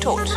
[0.00, 0.28] tot.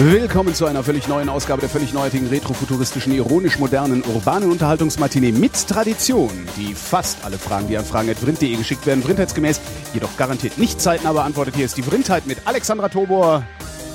[0.00, 6.30] Willkommen zu einer völlig neuen Ausgabe der völlig neuartigen, retrofuturistischen, ironisch-modernen, urbanen Unterhaltungsmatinee mit Tradition,
[6.56, 9.60] die fast alle Fragen, die an fragen.vrind.de geschickt werden, vrindheitsgemäß,
[9.94, 11.56] jedoch garantiert nicht zeitnah beantwortet.
[11.56, 13.42] Hier ist die Vrindheit mit Alexandra Tobor.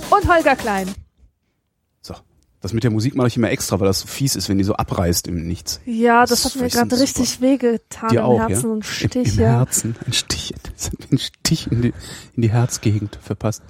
[0.10, 0.94] Und Holger Klein.
[2.64, 4.64] Das mit der Musik mache ich immer extra, weil das so fies ist, wenn die
[4.64, 5.82] so abreißt im Nichts.
[5.86, 8.72] Ja, das, Das hat mir gerade richtig wehgetan Dir im auch, Herzen ja?
[8.72, 9.16] und Stich.
[9.16, 9.50] Im, im ja.
[9.60, 11.94] Herzen, ein Stich, das hat mir einen Stich in die,
[12.38, 13.64] in die Herzgegend verpasst.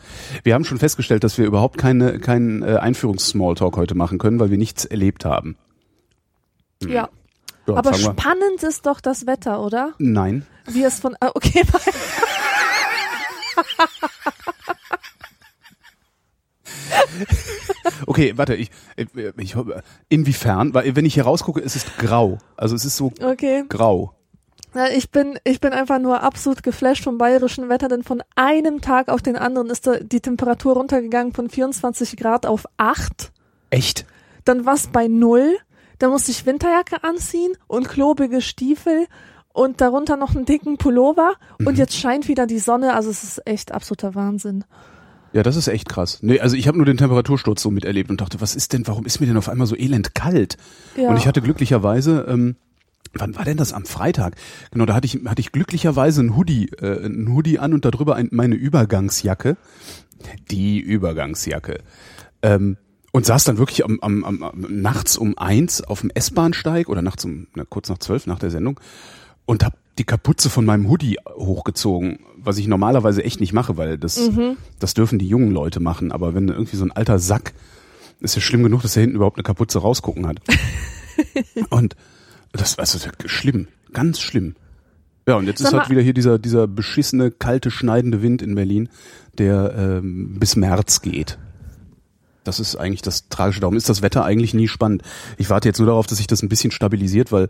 [0.43, 4.51] Wir haben schon festgestellt, dass wir überhaupt keine, keinen äh, Einführungs-Smalltalk heute machen können, weil
[4.51, 5.57] wir nichts erlebt haben.
[6.87, 7.09] ja.
[7.65, 9.93] Ja, Aber spannend ist doch das Wetter, oder?
[9.97, 10.45] Nein.
[10.67, 11.15] Wie es von.
[11.21, 11.63] ah, Okay,
[18.05, 19.55] Okay, warte, ich, ich, ich
[20.09, 20.73] inwiefern?
[20.73, 22.37] Weil wenn ich hier rausgucke, ist es grau.
[22.57, 23.63] Also es ist so okay.
[23.69, 24.13] grau.
[24.73, 28.81] Na, ich bin, ich bin einfach nur absolut geflasht vom bayerischen Wetter, denn von einem
[28.81, 33.31] Tag auf den anderen ist da die Temperatur runtergegangen von 24 Grad auf 8.
[33.69, 34.05] Echt?
[34.45, 35.57] Dann war es bei null.
[35.99, 39.05] Dann musste ich Winterjacke anziehen und klobige Stiefel
[39.53, 41.35] und darunter noch einen dicken Pullover.
[41.59, 41.67] Mhm.
[41.67, 42.95] Und jetzt scheint wieder die Sonne.
[42.95, 44.65] Also es ist echt absoluter Wahnsinn.
[45.33, 46.19] Ja, das ist echt krass.
[46.21, 49.05] Nee, also ich habe nur den Temperatursturz so miterlebt und dachte, was ist denn, warum
[49.05, 50.57] ist mir denn auf einmal so elend kalt?
[50.95, 51.09] Ja.
[51.09, 52.55] Und ich hatte glücklicherweise, ähm,
[53.13, 54.35] wann war denn das am Freitag?
[54.71, 58.15] Genau, da hatte ich, hatte ich glücklicherweise ein Hoodie, äh, ein Hoodie an und darüber
[58.15, 59.57] ein, meine Übergangsjacke.
[60.51, 61.79] Die Übergangsjacke.
[62.43, 62.77] Ähm,
[63.11, 67.25] und saß dann wirklich am, am, am, nachts um eins auf dem S-Bahnsteig oder nachts
[67.25, 68.79] um, na, kurz nach zwölf nach der Sendung
[69.45, 73.97] und hab die Kapuze von meinem Hoodie hochgezogen, was ich normalerweise echt nicht mache, weil
[73.97, 74.29] das,
[74.79, 76.11] das dürfen die jungen Leute machen.
[76.11, 77.53] Aber wenn irgendwie so ein alter Sack,
[78.19, 80.37] ist ja schlimm genug, dass er hinten überhaupt eine Kapuze rausgucken hat.
[81.69, 81.95] und
[82.51, 84.55] das war also schlimm, ganz schlimm.
[85.27, 88.55] Ja, und jetzt Sag ist halt wieder hier dieser, dieser beschissene, kalte, schneidende Wind in
[88.55, 88.89] Berlin,
[89.37, 91.37] der ähm, bis März geht.
[92.43, 93.61] Das ist eigentlich das Tragische.
[93.61, 95.03] Darum ist das Wetter eigentlich nie spannend.
[95.37, 97.47] Ich warte jetzt nur darauf, dass sich das ein bisschen stabilisiert, weil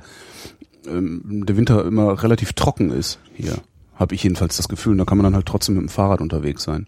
[0.87, 3.55] ähm, der Winter immer relativ trocken ist hier.
[3.95, 4.93] Habe ich jedenfalls das Gefühl.
[4.93, 6.87] Und da kann man dann halt trotzdem mit dem Fahrrad unterwegs sein.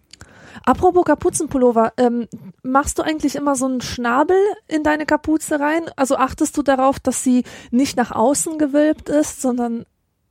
[0.64, 2.28] Apropos Kapuzenpullover, ähm,
[2.64, 5.84] machst du eigentlich immer so einen Schnabel in deine Kapuze rein?
[5.96, 9.86] Also achtest du darauf, dass sie nicht nach außen gewölbt ist, sondern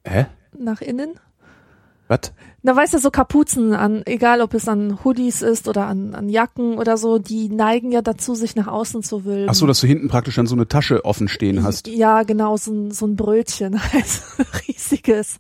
[0.05, 0.27] Hä?
[0.57, 1.21] nach innen?
[2.09, 2.33] Was?
[2.67, 6.31] Na, weißt du, so Kapuzen an, egal ob es an Hoodies ist oder an, an
[6.31, 9.51] Jacken oder so, die neigen ja dazu, sich nach außen zu wölben.
[9.51, 11.87] Ach so, dass du hinten praktisch dann so eine Tasche offen stehen hast.
[11.89, 14.23] Ja, genau, so ein, so ein Brötchen, also
[14.67, 15.37] riesiges.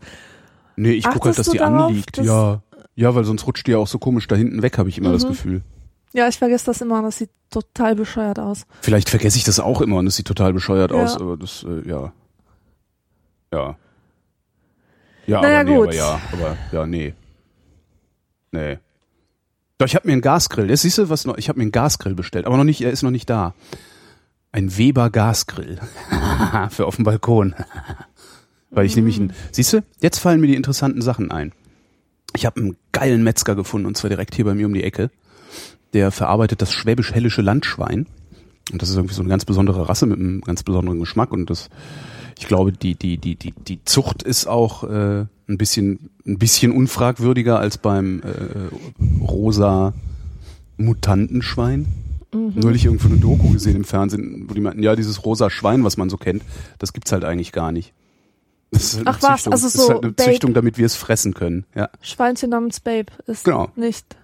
[0.77, 2.19] Nee, ich gucke halt, dass die darauf, anliegt.
[2.19, 2.63] dass- Ja.
[2.97, 5.11] Ja, weil sonst rutscht die ja auch so komisch da hinten weg, habe ich immer
[5.11, 5.29] das Mhm.
[5.31, 5.63] Gefühl.
[6.13, 8.67] Ja, ich vergesse das immer, das sieht total bescheuert aus.
[8.83, 11.03] Vielleicht vergesse ich das auch immer und es sieht total bescheuert Ja.
[11.03, 12.13] aus, aber das, äh, ja.
[13.53, 13.77] Ja.
[15.27, 15.87] Ja, Naja, aber nee, gut.
[15.89, 17.15] aber ja, aber ja, nee.
[18.53, 18.79] Nee.
[19.79, 20.71] Doch, ich habe mir einen Gasgrill.
[20.71, 22.91] Jetzt siehst du, was noch, ich habe mir einen Gasgrill bestellt, aber noch nicht, er
[22.91, 23.55] ist noch nicht da.
[24.53, 25.79] Ein Weber Gasgrill.
[26.71, 27.55] Für auf dem Balkon.
[28.71, 31.53] Weil ich nämlich ein, siehst du, jetzt fallen mir die interessanten Sachen ein.
[32.37, 35.11] Ich habe einen geilen Metzger gefunden und zwar direkt hier bei mir um die Ecke.
[35.93, 38.07] Der verarbeitet das schwäbisch-hellische Landschwein.
[38.73, 41.51] Und das ist irgendwie so eine ganz besondere Rasse mit einem ganz besonderen Geschmack und
[41.51, 41.69] das,
[42.39, 46.72] ich glaube, die, die, die, die, die Zucht ist auch äh, ein bisschen, ein bisschen
[46.72, 49.93] unfragwürdiger als beim äh, rosa
[50.77, 51.87] Mutantenschwein.
[52.33, 55.97] Neulich irgendwo eine Doku gesehen im Fernsehen, wo die meinten, ja, dieses rosa Schwein, was
[55.97, 56.43] man so kennt,
[56.81, 57.93] das gibt's halt eigentlich gar nicht.
[58.72, 59.53] Das ist halt Ach was, Züchtung.
[59.53, 60.31] also das ist so halt eine Babe.
[60.33, 61.65] Züchtung, damit wir es fressen können.
[61.77, 63.69] Ja, Schweinchen namens Babe ist Genau.
[63.77, 64.16] nicht.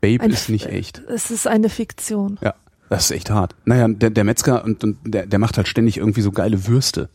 [0.00, 1.02] Babe ist nicht echt.
[1.06, 2.38] Es ist eine Fiktion.
[2.40, 2.54] Ja,
[2.88, 3.54] das ist echt hart.
[3.64, 7.08] Naja, der, der Metzger und, und der, der macht halt ständig irgendwie so geile Würste.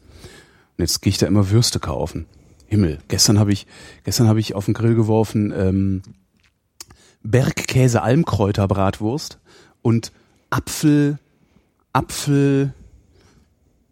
[0.77, 2.25] Und jetzt gehe ich da immer Würste kaufen.
[2.67, 2.99] Himmel.
[3.07, 3.67] Gestern habe ich,
[4.03, 6.01] gestern habe ich auf den Grill geworfen ähm,
[7.23, 9.39] Bergkäse Almkräuter Bratwurst
[9.81, 10.11] und
[10.49, 11.19] Apfel,
[11.93, 12.73] Apfel,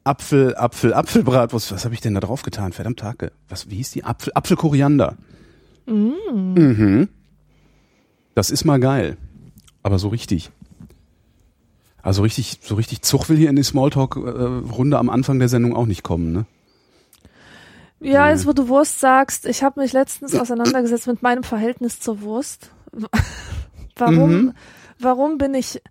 [0.04, 1.72] Apfel, Apfel, Apfelbratwurst.
[1.72, 2.74] Was habe ich denn da drauf getan?
[2.74, 3.32] Verdammt Hake.
[3.48, 4.04] Was, wie hieß die?
[4.04, 5.18] Apfel, Apfelkoriander.
[5.86, 7.10] Mhm.
[8.34, 9.18] Das ist mal geil.
[9.84, 10.52] Aber so richtig.
[12.02, 15.86] Also richtig, so richtig Zug will hier in die Smalltalk-Runde am Anfang der Sendung auch
[15.86, 16.46] nicht kommen, ne?
[18.02, 22.22] Ja, jetzt wo du Wurst sagst, ich habe mich letztens auseinandergesetzt mit meinem Verhältnis zur
[22.22, 22.72] Wurst.
[23.98, 24.54] Warum, Mhm.
[25.00, 25.82] warum bin ich,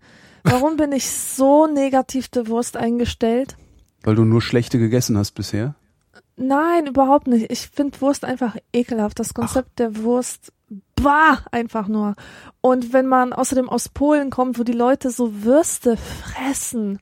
[0.42, 3.56] warum bin ich so negativ der Wurst eingestellt?
[4.02, 5.74] Weil du nur schlechte gegessen hast bisher.
[6.36, 7.50] Nein, überhaupt nicht.
[7.52, 9.18] Ich finde Wurst einfach ekelhaft.
[9.18, 10.52] Das Konzept der Wurst,
[10.96, 12.14] bah, einfach nur.
[12.60, 16.98] Und wenn man außerdem aus Polen kommt, wo die Leute so Würste fressen,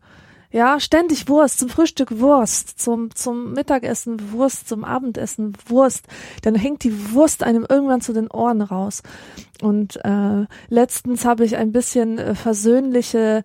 [0.52, 6.06] Ja, ständig Wurst, zum Frühstück Wurst, zum, zum Mittagessen Wurst, zum Abendessen Wurst.
[6.42, 9.02] Dann hängt die Wurst einem irgendwann zu den Ohren raus.
[9.60, 13.42] Und äh, letztens habe ich ein bisschen äh, versöhnliche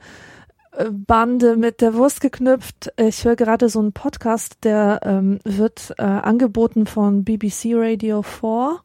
[0.71, 2.93] äh, Bande mit der Wurst geknüpft.
[2.97, 8.79] Ich höre gerade so einen Podcast, der ähm, wird äh, angeboten von BBC Radio 4.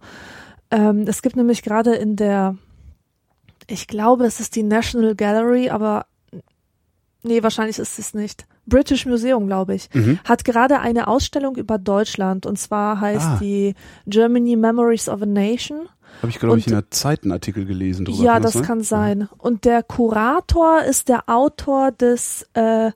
[0.70, 2.56] Ähm, es gibt nämlich gerade in der,
[3.66, 6.06] ich glaube, es ist die National Gallery, aber
[7.22, 8.46] nee, wahrscheinlich ist es nicht.
[8.66, 10.18] British Museum, glaube ich, Mhm.
[10.24, 13.38] hat gerade eine Ausstellung über Deutschland und zwar heißt Ah.
[13.40, 13.74] die
[14.06, 15.88] Germany Memories of a Nation.
[16.22, 18.24] Habe ich, glaube ich, in der Zeit einen Artikel gelesen drüber.
[18.24, 18.62] Ja, das sein?
[18.62, 19.28] kann sein.
[19.38, 22.90] Und der Kurator ist der Autor des äh,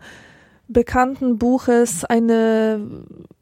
[0.68, 2.80] bekannten Buches Eine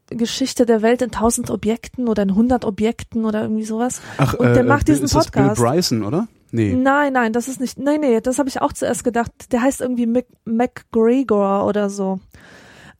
[0.09, 4.01] Geschichte der Welt in tausend Objekten oder in hundert Objekten oder irgendwie sowas.
[4.17, 5.61] Ach, Und der äh, macht diesen ist das Bill Podcast.
[5.61, 6.27] Bryson, oder?
[6.51, 6.73] Nee.
[6.73, 7.77] Nein, nein, das ist nicht.
[7.77, 9.31] Nein, nee, das habe ich auch zuerst gedacht.
[9.51, 12.19] Der heißt irgendwie Mac McGregor oder so.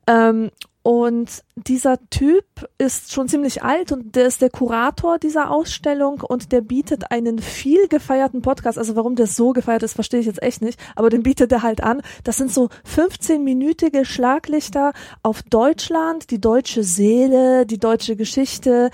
[0.07, 0.51] Ähm,
[0.83, 2.45] und dieser Typ
[2.77, 7.39] ist schon ziemlich alt und der ist der Kurator dieser Ausstellung und der bietet einen
[7.39, 8.77] viel gefeierten Podcast.
[8.77, 11.63] Also warum der so gefeiert ist, verstehe ich jetzt echt nicht, aber den bietet er
[11.63, 12.01] halt an.
[12.23, 18.91] Das sind so 15-minütige Schlaglichter auf Deutschland, die deutsche Seele, die deutsche Geschichte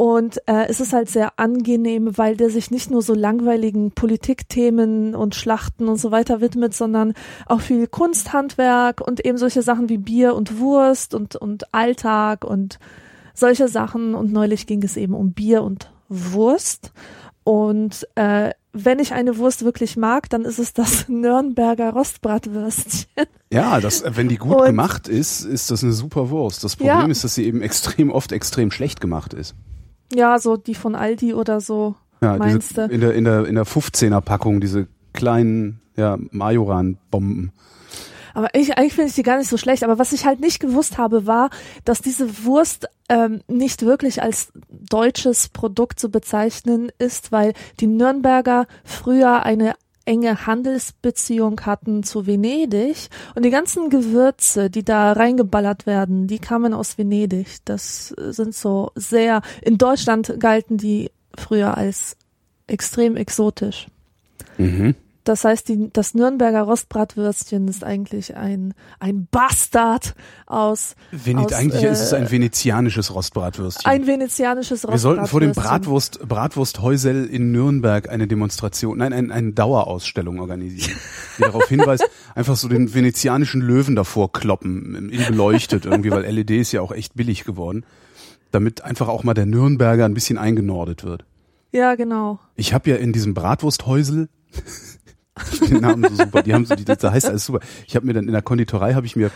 [0.00, 5.16] und äh, es ist halt sehr angenehm, weil der sich nicht nur so langweiligen Politikthemen
[5.16, 7.14] und Schlachten und so weiter widmet, sondern
[7.46, 11.74] auch viel Kunsthandwerk und eben solche Sachen wie Bier und Wurst und, und
[12.08, 12.78] Alltag und
[13.34, 14.14] solche Sachen.
[14.14, 16.92] Und neulich ging es eben um Bier und Wurst.
[17.44, 23.26] Und äh, wenn ich eine Wurst wirklich mag, dann ist es das Nürnberger Rostbratwürstchen.
[23.52, 26.64] Ja, das, äh, wenn die gut Und- gemacht ist, ist das eine super Wurst.
[26.64, 27.06] Das Problem Ja.
[27.06, 29.54] ist, dass sie eben extrem oft extrem schlecht gemacht ist.
[30.14, 31.94] Ja, so die von Aldi oder so.
[32.20, 32.94] Ja, Meinst diese, du?
[32.94, 37.52] in der in der in der 15er Packung diese kleinen ja Majoran Bomben.
[38.38, 39.82] Aber ich, eigentlich finde ich die gar nicht so schlecht.
[39.82, 41.50] Aber was ich halt nicht gewusst habe, war,
[41.84, 48.68] dass diese Wurst ähm, nicht wirklich als deutsches Produkt zu bezeichnen ist, weil die Nürnberger
[48.84, 49.74] früher eine
[50.04, 56.74] enge Handelsbeziehung hatten zu Venedig und die ganzen Gewürze, die da reingeballert werden, die kamen
[56.74, 57.56] aus Venedig.
[57.64, 62.16] Das sind so sehr, in Deutschland galten die früher als
[62.68, 63.88] extrem exotisch.
[64.58, 64.94] Mhm.
[65.28, 70.14] Das heißt, die, das Nürnberger Rostbratwürstchen ist eigentlich ein, ein Bastard
[70.46, 73.92] aus Aus, eigentlich ist es äh, ein venezianisches Rostbratwürstchen.
[73.92, 76.28] ein venezianisches Wir sollten vor dem Rostbratwürstchen.
[76.28, 80.98] Bratwurst Bratwursthäusel in Nürnberg eine Demonstration, nein, ein, eine Dauerausstellung organisieren,
[81.36, 86.52] die darauf hinweist, einfach so den venezianischen Löwen davor kloppen, in beleuchtet irgendwie, weil LED
[86.52, 87.84] ist ja auch echt billig geworden,
[88.50, 91.26] damit einfach auch mal der Nürnberger ein bisschen eingenordet wird.
[91.70, 92.38] Ja, genau.
[92.56, 94.30] Ich habe ja in diesem Bratwursthäusel
[95.68, 97.60] den Namen so super, die haben so die das heißt alles super.
[97.86, 99.30] Ich habe mir dann in der Konditorei habe ich mir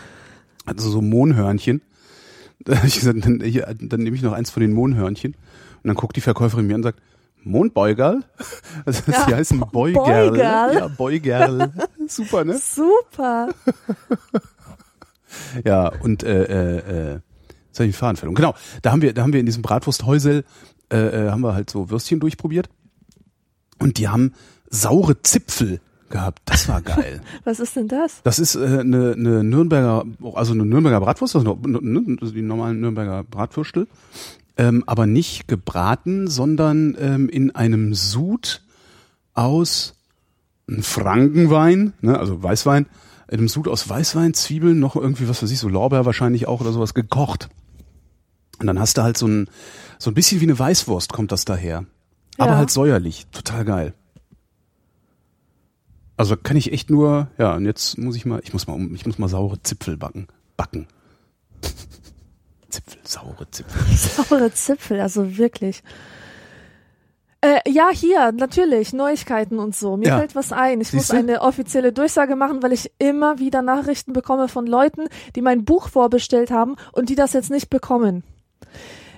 [0.65, 1.81] also so Mohnhörnchen
[2.65, 5.87] da hab ich gesagt, dann, hier, dann nehme ich noch eins von den Mohnhörnchen und
[5.87, 7.01] dann guckt die Verkäuferin mir an und sagt
[7.43, 8.23] Mondbeugerl?
[8.85, 10.31] Also Ja, die heißen Beugerl.
[10.31, 10.73] Beugerl.
[10.73, 11.73] Ja, Beugerl.
[12.07, 12.57] Super, ne?
[12.57, 13.49] Super.
[15.65, 17.19] Ja, und äh, äh, äh,
[17.67, 18.35] jetzt habe ich die Faden verloren.
[18.35, 20.45] Genau, da haben wir, da haben wir in diesem Bratwursthäusel,
[20.91, 22.69] äh, äh, haben wir halt so Würstchen durchprobiert.
[23.79, 24.33] Und die haben
[24.69, 25.81] saure Zipfel
[26.13, 26.41] gehabt.
[26.45, 27.21] Das war geil.
[27.43, 28.21] Was ist denn das?
[28.23, 30.05] Das ist äh, eine, eine Nürnberger,
[30.35, 33.87] also eine Nürnberger Bratwurst, also ne, also die normalen Nürnberger Bratwürstel,
[34.55, 38.61] ähm, aber nicht gebraten, sondern ähm, in einem Sud
[39.33, 39.95] aus
[40.79, 42.85] Frankenwein, ne, also Weißwein,
[43.29, 46.61] in einem Sud aus Weißwein, Zwiebeln, noch irgendwie, was weiß ich, so Lorbeer wahrscheinlich auch
[46.61, 47.49] oder sowas, gekocht.
[48.59, 49.49] Und dann hast du halt so ein,
[49.97, 51.85] so ein bisschen wie eine Weißwurst kommt das daher.
[52.37, 52.57] Aber Ja.
[52.57, 53.25] halt säuerlich.
[53.31, 53.93] Total geil.
[56.17, 58.93] Also kann ich echt nur, ja, und jetzt muss ich mal, ich muss mal um,
[58.93, 60.27] ich muss mal saure Zipfel backen.
[60.57, 60.87] Backen.
[62.69, 63.81] Zipfel, saure Zipfel.
[63.97, 65.83] Saure Zipfel, also wirklich.
[67.41, 69.97] Äh, ja, hier, natürlich, Neuigkeiten und so.
[69.97, 70.17] Mir Ja.
[70.19, 70.79] fällt was ein.
[70.81, 71.17] Ich muss Siehste?
[71.17, 75.89] eine offizielle Durchsage machen, weil ich immer wieder Nachrichten bekomme von Leuten, die mein Buch
[75.89, 78.23] vorbestellt haben und die das jetzt nicht bekommen.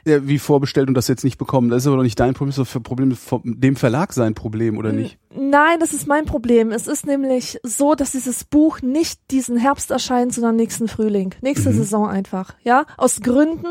[0.08, 1.70] Ja, wie vorbestellt und das jetzt nicht bekommen.
[1.70, 4.14] Das ist aber doch nicht dein Problem, das ist doch für Problem von dem Verlag
[4.14, 5.18] sein Problem, oder nicht?
[5.36, 6.72] Nein, das ist mein Problem.
[6.72, 11.34] Es ist nämlich so, dass dieses Buch nicht diesen Herbst erscheint, sondern nächsten Frühling.
[11.42, 11.78] Nächste Mhm.
[11.78, 12.54] Saison einfach.
[12.64, 13.66] Ja, aus Gründen.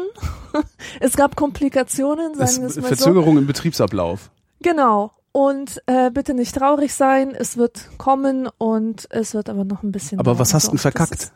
[1.01, 2.89] es gab Komplikationen, sagen wir es mal so.
[2.89, 4.33] Verzögerung im Betriebsablauf.
[4.61, 5.13] Genau.
[5.31, 7.33] Und äh, bitte nicht traurig sein.
[7.37, 10.19] Es wird kommen und es wird aber noch ein bisschen.
[10.19, 11.15] Aber was hast So, du denn das verkackt?
[11.23, 11.33] ist-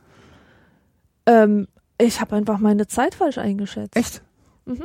[1.27, 3.97] Ähm, ich habe einfach meine Zeit falsch eingeschätzt.
[3.97, 4.23] Echt?
[4.69, 4.85] Mhm.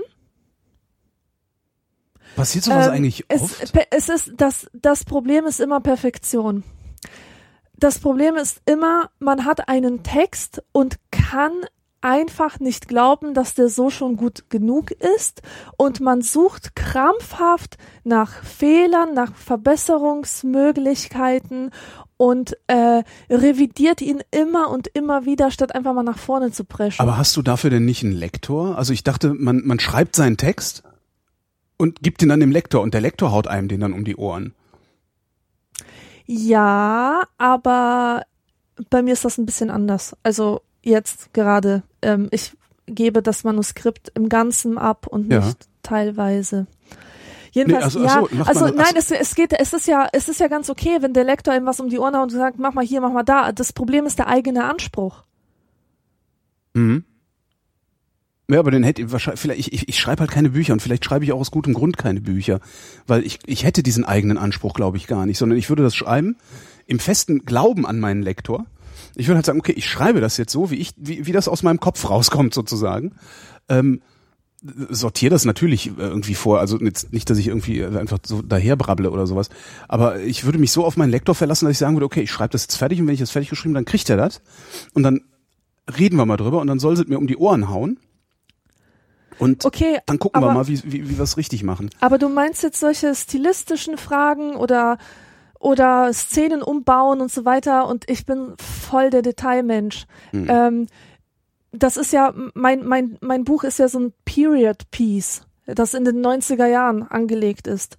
[2.36, 3.74] Passiert sowas Ähm, eigentlich es, oft?
[3.74, 6.64] pe- es ist das das Problem ist immer Perfektion.
[7.78, 11.52] das Problem ist immer, man hat einen Text und kann
[12.02, 15.42] einfach nicht glauben, dass der so schon gut genug ist
[15.78, 21.72] und man sucht krampfhaft nach Fehlern, nach Verbesserungsmöglichkeiten
[22.18, 27.02] und äh, revidiert ihn immer und immer wieder, statt einfach mal nach vorne zu preschen.
[27.02, 28.78] Aber hast du dafür denn nicht einen Lektor?
[28.78, 30.84] Also ich dachte, man, man schreibt seinen Text
[31.78, 34.16] und gibt ihn dann dem Lektor und der Lektor haut einem den dann um die
[34.16, 34.54] Ohren.
[36.26, 38.24] Ja, aber
[38.90, 40.16] bei mir ist das ein bisschen anders.
[40.24, 42.54] Also jetzt gerade, ähm, ich
[42.86, 45.54] gebe das Manuskript im Ganzen ab und nicht Ja.
[45.84, 46.68] teilweise.
[47.54, 50.28] Jedenfalls, Nee, also- ja, so, also man- nein, es, es geht, es ist ja, es
[50.28, 52.58] ist ja ganz okay, wenn der Lektor ihm was um die Ohren haut und sagt,
[52.60, 53.52] mach mal hier, mach mal da.
[53.52, 55.24] Das Problem ist der eigene Anspruch.
[56.74, 57.04] Mhm.
[58.50, 60.82] Ja, aber dann hätte ich wahrscheinlich, vielleicht, ich, ich, ich schreibe halt keine Bücher und
[60.82, 62.60] vielleicht schreibe ich auch aus gutem Grund keine Bücher,
[63.08, 65.96] weil ich, ich hätte diesen eigenen Anspruch, glaube ich, gar nicht, sondern ich würde das
[65.96, 66.36] schreiben
[66.86, 68.66] im festen Glauben an meinen Lektor.
[69.16, 71.48] Ich würde halt sagen, okay, ich schreibe das jetzt so, wie ich, wie, wie das
[71.48, 73.14] aus meinem Kopf rauskommt sozusagen.
[73.70, 74.02] Ähm,
[74.90, 79.12] sortiere das natürlich äh, irgendwie vor, also jetzt nicht, dass ich irgendwie einfach so daherbrabble
[79.12, 79.50] oder sowas,
[79.88, 82.32] aber ich würde mich so auf meinen Lektor verlassen, dass ich sagen würde, okay, ich
[82.32, 84.42] schreibe das jetzt fertig und wenn ich das fertig geschrieben, dann kriegt er das
[84.94, 85.22] und dann
[86.00, 88.00] reden wir mal drüber und dann soll sie es mir um die Ohren hauen
[89.40, 91.90] und Okay, dann gucken wir aber- mal, wie, wie, wie wir es richtig machen.
[92.00, 94.98] Aber du meinst jetzt solche stilistischen Fragen oder
[95.60, 100.06] oder Szenen umbauen und so weiter und ich bin voll der Detailmensch.
[100.34, 100.48] Mhm.
[100.50, 100.88] Ähm,
[101.74, 106.06] das ist ja mein mein mein Buch ist ja so ein Period Piece, das in
[106.06, 107.98] den 90er Jahren angelegt ist.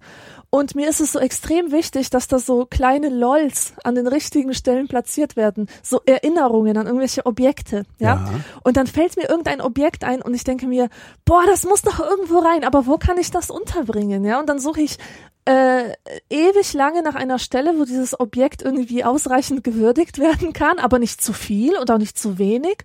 [0.49, 4.53] Und mir ist es so extrem wichtig, dass da so kleine Lols an den richtigen
[4.53, 8.15] Stellen platziert werden, so Erinnerungen an irgendwelche Objekte, ja?
[8.15, 8.29] Ja.
[8.63, 10.87] Und dann fällt mir irgendein Objekt ein und ich denke mir,
[11.25, 14.39] boah, das muss doch irgendwo rein, aber wo kann ich das unterbringen, ja?
[14.39, 14.97] Und dann suche ich
[15.45, 15.93] äh,
[16.29, 21.21] ewig lange nach einer Stelle, wo dieses Objekt irgendwie ausreichend gewürdigt werden kann, aber nicht
[21.21, 22.77] zu viel oder auch nicht zu wenig.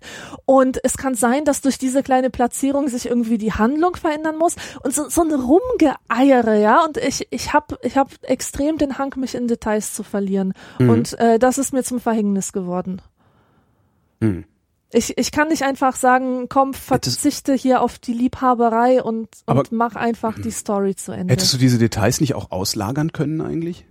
[0.45, 4.55] Und es kann sein, dass durch diese kleine Platzierung sich irgendwie die Handlung verändern muss
[4.83, 6.85] und so, so ein Rumgeeiere, ja.
[6.85, 10.53] Und ich, ich habe ich hab extrem den Hang, mich in Details zu verlieren.
[10.79, 13.01] Und äh, das ist mir zum Verhängnis geworden.
[14.21, 14.45] Hm.
[14.93, 19.95] Ich, ich kann nicht einfach sagen, komm, verzichte hier auf die Liebhaberei und, und mach
[19.95, 21.31] einfach die Story zu Ende.
[21.33, 23.85] Hättest du diese Details nicht auch auslagern können eigentlich?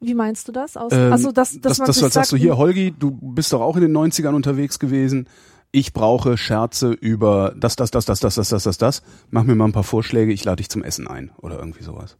[0.00, 0.78] Wie meinst du das?
[0.78, 3.10] Aus, Ähm, also, dass, dass dass, man du halt sagst, so sagt, hier, Holgi, du
[3.10, 5.28] bist doch auch in den 90ern unterwegs gewesen.
[5.72, 9.02] Ich brauche Scherze über das, das, das, das, das, das, das, das, das.
[9.28, 12.16] Mach mir mal ein paar Vorschläge, ich lade dich zum Essen ein oder irgendwie sowas.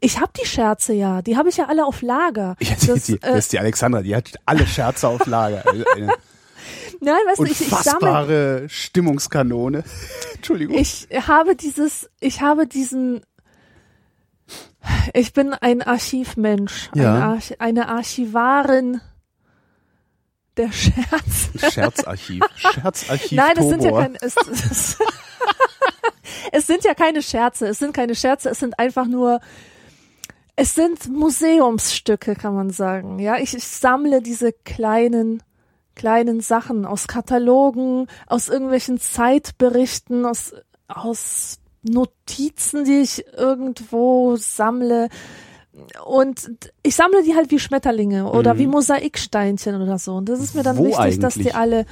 [0.00, 2.56] ich habe die Scherze ja, die habe ich ja alle auf Lager.
[2.60, 5.62] Ja, die, das, die, äh, das ist die Alexandra, die hat alle Scherze auf Lager.
[7.00, 9.84] Nein, weißt du, ich, ich sammle, Stimmungskanone.
[10.34, 10.76] Entschuldigung.
[10.76, 13.22] ich habe dieses, ich habe diesen,
[15.14, 17.14] ich bin ein Archivmensch, Ja.
[17.14, 19.00] ein Arch, eine Archivarin
[20.56, 21.72] der Scherze.
[21.72, 22.42] Scherzarchiv.
[22.56, 24.98] Scherzarchiv Nein, es sind ja keine, es, es,
[26.52, 29.40] es sind ja keine Scherze, es sind keine Scherze, es sind einfach nur,
[30.56, 33.18] es sind Museumsstücke, kann man sagen.
[33.18, 35.42] Ja, ich, ich sammle diese kleinen,
[35.94, 40.54] kleinen Sachen aus Katalogen, aus irgendwelchen Zeitberichten, aus,
[40.88, 45.08] aus Notizen, die ich irgendwo sammle.
[46.04, 46.50] Und
[46.82, 48.58] ich sammle die halt wie Schmetterlinge oder Mhm.
[48.58, 50.14] wie Mosaiksteinchen oder so.
[50.16, 51.56] Und das ist mir dann Wo wichtig, dass die eigentlich?
[51.56, 51.86] alle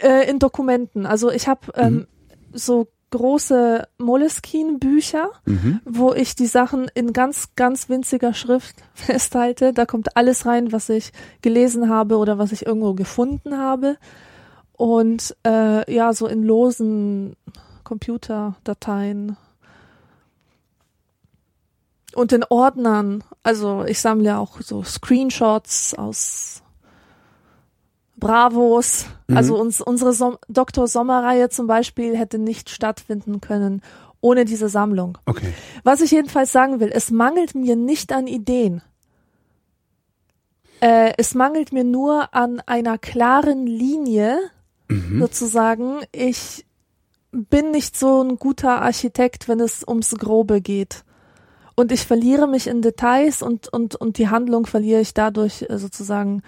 [0.00, 1.06] äh, in Dokumenten.
[1.06, 2.06] Also ich habe ähm,
[2.52, 5.80] so große Moleskine-Bücher, Mhm.
[5.84, 9.72] wo ich die Sachen in ganz, ganz winziger Schrift festhalte.
[9.72, 13.96] Da kommt alles rein, was ich gelesen habe oder was ich irgendwo gefunden habe.
[14.72, 17.36] Und äh, ja, so in losen
[17.84, 19.36] Computerdateien.
[22.14, 23.22] Und in Ordnern.
[23.42, 26.61] Also ich sammle auch so Screenshots aus
[28.22, 29.06] Bravos.
[29.26, 29.36] Mhm.
[29.36, 30.86] Also uns, unsere Som Dr.
[30.86, 33.82] Sommer-Reihe zum Beispiel hätte nicht stattfinden können
[34.20, 35.18] ohne diese Sammlung.
[35.26, 35.52] Okay.
[35.82, 38.80] Was ich jedenfalls sagen will, es mangelt mir nicht an Ideen.
[40.80, 44.38] Äh, es mangelt mir nur an einer klaren Linie,
[44.88, 45.20] Mhm.
[45.20, 46.00] sozusagen.
[46.12, 46.64] Ich
[47.32, 51.04] bin nicht so ein guter Architekt, wenn es ums Grobe geht.
[51.74, 55.78] Und ich verliere mich in Details und, und, und die Handlung verliere ich dadurch äh,
[55.78, 56.42] sozusagen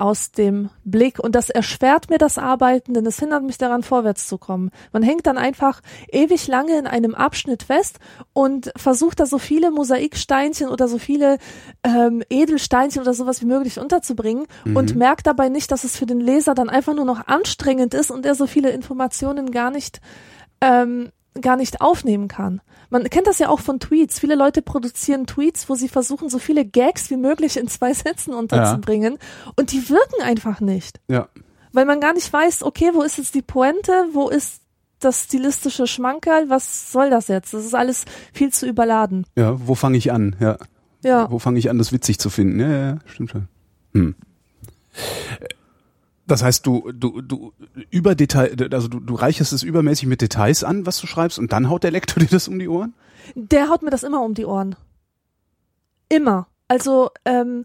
[0.00, 1.18] aus dem Blick.
[1.18, 4.70] Und das erschwert mir das Arbeiten, denn es hindert mich daran, vorwärts zu kommen.
[4.92, 5.80] Man hängt dann einfach
[6.10, 7.98] ewig lange in einem Abschnitt fest
[8.32, 11.38] und versucht da so viele Mosaiksteinchen oder so viele
[11.84, 16.20] ähm, Edelsteinchen oder sowas wie möglich unterzubringen und merkt dabei nicht, dass es für den
[16.20, 20.00] Leser dann einfach nur noch anstrengend ist und er so viele Informationen gar nicht
[20.60, 22.60] ähm, gar nicht aufnehmen kann.
[22.90, 24.18] Man kennt das ja auch von Tweets.
[24.18, 28.34] Viele Leute produzieren Tweets, wo sie versuchen, so viele Gags wie möglich in zwei Sätzen
[28.34, 29.18] unterzubringen.
[29.56, 31.00] Und die wirken einfach nicht.
[31.08, 31.28] Ja.
[31.72, 34.62] Weil man gar nicht weiß, okay, wo ist jetzt die Pointe, wo ist
[34.98, 37.54] das stilistische Schmankerl, was soll das jetzt?
[37.54, 39.26] Das ist alles viel zu überladen.
[39.36, 40.36] Ja, wo fange ich an?
[40.40, 40.58] Ja.
[41.02, 41.30] Ja.
[41.30, 42.60] Wo fange ich an, das witzig zu finden?
[42.60, 43.48] Ja, ja, ja, stimmt schon.
[43.94, 44.14] Hm.
[46.30, 47.52] Das heißt, du, du, du
[47.90, 51.52] über Detail, also du, du reicherst es übermäßig mit Details an, was du schreibst, und
[51.52, 52.94] dann haut der Lektor dir das um die Ohren?
[53.34, 54.76] Der haut mir das immer um die Ohren.
[56.08, 56.46] Immer.
[56.68, 57.64] Also ähm,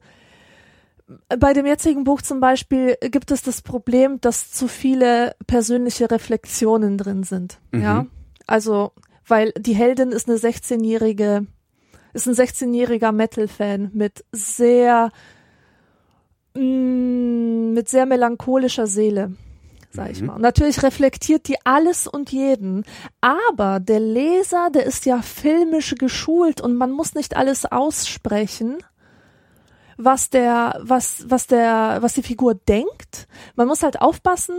[1.27, 6.98] bei dem jetzigen Buch zum Beispiel gibt es das Problem, dass zu viele persönliche Reflexionen
[6.98, 7.60] drin sind.
[7.72, 7.81] Mhm.
[7.81, 8.05] Ja,
[8.48, 8.93] also
[9.27, 11.45] weil die Heldin ist eine 16-jährige,
[12.13, 15.12] ist ein 16-jähriger Metal-Fan mit sehr
[16.55, 19.33] mh, mit sehr melancholischer Seele,
[19.91, 20.27] sag ich Mhm.
[20.27, 20.33] mal.
[20.35, 22.83] Und natürlich reflektiert die alles und jeden,
[23.21, 28.77] aber der Leser, der ist ja filmisch geschult und man muss nicht alles aussprechen,
[29.97, 33.27] was der, was, was der, was die Figur denkt.
[33.55, 34.55] Man muss halt aufpassen,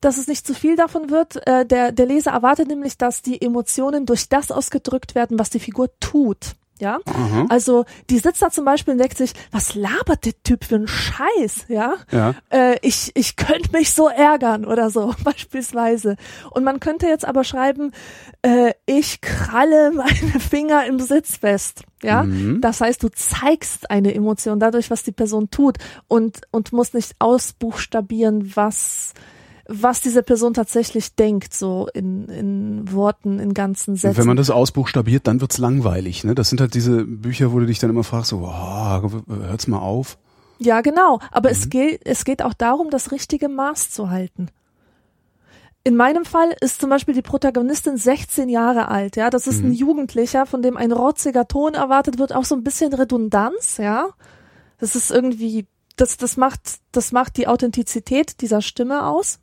[0.00, 1.46] dass es nicht zu viel davon wird.
[1.46, 5.58] Äh, der, der Leser erwartet nämlich, dass die Emotionen durch das ausgedrückt werden, was die
[5.58, 6.54] Figur tut.
[6.80, 7.46] Ja, Aha.
[7.50, 10.88] also die sitzt da zum Beispiel und denkt sich, was labert der Typ für einen
[10.88, 11.94] Scheiß, ja?
[12.10, 12.34] Ja.
[12.50, 16.16] Äh, ich ich könnte mich so ärgern oder so beispielsweise.
[16.50, 17.92] Und man könnte jetzt aber schreiben,
[18.42, 22.24] äh, ich kralle meine Finger im Sitz fest, ja?
[22.24, 22.60] Mhm.
[22.60, 25.78] Das heißt, du zeigst eine Emotion dadurch, was die Person tut
[26.08, 29.14] und und musst nicht ausbuchstabieren, was
[29.68, 34.18] was diese Person tatsächlich denkt, so in, in Worten, in ganzen Sätzen.
[34.18, 36.24] wenn man das ausbuchstabiert, dann wird's langweilig.
[36.24, 36.34] Ne?
[36.34, 39.78] Das sind halt diese Bücher, wo du dich dann immer fragst, so, oh, hört's mal
[39.78, 40.18] auf.
[40.58, 41.18] Ja, genau.
[41.32, 41.54] Aber Mhm.
[41.54, 44.48] es, geht, es geht auch darum, das richtige Maß zu halten.
[45.86, 49.28] In meinem Fall ist zum Beispiel die Protagonistin 16 Jahre alt, ja.
[49.28, 49.70] Das ist Mhm.
[49.70, 54.08] ein Jugendlicher, von dem ein rotziger Ton erwartet wird, auch so ein bisschen Redundanz, ja.
[54.78, 56.60] Das ist irgendwie, das, das macht,
[56.92, 59.40] das macht die Authentizität dieser Stimme aus.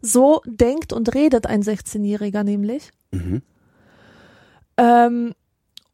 [0.00, 2.90] So denkt und redet ein 16-Jähriger nämlich.
[3.10, 3.42] Mhm.
[4.76, 5.34] Ähm,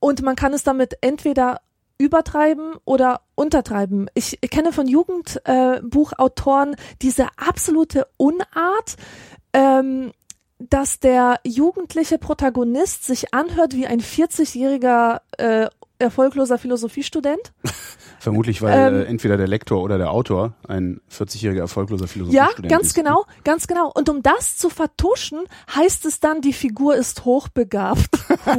[0.00, 1.60] und man kann es damit entweder
[1.98, 4.08] übertreiben oder untertreiben.
[4.14, 8.96] Ich kenne von Jugendbuchautoren äh, diese absolute Unart,
[9.52, 10.12] ähm,
[10.58, 17.52] dass der jugendliche Protagonist sich anhört wie ein 40-jähriger äh, erfolgloser Philosophiestudent.
[18.22, 22.70] Vermutlich, weil Ähm, äh, entweder der Lektor oder der Autor ein 40-jähriger erfolgloser Ja, Philosophiestudent
[22.70, 22.94] ganz ist.
[22.94, 23.90] genau, ganz genau.
[23.92, 25.40] Und um das zu vertuschen,
[25.74, 28.10] heißt es dann, die Figur ist hochbegabt.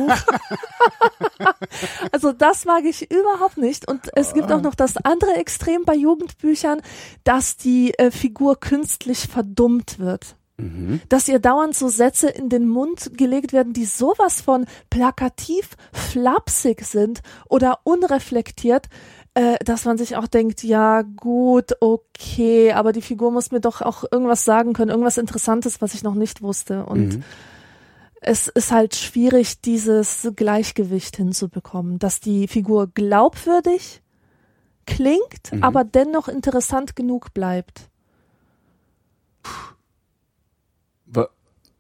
[2.12, 3.88] Also das mag ich überhaupt nicht.
[3.88, 6.82] Und es gibt auch noch das andere Extrem bei Jugendbüchern,
[7.24, 10.36] dass die äh, Figur künstlich verdummt wird.
[10.58, 11.02] Mhm.
[11.10, 16.86] Dass ihr dauernd so Sätze in den Mund gelegt werden, die sowas von plakativ flapsig
[16.86, 18.88] sind oder unreflektiert,
[19.36, 23.82] äh, dass man sich auch denkt, ja gut, okay, aber die Figur muss mir doch
[23.82, 26.86] auch irgendwas sagen können, irgendwas Interessantes, was ich noch nicht wusste.
[26.86, 27.24] Und Mhm.
[28.22, 34.02] es ist halt schwierig, dieses Gleichgewicht hinzubekommen, dass die Figur glaubwürdig
[34.86, 35.64] klingt, Mhm.
[35.64, 37.90] aber dennoch interessant genug bleibt.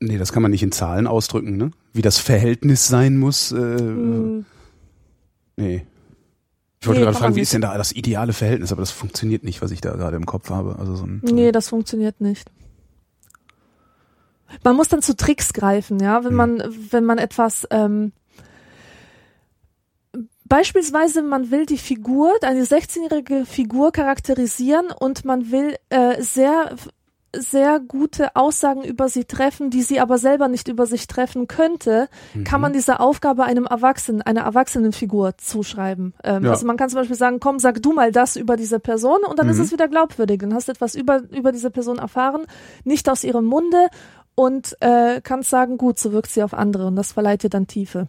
[0.05, 1.71] Nee, das kann man nicht in Zahlen ausdrücken, ne?
[1.93, 3.53] Wie das Verhältnis sein muss.
[3.53, 4.45] Äh, Hm,
[5.55, 5.85] Nee.
[6.83, 8.73] Ich wollte Nee, gerade fragen, wie ist denn da das ideale Verhältnis?
[8.73, 10.75] Aber das funktioniert nicht, was ich da gerade im Kopf habe.
[10.77, 12.51] Also so ein, so Nee, das funktioniert nicht.
[14.65, 16.35] Man muss dann zu Tricks greifen, ja, wenn Hm.
[16.35, 18.11] man, wenn man etwas, ähm,
[20.43, 26.75] beispielsweise man will die Figur, eine 16-jährige Figur charakterisieren und man will äh, sehr,
[27.35, 32.07] sehr gute Aussagen über sie treffen, die sie aber selber nicht über sich treffen könnte,
[32.43, 32.61] kann Mhm.
[32.61, 36.13] man diese Aufgabe einem Erwachsenen, einer Erwachsenenfigur zuschreiben.
[36.23, 36.51] Ähm, Ja.
[36.51, 39.39] Also man kann zum Beispiel sagen, komm, sag du mal das über diese Person und
[39.39, 39.63] dann ist Mhm.
[39.63, 40.39] es wieder glaubwürdig.
[40.41, 42.43] Dann hast du etwas über, über diese Person erfahren,
[42.83, 43.87] nicht aus ihrem Munde
[44.35, 47.67] und äh, kannst sagen, gut, so wirkt sie auf andere und das verleiht dir dann
[47.67, 48.07] Tiefe.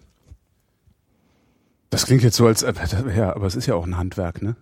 [1.90, 2.72] Das klingt jetzt so als, äh,
[3.16, 4.56] ja, aber es ist ja auch ein Handwerk, ne?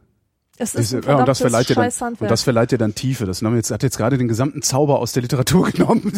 [0.59, 3.25] Es ist ein ja, und das verleiht dir dann, und das verleiht dir dann Tiefe.
[3.25, 6.13] Das haben wir jetzt, hat jetzt gerade den gesamten Zauber aus der Literatur genommen.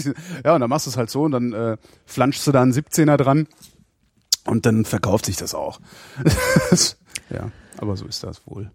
[0.44, 2.72] Ja, und dann machst du es halt so und dann äh, flanschst du da einen
[2.72, 3.46] 17er dran
[4.44, 5.80] und dann verkauft sich das auch.
[7.30, 8.70] ja, aber so ist das wohl.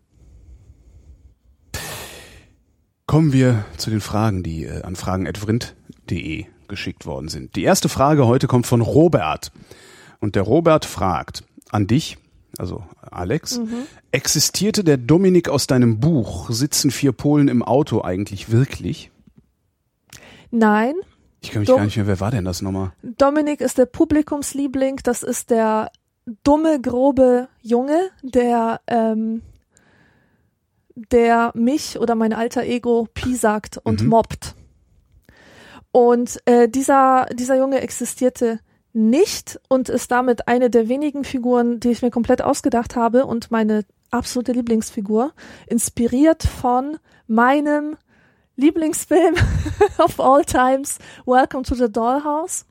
[3.06, 7.56] Kommen wir zu den Fragen, die äh, an fragen.vrind.de geschickt worden sind.
[7.56, 9.52] Die erste Frage heute kommt von Robert.
[10.19, 12.17] Und der Robert fragt an dich,
[12.57, 13.59] also Alex,
[14.12, 19.12] existierte der Dominik aus deinem Buch Sitzen vier Polen im Auto eigentlich wirklich?
[20.51, 20.95] Nein,
[21.41, 22.91] Ich kann mich Dom- gar nicht mehr, wer war denn das nochmal?
[23.03, 25.91] Dominik ist der Publikumsliebling, das ist der
[26.43, 29.41] dumme, grobe Junge, der, ähm,
[30.95, 34.09] der mich oder mein alter Ego piesackt und Mhm.
[34.09, 34.55] mobbt.
[35.91, 38.59] Und äh, dieser, dieser Junge existierte
[38.93, 43.52] nicht und ist damit eine der wenigen Figuren, die ich mir komplett ausgedacht habe und
[43.52, 45.34] meine absolute Lieblingsfigur,
[45.67, 46.97] inspiriert von
[47.28, 47.97] meinem
[48.56, 49.36] Lieblingsfilm
[49.99, 52.65] of all times, Welcome to the Dollhouse.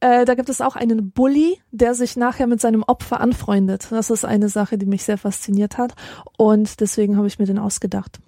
[0.00, 3.88] Äh, da gibt es auch einen Bully, der sich nachher mit seinem Opfer anfreundet.
[3.90, 5.94] Das ist eine Sache, die mich sehr fasziniert hat
[6.36, 8.18] und deswegen habe ich mir den ausgedacht.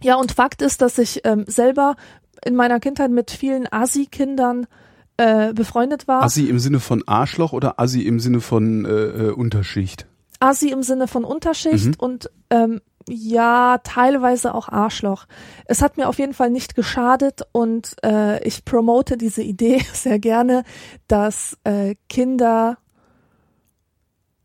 [0.00, 1.96] Ja, und Fakt ist, dass ich ähm, selber
[2.44, 4.66] in meiner Kindheit mit vielen Asi-Kindern
[5.16, 6.22] äh, befreundet war.
[6.22, 10.06] Assi im Sinne von Arschloch oder Assi im Sinne von äh, äh, Unterschicht?
[10.40, 11.94] Asi im Sinne von Unterschicht Mhm.
[11.98, 15.26] und ähm, ja, teilweise auch Arschloch.
[15.66, 20.18] Es hat mir auf jeden Fall nicht geschadet und äh, ich promote diese Idee sehr
[20.18, 20.64] gerne,
[21.06, 22.78] dass äh, Kinder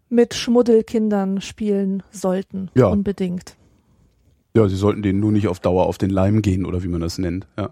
[0.09, 2.69] mit Schmuddelkindern spielen sollten.
[2.75, 2.87] Ja.
[2.87, 3.55] Unbedingt.
[4.55, 7.01] Ja, sie sollten denen nur nicht auf Dauer auf den Leim gehen oder wie man
[7.01, 7.47] das nennt.
[7.57, 7.69] Ja.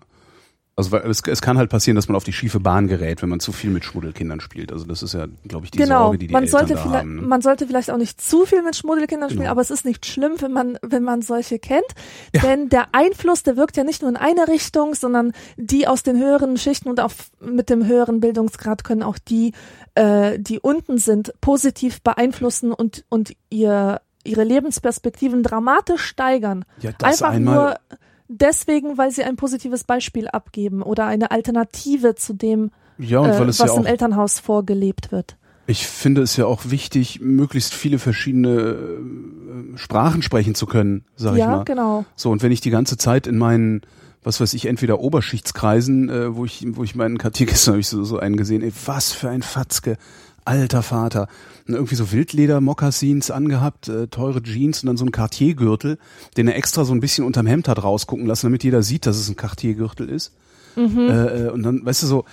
[0.77, 3.29] Also weil es, es kann halt passieren, dass man auf die schiefe Bahn gerät, wenn
[3.29, 4.71] man zu viel mit Schmuddelkindern spielt.
[4.71, 6.03] Also das ist ja, glaube ich, die genau.
[6.03, 7.15] Sorge, die die man Eltern sollte da vielleicht, haben.
[7.15, 7.21] Ne?
[7.23, 9.51] man sollte vielleicht auch nicht zu viel mit Schmuddelkindern spielen, Genau.
[9.53, 11.87] aber es ist nicht schlimm, wenn man, wenn man solche kennt.
[12.35, 12.41] Ja.
[12.41, 16.19] Denn der Einfluss, der wirkt ja nicht nur in eine Richtung, sondern die aus den
[16.19, 19.53] höheren Schichten und auch mit dem höheren Bildungsgrad können auch die,
[19.95, 26.65] äh, die unten sind, positiv beeinflussen und, und ihr, ihre Lebensperspektiven dramatisch steigern.
[26.81, 32.15] Ja, das Einfach einmal, nur deswegen, weil sie ein positives Beispiel abgeben oder eine Alternative
[32.15, 35.37] zu dem, ja, äh, was ja im Elternhaus vorgelebt wird.
[35.67, 41.33] ich finde es ja auch wichtig, möglichst viele verschiedene äh, Sprachen sprechen zu können, sag
[41.33, 41.63] ich Ja, mal.
[41.65, 42.05] genau.
[42.15, 43.81] So, und wenn ich die ganze Zeit in meinen,
[44.23, 47.87] was weiß ich, entweder Oberschichtskreisen, äh, wo ich, wo ich meinen Kartier gestern habe ich
[47.87, 49.97] so, so einen gesehen, ey, was für ein Fatzke,
[50.47, 51.27] alter Vater.
[51.67, 55.97] Und irgendwie so Wildleder-Mokassins angehabt, äh, teure Jeans und dann so ein Cartier-Gürtel,
[56.37, 59.17] den er extra so ein bisschen unterm Hemd hat rausgucken lassen, damit jeder sieht, dass
[59.17, 60.33] es ein Cartier-Gürtel ist.
[60.77, 61.09] Mhm.
[61.09, 62.25] Äh, äh, und dann, weißt du, so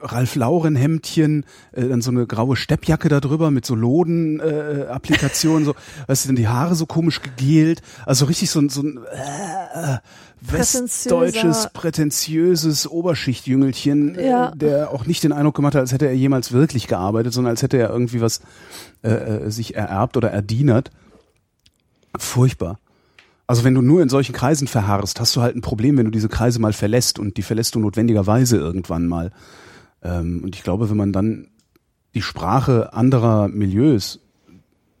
[0.00, 4.86] Ralf Lauren Hemdchen, äh, dann so eine graue Steppjacke da drüber mit so Loden äh,
[4.88, 5.74] Applikationen, so,
[6.06, 9.98] weißt du, dann die Haare so komisch gegelt, also richtig so ein so ein äh,
[10.40, 14.50] westdeutsches prätentiöses Oberschichtjüngelchen, Ja.
[14.50, 17.50] äh, der auch nicht den Eindruck gemacht hat, als hätte er jemals wirklich gearbeitet, sondern
[17.50, 18.40] als hätte er irgendwie was
[19.02, 20.90] äh, äh, sich ererbt oder erdienert.
[22.18, 22.78] Furchtbar.
[23.46, 26.10] Also wenn du nur in solchen Kreisen verharrst, hast du halt ein Problem, wenn du
[26.12, 29.32] diese Kreise mal verlässt und die verlässt du notwendigerweise irgendwann mal.
[30.02, 31.48] Ähm, und ich glaube, wenn man dann
[32.14, 34.20] die Sprache anderer Milieus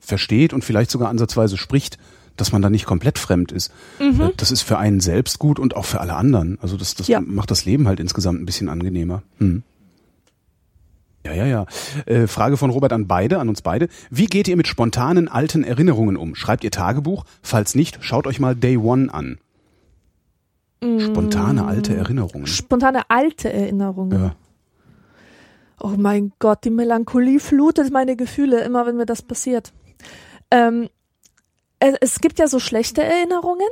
[0.00, 1.98] versteht und vielleicht sogar ansatzweise spricht,
[2.40, 3.72] dass man da nicht komplett fremd ist.
[3.98, 6.58] Äh, Das ist für einen selbst gut und auch für alle anderen.
[6.60, 7.20] Also das, das Ja.
[7.20, 9.22] macht das Leben halt insgesamt ein bisschen angenehmer.
[9.38, 9.62] Hm.
[11.26, 11.66] Ja, ja, ja.
[12.06, 13.88] Äh, Frage von Robert an beide, an uns beide.
[14.10, 16.34] Wie geht ihr mit spontanen alten Erinnerungen um?
[16.34, 17.24] Schreibt ihr Tagebuch?
[17.42, 19.38] Falls nicht, schaut euch mal Day One an.
[20.82, 22.46] Spontane alte Erinnerungen.
[22.46, 24.18] Spontane alte Erinnerungen.
[24.18, 24.34] Ja.
[25.78, 29.72] Oh mein Gott, die Melancholie flutet meine Gefühle, immer wenn mir das passiert.
[30.50, 30.88] Ähm,
[31.80, 33.68] es, es gibt ja so schlechte Erinnerungen,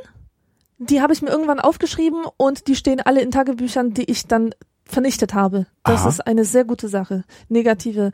[0.78, 4.54] die habe ich mir irgendwann aufgeschrieben und die stehen alle in Tagebüchern, die ich dann
[4.84, 5.66] vernichtet habe.
[5.84, 6.08] Das Aha.
[6.08, 8.12] ist eine sehr gute Sache, negative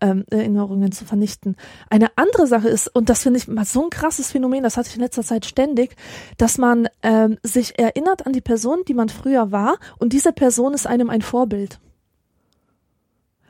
[0.00, 1.56] ähm, Erinnerungen zu vernichten.
[1.88, 4.88] Eine andere Sache ist, und das finde ich mal so ein krasses Phänomen, das hatte
[4.88, 5.96] ich in letzter Zeit ständig,
[6.36, 10.74] dass man ähm, sich erinnert an die Person, die man früher war, und diese Person
[10.74, 11.78] ist einem ein Vorbild.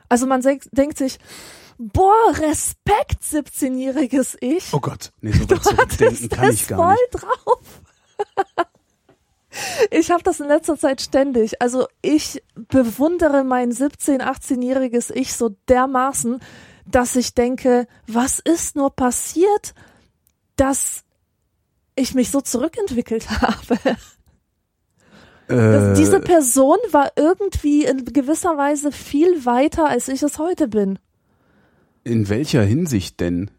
[0.09, 1.19] Also man denk, denkt sich,
[1.77, 4.73] boah, Respekt, 17-jähriges Ich.
[4.73, 7.23] Oh Gott, nee, so weit zurückdenken kann ich gar voll nicht.
[7.23, 7.81] drauf.
[9.91, 11.61] ich habe das in letzter Zeit ständig.
[11.61, 16.39] Also ich bewundere mein 17-, 18-jähriges Ich so dermaßen,
[16.85, 19.73] dass ich denke, was ist nur passiert,
[20.55, 21.03] dass
[21.95, 23.97] ich mich so zurückentwickelt habe.
[25.49, 30.99] Äh, diese Person war irgendwie in gewisser Weise viel weiter, als ich es heute bin.
[32.07, 33.49] In welcher Hinsicht denn?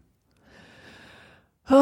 [1.69, 1.73] Oh,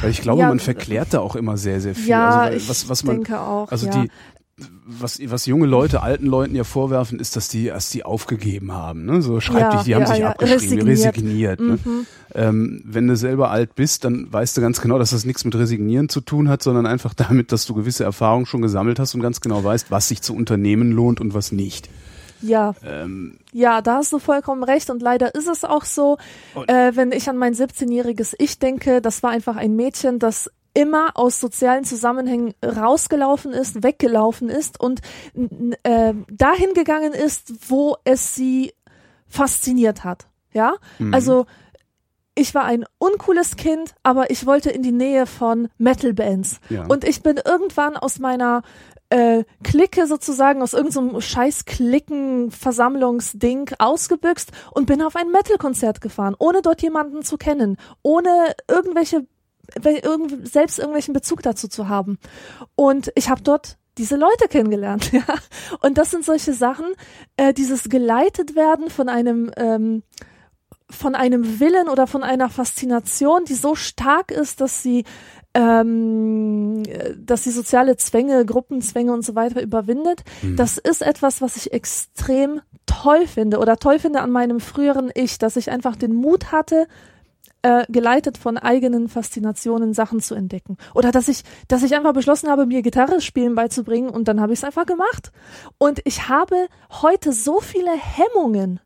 [0.00, 2.08] Weil ich glaube, Ja, man verklärt da auch immer sehr, sehr viel.
[2.08, 3.70] ja, also, ich was, was man, denke auch.
[3.70, 4.02] Also ja.
[4.02, 4.08] die,
[4.84, 9.04] was, was junge Leute alten Leuten ja vorwerfen, ist, dass die erst die aufgegeben haben.
[9.06, 9.22] Ne?
[9.22, 11.60] So schreib Ja, dich, die haben sich ja, abgeschrieben, resigniert.
[11.60, 11.60] resigniert.
[11.60, 11.78] ne?
[11.84, 12.06] Mhm.
[12.34, 15.54] ähm, wenn du selber alt bist, dann weißt du ganz genau, dass das nichts mit
[15.54, 19.20] Resignieren zu tun hat, sondern einfach damit, dass du gewisse Erfahrungen schon gesammelt hast und
[19.20, 21.88] ganz genau weißt, was sich zu unternehmen lohnt und was nicht.
[22.42, 26.18] Ja, Ähm, ja, da hast du vollkommen recht und leider ist es auch so,
[26.66, 31.16] äh, wenn ich an mein 17-jähriges Ich denke, das war einfach ein Mädchen, das immer
[31.16, 35.00] aus sozialen Zusammenhängen rausgelaufen ist, weggelaufen ist und
[35.82, 38.72] äh, dahin gegangen ist, wo es sie
[39.28, 40.28] fasziniert hat.
[40.52, 41.14] Ja, mhm.
[41.14, 41.46] also
[42.34, 46.60] ich war ein uncooles Kind, aber ich wollte in die Nähe von Metal-Bands.
[46.70, 46.86] Ja.
[46.86, 48.62] Und ich bin irgendwann aus meiner
[49.12, 56.34] äh, Clique sozusagen, aus irgendeinem so scheiß Klicken-Versammlungsding ausgebüxt und bin auf ein Metal-Konzert gefahren,
[56.38, 59.26] ohne dort jemanden zu kennen, ohne irgendwelche
[59.84, 62.18] irgend, selbst irgendwelchen Bezug dazu zu haben.
[62.74, 65.26] Und ich habe dort diese Leute kennengelernt, ja.
[65.80, 66.86] Und das sind solche Sachen,
[67.36, 70.04] äh, dieses geleitet werden von einem ähm,
[70.90, 75.06] von einem Willen oder von einer Faszination, die so stark ist, dass sie
[75.54, 76.82] ähm,
[77.18, 80.22] dass sie soziale Zwänge, Gruppenzwänge und so weiter überwindet.
[80.42, 80.56] Mhm.
[80.56, 85.38] Das ist etwas, was ich extrem toll finde oder toll finde an meinem früheren Ich,
[85.38, 86.86] dass ich einfach den Mut hatte,
[87.62, 90.78] äh, geleitet von eigenen Faszinationen Sachen zu entdecken.
[90.94, 94.52] Oder dass ich, dass ich einfach beschlossen habe, mir Gitarre spielen beizubringen und dann habe
[94.52, 95.32] ich es einfach gemacht.
[95.78, 98.80] Und ich habe heute so viele Hemmungen.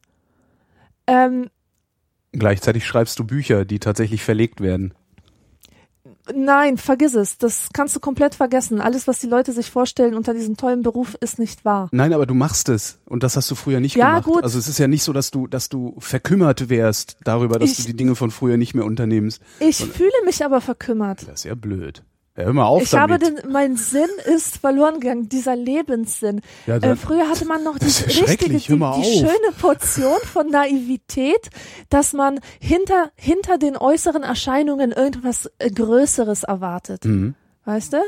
[1.06, 1.48] Ähm,
[2.32, 4.92] Gleichzeitig schreibst du Bücher, die tatsächlich verlegt werden.
[6.34, 7.38] Nein, vergiss es.
[7.38, 8.80] Das kannst du komplett vergessen.
[8.80, 11.88] Alles, was die Leute sich vorstellen unter diesem tollen Beruf, ist nicht wahr.
[11.92, 14.24] Nein, aber du machst es und das hast du früher nicht ja, gemacht.
[14.24, 14.42] Gut.
[14.42, 17.76] Also es ist ja nicht so, dass du, dass du verkümmert wärst darüber, dass ich,
[17.78, 19.40] du die Dinge von früher nicht mehr unternimmst.
[19.60, 21.22] Ich und, fühle mich aber verkümmert.
[21.22, 22.02] Das ist ja blöd.
[22.36, 23.22] Ja, hör mal auf ich damit.
[23.22, 26.42] habe den, mein Sinn ist verloren gegangen, dieser Lebenssinn.
[26.66, 31.48] Ja, äh, früher hatte man noch die richtige, die, die schöne Portion von Naivität,
[31.88, 37.04] dass man hinter, hinter den äußeren Erscheinungen irgendwas äh, Größeres erwartet.
[37.04, 37.34] Mhm.
[37.64, 37.98] Weißt du?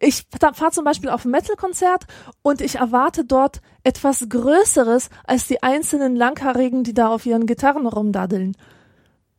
[0.00, 2.04] Ich fahre zum Beispiel auf ein Metal-Konzert
[2.42, 7.86] und ich erwarte dort etwas Größeres als die einzelnen Langhaarigen, die da auf ihren Gitarren
[7.86, 8.56] rumdaddeln.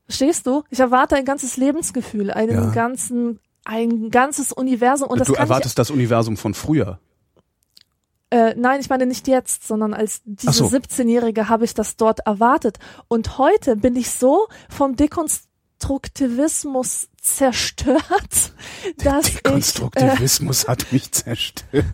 [0.06, 0.64] Verstehst du?
[0.70, 2.70] Ich erwarte ein ganzes Lebensgefühl, einen ja.
[2.72, 3.40] ganzen
[3.70, 5.10] ein ganzes Universum.
[5.10, 7.00] Und du erwartest ich, das Universum von früher.
[8.32, 10.66] Äh, nein, ich meine nicht jetzt, sondern als diese so.
[10.66, 12.80] 17-Jährige habe ich das dort erwartet.
[13.08, 14.96] Und heute bin ich so vom
[15.80, 18.54] Dekonstruktivismus zerstört,
[18.98, 21.86] dass Dekonstruktivismus ich, äh, hat mich zerstört.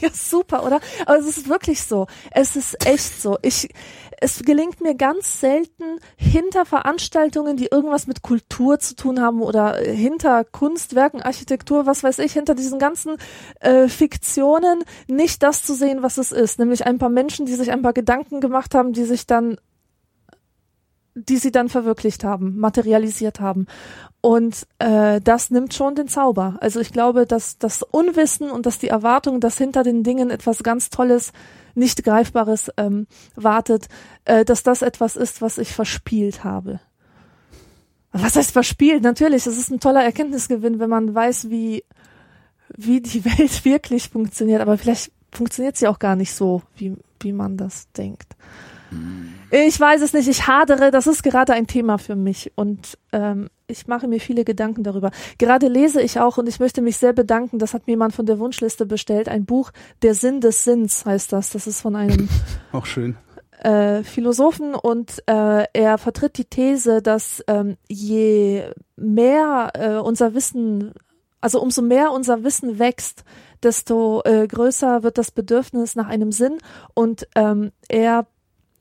[0.00, 0.80] Ja, super, oder?
[1.06, 2.06] Aber es ist wirklich so.
[2.30, 3.38] Es ist echt so.
[3.42, 3.68] Ich,
[4.20, 9.76] es gelingt mir ganz selten hinter Veranstaltungen, die irgendwas mit Kultur zu tun haben oder
[9.76, 13.16] hinter Kunstwerken, Architektur, was weiß ich, hinter diesen ganzen
[13.60, 16.58] äh, Fiktionen nicht das zu sehen, was es ist.
[16.58, 19.58] Nämlich ein paar Menschen, die sich ein paar Gedanken gemacht haben, die sich dann
[21.14, 23.66] die sie dann verwirklicht haben, materialisiert haben.
[24.20, 26.56] Und äh, das nimmt schon den Zauber.
[26.60, 30.62] Also ich glaube, dass das Unwissen und dass die Erwartung, dass hinter den Dingen etwas
[30.62, 31.32] ganz Tolles,
[31.74, 33.88] nicht Greifbares ähm, wartet,
[34.24, 36.80] äh, dass das etwas ist, was ich verspielt habe.
[38.12, 39.02] Was heißt verspielt?
[39.02, 41.84] Natürlich, es ist ein toller Erkenntnisgewinn, wenn man weiß, wie,
[42.76, 44.60] wie die Welt wirklich funktioniert.
[44.60, 48.36] Aber vielleicht funktioniert sie auch gar nicht so, wie, wie man das denkt.
[49.50, 53.50] Ich weiß es nicht, ich hadere, das ist gerade ein Thema für mich und ähm,
[53.66, 55.10] ich mache mir viele Gedanken darüber.
[55.38, 58.26] Gerade lese ich auch und ich möchte mich sehr bedanken, das hat mir jemand von
[58.26, 62.28] der Wunschliste bestellt, ein Buch, Der Sinn des Sinns heißt das, das ist von einem
[62.72, 63.16] auch schön.
[63.58, 68.64] Äh, Philosophen und äh, er vertritt die These, dass ähm, je
[68.96, 70.94] mehr äh, unser Wissen,
[71.40, 73.24] also umso mehr unser Wissen wächst,
[73.62, 76.58] desto äh, größer wird das Bedürfnis nach einem Sinn.
[76.94, 78.26] Und ähm, er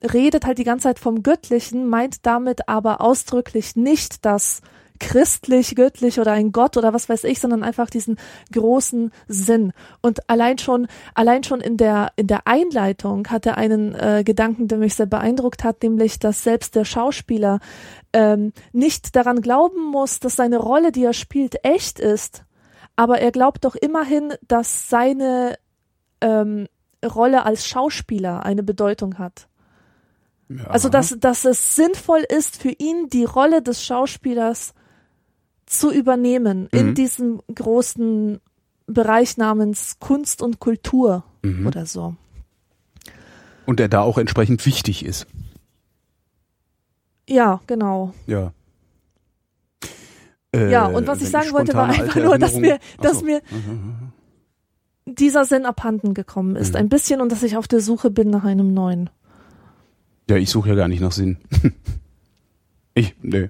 [0.01, 4.61] redet halt die ganze Zeit vom Göttlichen, meint damit aber ausdrücklich nicht das
[4.99, 8.17] christlich, göttlich oder ein Gott oder was weiß ich, sondern einfach diesen
[8.51, 9.71] großen Sinn.
[10.01, 14.67] Und allein schon, allein schon in der, in der Einleitung hat er einen äh, Gedanken,
[14.67, 17.59] der mich sehr beeindruckt hat, nämlich, dass selbst der Schauspieler
[18.13, 22.43] ähm, nicht daran glauben muss, dass seine Rolle, die er spielt, echt ist.
[22.95, 25.57] Aber er glaubt doch immerhin, dass seine
[26.19, 26.67] ähm,
[27.03, 29.48] Rolle als Schauspieler eine Bedeutung hat.
[30.49, 30.65] Ja.
[30.65, 34.73] Also, dass, dass es sinnvoll ist für ihn, die Rolle des Schauspielers
[35.67, 36.79] zu übernehmen mhm.
[36.79, 38.41] in diesem großen
[38.87, 41.67] Bereich namens Kunst und Kultur mhm.
[41.67, 42.15] oder so.
[43.67, 45.27] Und der da auch entsprechend wichtig ist.
[47.27, 48.15] Ja, genau.
[48.25, 48.51] Ja.
[50.51, 53.25] Äh, ja, und was ich sagen wollte, war einfach nur, dass mir, dass so.
[53.25, 53.43] mir
[55.05, 56.71] dieser Sinn abhanden gekommen ist.
[56.71, 56.79] Mhm.
[56.79, 59.11] Ein bisschen und dass ich auf der Suche bin nach einem neuen.
[60.29, 61.37] Ja, ich suche ja gar nicht nach Sinn.
[62.93, 63.49] ich, nee.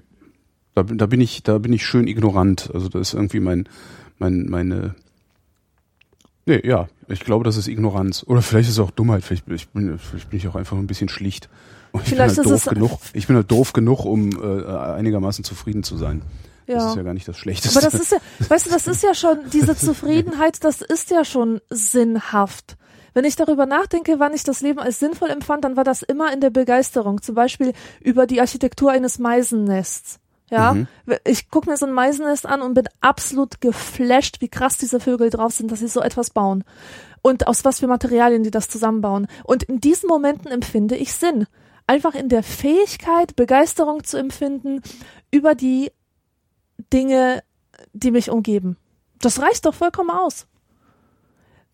[0.74, 2.70] Da, da bin ich, da bin ich schön ignorant.
[2.72, 3.68] Also das ist irgendwie mein,
[4.18, 4.94] mein, meine.
[6.46, 8.24] Nee, ja, ich glaube, das ist Ignoranz.
[8.26, 9.22] Oder vielleicht ist es auch Dummheit.
[9.24, 11.50] Vielleicht, ich bin, vielleicht bin ich auch einfach ein bisschen schlicht.
[11.92, 12.98] Und ich vielleicht bin halt doof genug.
[13.12, 16.22] Ich bin halt doof genug, um äh, einigermaßen zufrieden zu sein.
[16.66, 16.90] Das Ja.
[16.90, 17.78] ist ja gar nicht das Schlechteste.
[17.78, 21.24] Aber das ist ja, weißt du, das ist ja schon, diese Zufriedenheit, das ist ja
[21.24, 22.76] schon sinnhaft.
[23.14, 26.32] Wenn ich darüber nachdenke, wann ich das Leben als sinnvoll empfand, dann war das immer
[26.32, 27.22] in der Begeisterung.
[27.22, 30.18] Zum Beispiel über die Architektur eines Meisennests.
[30.50, 30.88] Ja, Mhm.
[31.24, 35.30] ich gucke mir so ein Meisennest an und bin absolut geflasht, wie krass diese Vögel
[35.30, 36.64] drauf sind, dass sie so etwas bauen.
[37.22, 39.28] Und aus was für Materialien die das zusammenbauen.
[39.44, 41.46] Und in diesen Momenten empfinde ich Sinn.
[41.86, 44.80] Einfach in der Fähigkeit, Begeisterung zu empfinden
[45.30, 45.92] über die
[46.92, 47.42] Dinge,
[47.92, 48.76] die mich umgeben.
[49.20, 50.46] Das reicht doch vollkommen aus.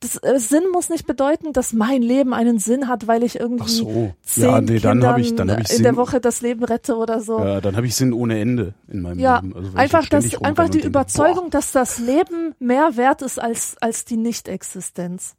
[0.01, 3.65] Das äh, Sinn muss nicht bedeuten, dass mein Leben einen Sinn hat, weil ich irgendwie
[3.65, 4.15] Ach so.
[4.23, 5.83] zehn Ja, nee, dann Kindern ich, dann ich in Sinn.
[5.85, 7.39] der Woche das Leben rette oder so.
[7.39, 9.57] Ja, dann habe ich Sinn ohne Ende in meinem Ja, Leben.
[9.57, 11.51] Also, einfach, das, einfach die denke, Überzeugung, boah.
[11.51, 15.35] dass das Leben mehr wert ist als, als die Nicht-Existenz.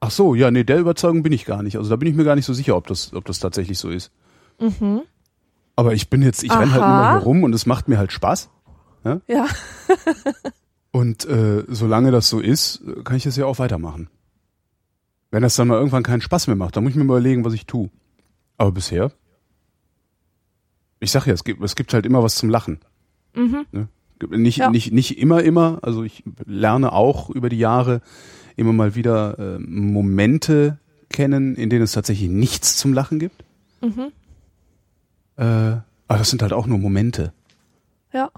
[0.00, 1.76] Ach so, ja, nee, der Überzeugung bin ich gar nicht.
[1.76, 3.90] Also da bin ich mir gar nicht so sicher, ob das, ob das tatsächlich so
[3.90, 4.10] ist.
[4.58, 5.02] Mhm.
[5.76, 7.02] Aber ich bin jetzt, ich renn halt nur Aha.
[7.12, 8.48] mal hier rum und es macht mir halt Spaß.
[9.04, 9.20] Ja,
[10.92, 14.08] Und äh, solange das so ist, kann ich das ja auch weitermachen.
[15.30, 17.44] Wenn das dann mal irgendwann keinen Spaß mehr macht, dann muss ich mir mal überlegen,
[17.44, 17.88] was ich tue.
[18.58, 19.10] Aber bisher,
[21.00, 22.78] ich sag ja, es gibt, es gibt halt immer was zum Lachen.
[23.34, 23.66] mhm.
[23.72, 23.88] Ne?
[24.30, 24.70] Nicht, Ja.
[24.70, 25.80] nicht, nicht immer, immer.
[25.82, 28.02] Also ich lerne auch über die Jahre
[28.54, 30.78] immer mal wieder äh, Momente
[31.08, 33.42] kennen, in denen es tatsächlich nichts zum Lachen gibt.
[33.80, 34.12] Mhm.
[35.36, 37.32] Äh, aber das sind halt auch nur Momente.
[38.12, 38.30] Ja.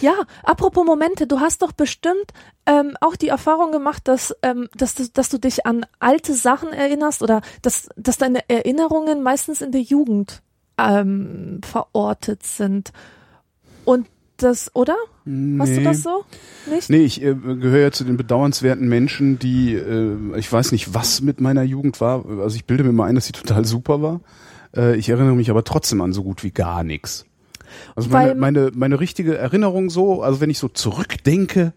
[0.00, 2.32] Ja, apropos Momente, du hast doch bestimmt
[2.66, 6.72] ähm, auch die Erfahrung gemacht, dass, ähm, dass, du, dass du dich an alte Sachen
[6.72, 10.42] erinnerst oder dass, dass deine Erinnerungen meistens in der Jugend
[10.78, 12.92] ähm, verortet sind.
[13.84, 14.96] Und das, oder?
[15.58, 16.24] Hast du das so?
[16.70, 16.88] Nicht?
[16.88, 21.20] Nee, ich äh, gehöre ja zu den bedauernswerten Menschen, die, äh, ich weiß nicht, was
[21.20, 22.24] mit meiner Jugend war.
[22.40, 24.20] Also ich bilde mir mal ein, dass sie total super war.
[24.76, 27.26] Äh, ich erinnere mich aber trotzdem an so gut wie gar nichts.
[27.96, 31.72] Also meine, meine, meine richtige Erinnerung so, also wenn ich so zurückdenke,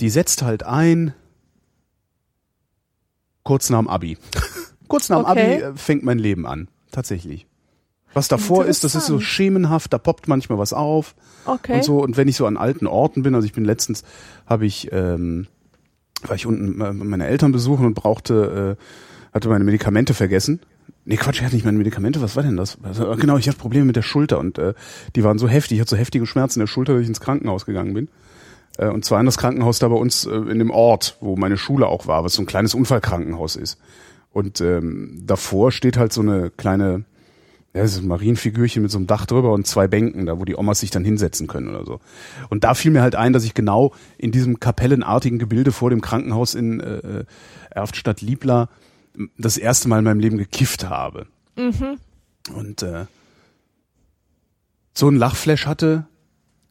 [0.00, 1.14] die setzt halt ein,
[3.42, 4.18] kurz nach dem Abi.
[4.88, 5.54] kurz nach dem Okay.
[5.56, 6.68] Abi äh, fängt mein Leben an.
[6.90, 7.46] Tatsächlich.
[8.12, 11.16] Was davor ist, das ist so schemenhaft, da poppt manchmal was auf
[11.46, 11.74] Okay.
[11.74, 11.98] und so.
[12.00, 14.04] Und wenn ich so an alten Orten bin, also ich bin letztens,
[14.46, 15.48] habe ich, ähm,
[16.22, 20.60] war ich unten äh, meine Eltern besuchen und brauchte, äh, hatte meine Medikamente vergessen.
[21.06, 22.78] Nee, Quatsch, ich hatte nicht meine Medikamente, was war denn das?
[22.82, 24.72] Also, genau, ich hatte Probleme mit der Schulter und äh,
[25.14, 27.20] die waren so heftig, ich hatte so heftige Schmerzen in der Schulter, dass ich ins
[27.20, 28.08] Krankenhaus gegangen bin.
[28.78, 31.58] Äh, und zwar in das Krankenhaus da bei uns äh, in dem Ort, wo meine
[31.58, 33.78] Schule auch war, was so ein kleines Unfallkrankenhaus ist.
[34.32, 37.04] Und ähm, davor steht halt so eine kleine,
[37.74, 40.44] ja, das ist ein Marienfigürchen mit so einem Dach drüber und zwei Bänken, da wo
[40.44, 42.00] die Omas sich dann hinsetzen können oder so.
[42.48, 46.00] Und da fiel mir halt ein, dass ich genau in diesem kapellenartigen Gebilde vor dem
[46.00, 47.24] Krankenhaus in äh,
[47.70, 48.70] Erftstadt-Liebla
[49.38, 51.26] das erste Mal in meinem Leben gekifft habe.
[51.56, 51.98] Mhm.
[52.54, 53.06] Und äh,
[54.92, 56.06] so ein Lachflash hatte,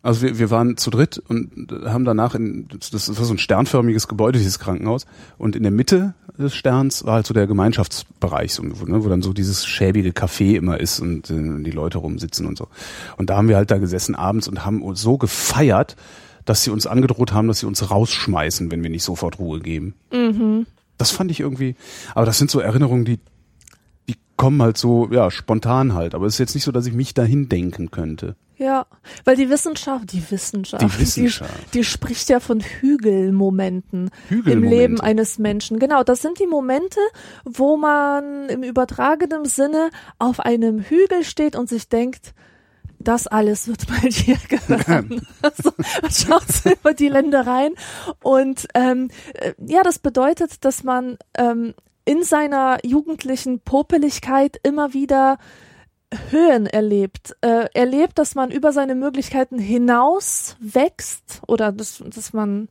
[0.02, 4.10] also wir, wir waren zu dritt und haben danach in, das war so ein sternförmiges
[4.10, 5.06] Gebäude, dieses Krankenhaus.
[5.38, 9.10] Und in der Mitte des Sterns war halt so der Gemeinschaftsbereich, so, wo, ne, wo
[9.10, 12.68] dann so dieses schäbige Café immer ist und äh, die Leute rumsitzen und so.
[13.18, 15.96] Und da haben wir halt da gesessen abends und haben uns so gefeiert,
[16.44, 19.94] dass sie uns angedroht haben, dass sie uns rausschmeißen, wenn wir nicht sofort Ruhe geben.
[20.12, 20.66] Mhm.
[20.98, 21.76] Das fand ich irgendwie,
[22.16, 23.20] aber das sind so Erinnerungen, die,
[24.08, 26.16] die kommen halt so, ja, spontan halt.
[26.16, 28.36] Aber es ist jetzt nicht so, dass ich mich dahin denken könnte.
[28.56, 28.86] Ja,
[29.26, 31.52] weil die Wissenschaft, die Wissenschaft, Die Wissenschaft.
[31.74, 34.76] Die, die spricht ja von Hügelmomenten, im Hügelmomente.
[34.76, 35.80] Leben eines Menschen.
[35.80, 37.00] Genau, das sind die Momente,
[37.44, 42.34] wo man im übertragenen Sinne auf einem Hügel steht und sich denkt,
[43.04, 45.26] das alles wird mal dir gehören.
[45.42, 47.74] also, man schaut so über die Ländereien
[48.22, 51.74] und ähm, äh, ja, das bedeutet, dass man ähm,
[52.06, 55.38] in seiner jugendlichen Popeligkeit immer wieder
[56.30, 62.70] Höhen erlebt, äh, erlebt, dass man über seine Möglichkeiten hinaus wächst oder dass, dass man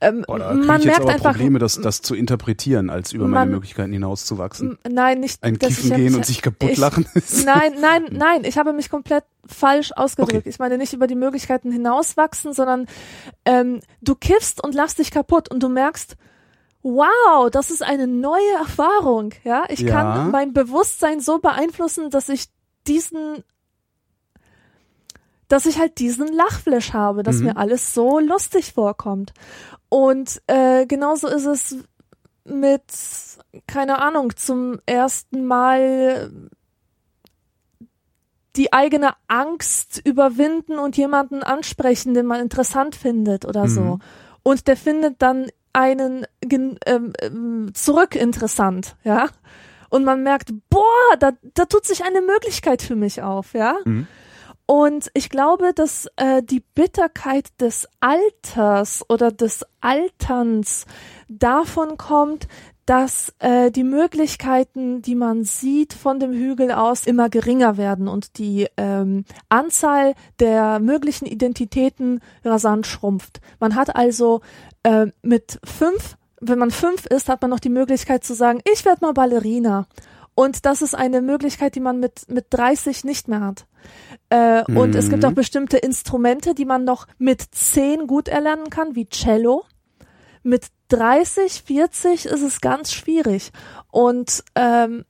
[0.00, 3.12] ähm, Boah, da man ich jetzt merkt aber einfach Probleme, das, das zu interpretieren, als
[3.12, 4.78] über meine Man- Möglichkeiten hinauszuwachsen.
[4.88, 7.06] Nein nicht Ein ich gehen und sich kaputt ich- lachen.
[7.44, 10.38] Nein, nein, nein, ich habe mich komplett falsch ausgedrückt.
[10.40, 10.48] Okay.
[10.48, 12.86] Ich meine nicht über die Möglichkeiten hinauswachsen, sondern
[13.44, 16.16] ähm, du kiffst und lachst dich kaputt und du merkst,
[16.82, 19.30] wow, das ist eine neue Erfahrung.
[19.42, 19.90] Ja, ich Ja.
[19.92, 22.46] kann mein Bewusstsein so beeinflussen, dass ich
[22.86, 23.42] diesen
[25.48, 27.44] dass ich halt diesen Lachflash habe, dass Mhm.
[27.46, 29.32] mir alles so lustig vorkommt.
[29.88, 31.76] Und äh, genauso ist es
[32.44, 32.82] mit,
[33.66, 36.30] keine Ahnung, zum ersten Mal
[38.56, 43.80] die eigene Angst überwinden und jemanden ansprechen, den man interessant findet oder so.
[43.80, 43.98] Mhm.
[44.42, 49.28] Und der findet dann einen ähm, zurück interessant, ja.
[49.90, 53.76] Und man merkt, boah, da, da tut sich eine Möglichkeit für mich auf, ja.
[53.84, 54.06] Mhm.
[54.70, 60.84] Und ich glaube, dass äh, die Bitterkeit des Alters oder des Alterns
[61.26, 62.48] davon kommt,
[62.84, 68.36] dass äh, die Möglichkeiten, die man sieht von dem Hügel aus, immer geringer werden und
[68.36, 73.40] die ähm, Anzahl der möglichen Identitäten rasant schrumpft.
[73.60, 74.42] Man hat also
[74.82, 78.84] äh, mit fünf, wenn man fünf ist, hat man noch die Möglichkeit zu sagen, ich
[78.84, 79.86] werde mal Ballerina.
[80.34, 83.66] Und das ist eine Möglichkeit, die man mit, mit 30 nicht mehr hat.
[84.30, 84.76] Äh, mhm.
[84.76, 89.08] Und es gibt auch bestimmte Instrumente, die man noch mit 10 gut erlernen kann, wie
[89.08, 89.64] Cello.
[90.42, 93.52] Mit 30, 40 ist es ganz schwierig.
[93.90, 95.04] Und ähm,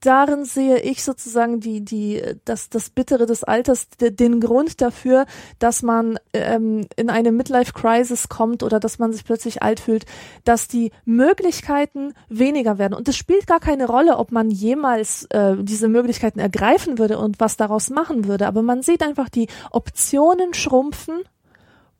[0.00, 5.26] darin sehe ich sozusagen die, die, das, das Bittere des Alters, den Grund dafür,
[5.58, 10.04] dass man ähm, in eine Midlife-Crisis kommt oder dass man sich plötzlich alt fühlt,
[10.44, 12.94] dass die Möglichkeiten weniger werden.
[12.94, 17.40] Und es spielt gar keine Rolle, ob man jemals äh, diese Möglichkeiten ergreifen würde und
[17.40, 18.46] was daraus machen würde.
[18.46, 21.22] Aber man sieht einfach, die Optionen schrumpfen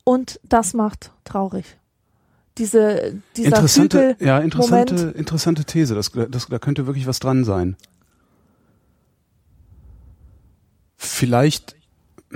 [0.04, 1.77] und das macht traurig
[2.58, 5.16] diese, dieser interessante, ja, interessante, Moment.
[5.16, 5.94] interessante These.
[5.94, 7.76] Das, das, da könnte wirklich was dran sein.
[10.96, 11.76] Vielleicht,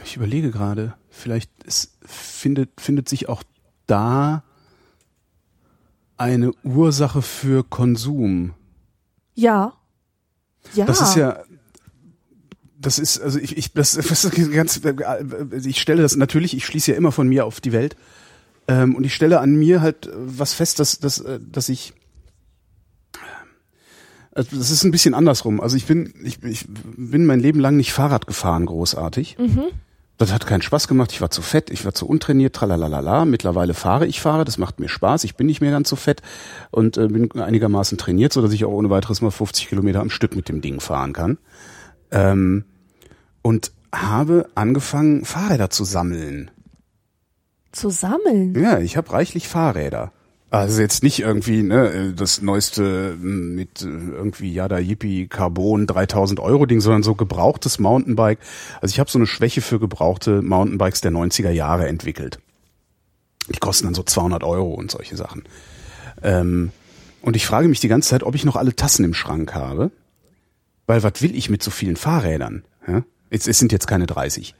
[0.05, 3.43] ich überlege gerade, vielleicht ist, findet, findet sich auch
[3.87, 4.45] da
[6.17, 8.55] eine Ursache für Konsum.
[9.35, 9.75] Ja.
[10.75, 10.87] Ja.
[10.87, 11.43] Das ist ja,
[12.79, 14.81] das ist, also ich, ich, das, das ist ganz,
[15.65, 17.97] ich stelle das natürlich, ich schließe ja immer von mir auf die Welt.
[18.69, 21.95] Ähm, und ich stelle an mir halt äh, was fest, dass, dass, äh, dass ich
[24.35, 25.61] also das ist ein bisschen andersrum.
[25.61, 29.37] Also ich bin, ich, ich bin mein Leben lang nicht Fahrrad gefahren, großartig.
[29.39, 29.65] Mhm.
[30.17, 31.13] Das hat keinen Spaß gemacht.
[31.13, 33.25] Ich war zu fett, ich war zu untrainiert, tralalala.
[33.25, 35.25] Mittlerweile fahre ich fahre, das macht mir Spaß.
[35.25, 36.23] Ich bin nicht mehr ganz so fett
[36.71, 40.11] und äh, bin einigermaßen trainiert, so dass ich auch ohne weiteres mal 50 Kilometer am
[40.11, 41.39] Stück mit dem Ding fahren kann.
[42.11, 42.65] Ähm,
[43.43, 46.51] und habe angefangen, Fahrräder zu sammeln
[47.73, 48.55] zu sammeln.
[48.61, 50.13] Ja, ich habe reichlich Fahrräder.
[50.53, 56.41] Also jetzt nicht irgendwie ne, das neueste hm, mit äh, irgendwie Yada Yippie Carbon 3000
[56.41, 58.39] Euro Ding, sondern so gebrauchtes Mountainbike.
[58.83, 62.39] Also ich habe so eine Schwäche für gebrauchte Mountainbikes der 90er Jahre entwickelt.
[63.49, 65.45] Die kosten dann so 200 Euro und solche Sachen.
[66.23, 66.71] Ähm,
[67.23, 69.91] und ich frage mich die ganze Zeit, ob ich noch alle Tassen im Schrank habe.
[70.87, 72.65] Weil was will ich mit so vielen Fahrrädern?
[72.87, 73.05] Ja?
[73.31, 74.55] Es, es sind jetzt keine 30.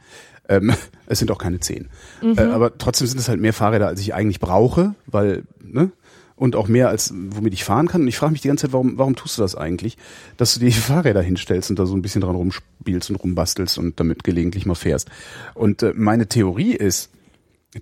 [0.49, 0.73] Ähm,
[1.07, 1.89] es sind auch keine zehn.
[2.23, 2.39] Mhm.
[2.39, 5.91] Äh, aber trotzdem sind es halt mehr Fahrräder, als ich eigentlich brauche, weil, ne?
[6.35, 8.01] Und auch mehr, als womit ich fahren kann.
[8.01, 9.97] Und ich frage mich die ganze Zeit, warum, warum tust du das eigentlich?
[10.39, 14.01] Dass du die Fahrräder hinstellst und da so ein bisschen dran rumspielst und rumbastelst und
[14.01, 15.09] damit gelegentlich mal fährst.
[15.55, 17.11] Und äh, meine Theorie ist,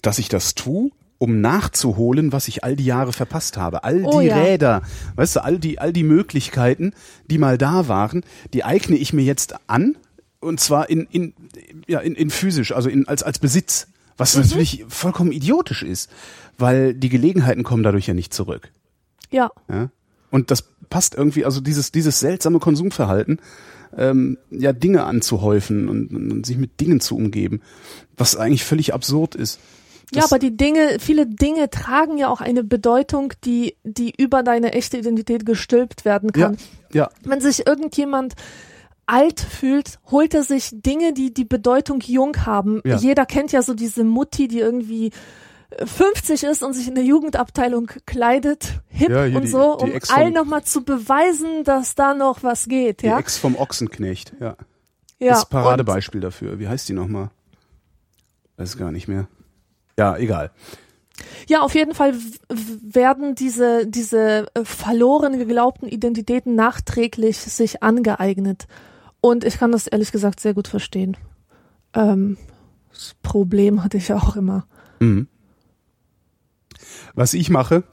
[0.03, 0.91] dass ich das tue,
[1.21, 3.85] um nachzuholen, was ich all die Jahre verpasst habe.
[3.85, 4.43] All oh, die ja.
[4.43, 4.83] Räder,
[5.17, 6.95] weißt du, all die, all die Möglichkeiten,
[7.31, 9.97] die mal da waren, die eigne ich mir jetzt an,
[10.41, 11.35] und zwar in, in,
[11.87, 13.89] ja, in, in physisch, also in, als, als Besitz.
[14.17, 14.43] Was mhm.
[14.43, 16.11] natürlich vollkommen idiotisch ist,
[16.59, 18.71] weil die Gelegenheiten kommen dadurch ja nicht zurück.
[19.31, 19.51] Ja.
[19.69, 19.91] ja?
[20.31, 23.41] Und das passt irgendwie, also dieses, dieses seltsame Konsumverhalten,
[23.97, 27.61] ähm, ja, Dinge anzuhäufen und, und sich mit Dingen zu umgeben,
[28.17, 29.59] was eigentlich völlig absurd ist.
[30.13, 34.73] Ja, aber die Dinge, viele Dinge tragen ja auch eine Bedeutung, die, die über deine
[34.73, 36.57] echte Identität gestülpt werden kann.
[36.93, 37.11] Ja, ja.
[37.23, 38.35] Wenn sich irgendjemand
[39.11, 42.81] alt fühlt, holt er sich Dinge, die die Bedeutung jung haben.
[42.85, 42.97] Ja.
[42.97, 45.11] Jeder kennt ja so diese Mutti, die irgendwie
[45.85, 50.33] 50 ist und sich in der Jugendabteilung kleidet, hip ja, und die, so, um allen
[50.33, 53.03] nochmal zu beweisen, dass da noch was geht.
[53.03, 53.19] Die ja?
[53.19, 54.57] Ex vom Ochsenknecht, ja.
[55.19, 56.59] ja das ist Paradebeispiel dafür.
[56.59, 57.31] Wie heißt die nochmal?
[58.57, 59.29] Weiß gar nicht mehr.
[59.99, 60.51] Ja, egal.
[61.49, 62.15] Ja, auf jeden Fall
[62.49, 68.67] werden diese, diese äh, verloren geglaubten Identitäten nachträglich sich angeeignet.
[69.21, 71.17] Und ich kann das ehrlich gesagt sehr gut verstehen.
[71.95, 72.37] Ähm,
[72.91, 74.67] das Problem hatte ich auch immer.
[75.01, 75.29] Mhm.
[77.15, 77.85] Was ich mache,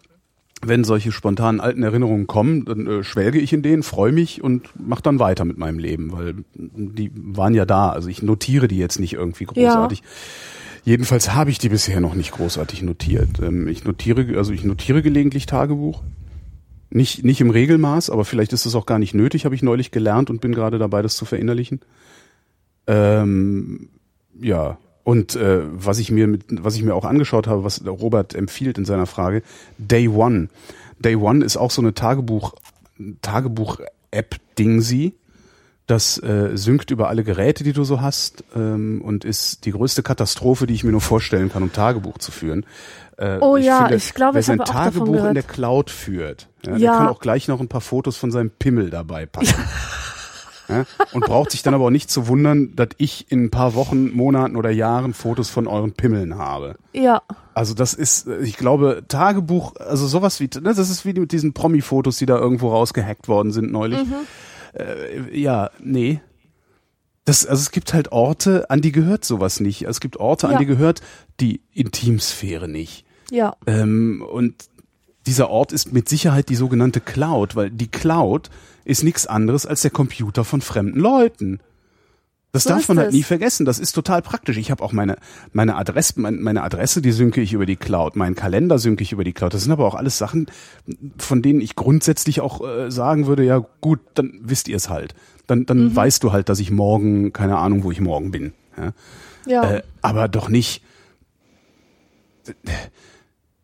[0.62, 4.70] wenn solche spontanen alten Erinnerungen kommen, dann äh, schwelge ich in denen, freue mich und
[4.80, 7.90] mache dann weiter mit meinem Leben, weil die waren ja da.
[7.90, 10.00] Also ich notiere die jetzt nicht irgendwie großartig.
[10.00, 10.06] Ja.
[10.84, 13.40] Jedenfalls habe ich die bisher noch nicht großartig notiert.
[13.42, 16.02] Ähm, ich notiere, also ich notiere gelegentlich Tagebuch.
[16.90, 19.92] Nicht, nicht im Regelmaß, aber vielleicht ist es auch gar nicht nötig, habe ich neulich
[19.92, 21.82] gelernt und bin gerade dabei, das zu verinnerlichen.
[22.88, 23.90] Ähm,
[24.40, 28.36] ja, und äh, was ich mir mit, was ich mir auch angeschaut habe, was Robert
[28.36, 29.42] empfiehlt in seiner Frage,
[29.78, 30.50] Day One.
[31.00, 32.54] Day One ist auch so eine Tagebuch,
[33.22, 34.82] Tagebuch-App-Ding
[35.88, 40.04] Das äh, synkt über alle Geräte, die du so hast, ähm, und ist die größte
[40.04, 42.66] Katastrophe, die ich mir nur vorstellen kann, um Tagebuch zu führen.
[43.18, 46.50] Äh, oh ich ja, finde, ich glaube, ich habe auch Tagebuch in der Cloud führt,
[46.66, 46.78] ja, ja.
[46.78, 49.56] der kann auch gleich noch ein paar Fotos von seinem Pimmel dabei packen.
[50.70, 50.86] Ja?
[51.14, 54.12] Und braucht sich dann aber auch nicht zu wundern, dass ich in ein paar Wochen,
[54.14, 56.76] Monaten oder Jahren Fotos von euren Pimmeln habe.
[56.94, 57.22] Ja.
[57.54, 61.54] Also das ist, ich glaube, Tagebuch, also sowas wie, ne, das ist wie mit diesen
[61.54, 64.00] Promi-Fotos, die da irgendwo rausgehackt worden sind neulich.
[64.74, 66.22] Äh, ja, nee.
[67.26, 69.82] Das, also es gibt halt Orte, an die gehört sowas nicht.
[69.84, 70.54] Es gibt Orte, Ja.
[70.54, 71.02] an die gehört
[71.40, 73.06] die Intimsphäre nicht.
[73.32, 73.56] Ja.
[73.66, 74.56] Ähm, und
[75.26, 78.50] dieser Ort ist mit Sicherheit die sogenannte Cloud, weil die Cloud
[78.86, 81.60] ist nichts anderes als der Computer von fremden Leuten.
[82.54, 83.14] Das So darf man halt es.
[83.14, 83.66] nie vergessen.
[83.66, 84.58] Das ist total praktisch.
[84.58, 85.18] Ich habe auch meine
[85.52, 88.16] meine Adresse, mein, meine Adresse, die synke ich über die Cloud.
[88.16, 89.54] Meinen Kalender synke ich über die Cloud.
[89.54, 90.48] Das sind aber auch alles Sachen,
[91.18, 95.14] von denen ich grundsätzlich auch äh, sagen würde: Ja gut, dann wisst ihr es halt.
[95.46, 95.96] Dann dann Mhm.
[95.96, 98.54] weißt du halt, dass ich morgen keine Ahnung, wo ich morgen bin.
[98.78, 98.94] Ja?
[99.46, 99.72] Ja.
[99.76, 100.82] Äh, aber doch nicht.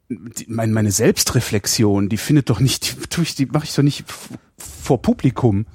[0.09, 3.81] Die, mein, meine Selbstreflexion, die findet doch nicht, die, tue ich, die mache ich doch
[3.84, 4.03] nicht
[4.57, 5.65] vor Publikum.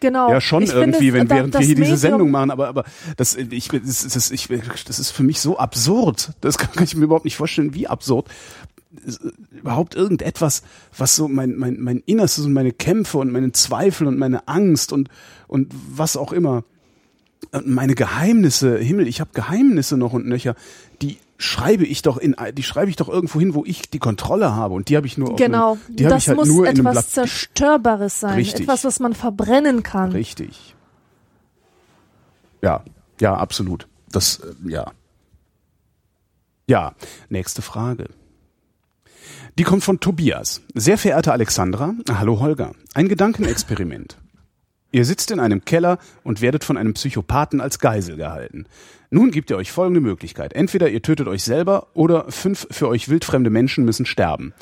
[0.00, 0.30] Genau.
[0.30, 2.84] Ja, schon Ich irgendwie, wenn da- während wir hier diese Medium- Sendung machen, aber aber
[3.16, 4.48] das ich das, das, ich,
[4.86, 6.32] das ist für mich so absurd.
[6.40, 8.28] Das kann, kann ich mir überhaupt nicht vorstellen, wie absurd
[9.06, 10.62] Es, äh, überhaupt irgendetwas,
[10.96, 14.92] was so mein mein mein Innerstes und meine Kämpfe und meine Zweifel und meine Angst
[14.92, 15.08] und
[15.46, 16.64] und was auch immer
[17.52, 20.54] und meine Geheimnisse, Himmel, ich habe Geheimnisse noch und nöcher,
[21.40, 24.74] schreibe ich doch in die schreibe ich doch irgendwo hin, wo ich die Kontrolle habe
[24.74, 25.72] und die habe ich nur auf Genau.
[25.72, 28.34] einem, die das ich halt muss nur etwas Zerstörbares sein.
[28.34, 28.62] Richtig.
[28.62, 30.12] Etwas, was man verbrennen kann.
[30.12, 30.74] Richtig.
[32.62, 32.84] Ja,
[33.20, 33.88] ja, absolut.
[34.12, 34.92] Das, äh, ja.
[36.68, 36.92] Ja,
[37.30, 38.10] nächste Frage.
[39.58, 40.60] Die kommt von Tobias.
[40.74, 42.72] Sehr verehrte Alexandra, hallo Holger.
[42.94, 44.16] Ein Gedankenexperiment.
[44.92, 48.66] Ihr sitzt in einem Keller und werdet von einem Psychopathen als Geisel gehalten.
[49.10, 50.52] Nun gibt er euch folgende Möglichkeit.
[50.52, 54.52] Entweder ihr tötet euch selber oder fünf für euch wildfremde Menschen müssen sterben.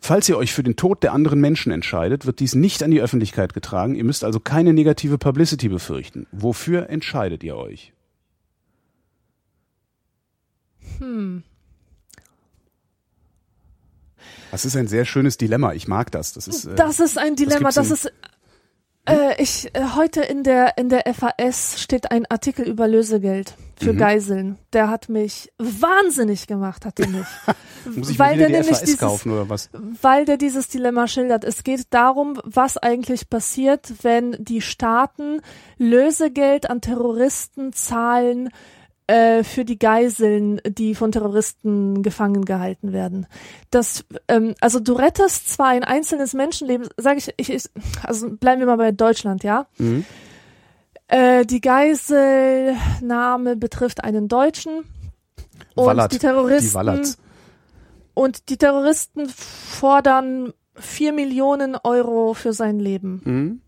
[0.00, 3.00] Falls ihr euch für den Tod der anderen Menschen entscheidet, wird dies nicht an die
[3.00, 3.96] Öffentlichkeit getragen.
[3.96, 6.26] Ihr müsst also keine negative Publicity befürchten.
[6.30, 7.92] Wofür entscheidet ihr euch?
[10.98, 11.42] Hm.
[14.50, 15.72] Das ist ein sehr schönes Dilemma.
[15.74, 16.32] Ich mag das.
[16.32, 17.70] Das ist, äh, Das ist ein Dilemma.
[17.70, 18.10] Das ist
[19.08, 23.92] äh, ich äh, heute in der in der FAS steht ein Artikel über Lösegeld für
[23.92, 23.98] Mhm.
[23.98, 24.58] Geiseln.
[24.72, 27.26] Der hat mich wahnsinnig gemacht, hat er mich.
[27.96, 29.70] muss ich weil der nämlich FAS dieses- kaufen oder was?
[30.02, 31.44] weil der dieses Dilemma schildert.
[31.44, 35.40] Es geht darum, was eigentlich passiert, wenn die Staaten
[35.78, 38.50] Lösegeld an Terroristen zahlen
[39.08, 43.26] äh, für die Geiseln, die von Terroristen gefangen gehalten werden.
[43.70, 47.64] Das, ähm, also du rettest zwar ein einzelnes Menschenleben, sage ich, ich, ich,
[48.02, 49.66] also bleiben wir mal bei Deutschland, ja.
[49.78, 50.04] Mhm.
[51.08, 54.84] Äh, die Geiselnahme betrifft einen Deutschen.
[55.74, 56.12] Und Wallert.
[56.12, 57.18] die Terroristen Die Wallerts.
[58.14, 63.22] und die Terroristen fordern vier Millionen Euro für sein Leben.
[63.24, 63.60] Mhm.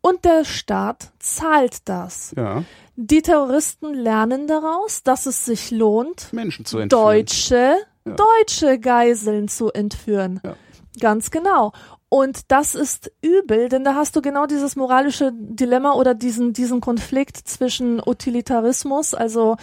[0.00, 2.32] Und der Staat zahlt das.
[2.36, 2.64] Ja,
[3.02, 7.02] Die Terroristen lernen daraus, dass es sich lohnt, Menschen zu entführen.
[7.02, 7.76] deutsche,
[8.06, 8.14] Ja.
[8.14, 10.40] deutsche Geiseln zu entführen.
[10.44, 10.54] Ja.
[11.00, 11.72] Ganz genau.
[12.10, 16.82] Und das ist übel, denn da hast du genau dieses moralische Dilemma oder diesen, diesen
[16.82, 19.56] Konflikt zwischen Utilitarismus, also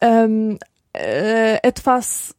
[0.00, 0.58] ähm,
[0.92, 2.34] äh, etwas,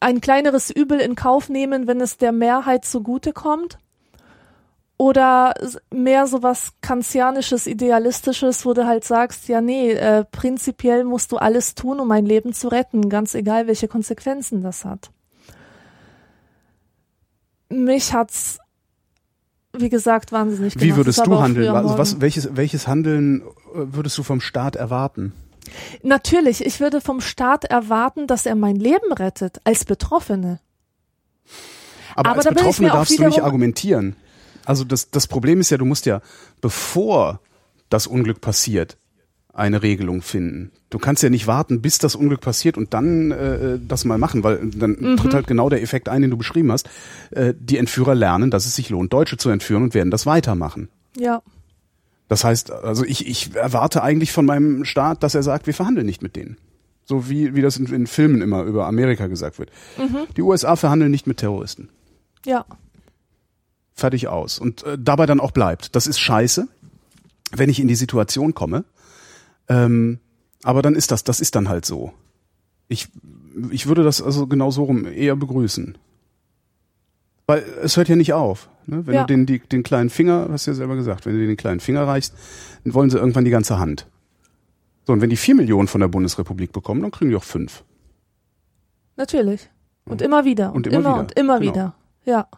[0.00, 3.76] ein kleineres Übel in Kauf nehmen, wenn es der Mehrheit zugutekommt.
[5.00, 5.54] Oder
[5.90, 11.38] mehr so was kantianisches, idealistisches, wo du halt sagst, ja nee, äh, prinzipiell musst du
[11.38, 15.10] alles tun, um ein Leben zu retten, ganz egal, welche Konsequenzen das hat.
[17.70, 18.58] Mich hat's,
[19.72, 20.86] wie gesagt, wahnsinnig gemacht.
[20.86, 21.74] Wie würdest du handeln?
[21.74, 25.32] Also was, welches, welches Handeln äh, würdest du vom Staat erwarten?
[26.02, 30.60] Natürlich, ich würde vom Staat erwarten, dass er mein Leben rettet, als Betroffene.
[32.14, 34.14] Aber, Aber als Betroffene darfst du nicht argumentieren.
[34.64, 36.20] Also das, das Problem ist ja, du musst ja,
[36.60, 37.40] bevor
[37.88, 38.96] das Unglück passiert,
[39.52, 40.70] eine Regelung finden.
[40.90, 44.44] Du kannst ja nicht warten, bis das Unglück passiert und dann äh, das mal machen,
[44.44, 45.16] weil dann Mhm.
[45.16, 46.88] tritt halt genau der Effekt ein, den du beschrieben hast.
[47.32, 50.88] Äh, die Entführer lernen, dass es sich lohnt, Deutsche zu entführen und werden das weitermachen.
[51.16, 51.42] Ja,
[52.28, 56.06] Das heißt, also ich, ich erwarte eigentlich von meinem Staat, dass er sagt, wir verhandeln
[56.06, 56.56] nicht mit denen.
[57.04, 59.70] So wie, wie das in, in Filmen immer über Amerika gesagt wird.
[60.36, 61.88] Die USA verhandeln nicht mit Terroristen.
[62.46, 62.64] ja,
[64.00, 64.58] Fertig aus.
[64.58, 65.94] Und äh, dabei dann auch bleibt.
[65.94, 66.66] Das ist scheiße,
[67.52, 68.84] wenn ich in die Situation komme.
[69.68, 70.18] Ähm,
[70.62, 72.12] aber dann ist das, das ist dann halt so.
[72.88, 73.08] Ich,
[73.70, 75.96] ich würde das also genau so rum eher begrüßen.
[77.46, 78.68] Weil es hört ja nicht auf.
[78.86, 79.06] Ne?
[79.06, 79.20] Wenn Ja.
[79.22, 81.80] du den, die, den kleinen Finger, hast du ja selber gesagt, wenn du den kleinen
[81.80, 82.34] Finger reichst,
[82.84, 84.06] dann wollen sie irgendwann die ganze Hand.
[85.06, 87.84] So, und wenn die vier Millionen von der Bundesrepublik bekommen, dann kriegen die auch fünf.
[89.16, 89.68] natürlich.
[90.06, 90.68] Und immer wieder.
[90.72, 91.72] Und, Und immer immer, wieder, und immer genau.
[91.72, 91.94] wieder.
[92.24, 92.48] Ja.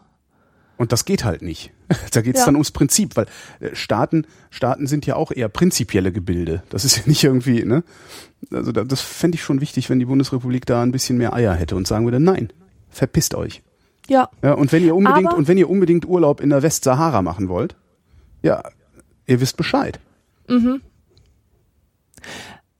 [0.77, 1.71] Und das geht halt nicht.
[2.11, 2.45] Da geht's Ja.
[2.47, 3.27] dann ums Prinzip, weil
[3.59, 6.63] äh, Staaten, Staaten sind ja auch eher prinzipielle Gebilde.
[6.69, 7.83] Das ist ja nicht irgendwie, ne?
[8.51, 11.53] Also da, das fände ich schon wichtig, wenn die Bundesrepublik da ein bisschen mehr Eier
[11.53, 12.51] hätte und sagen würde, nein,
[12.89, 13.61] verpisst euch.
[14.09, 17.21] Ja, Ja, und wenn ihr unbedingt, Aber- und wenn ihr unbedingt Urlaub in der Westsahara
[17.21, 17.75] machen wollt,
[18.41, 18.61] ja,
[19.27, 19.99] ihr wisst Bescheid.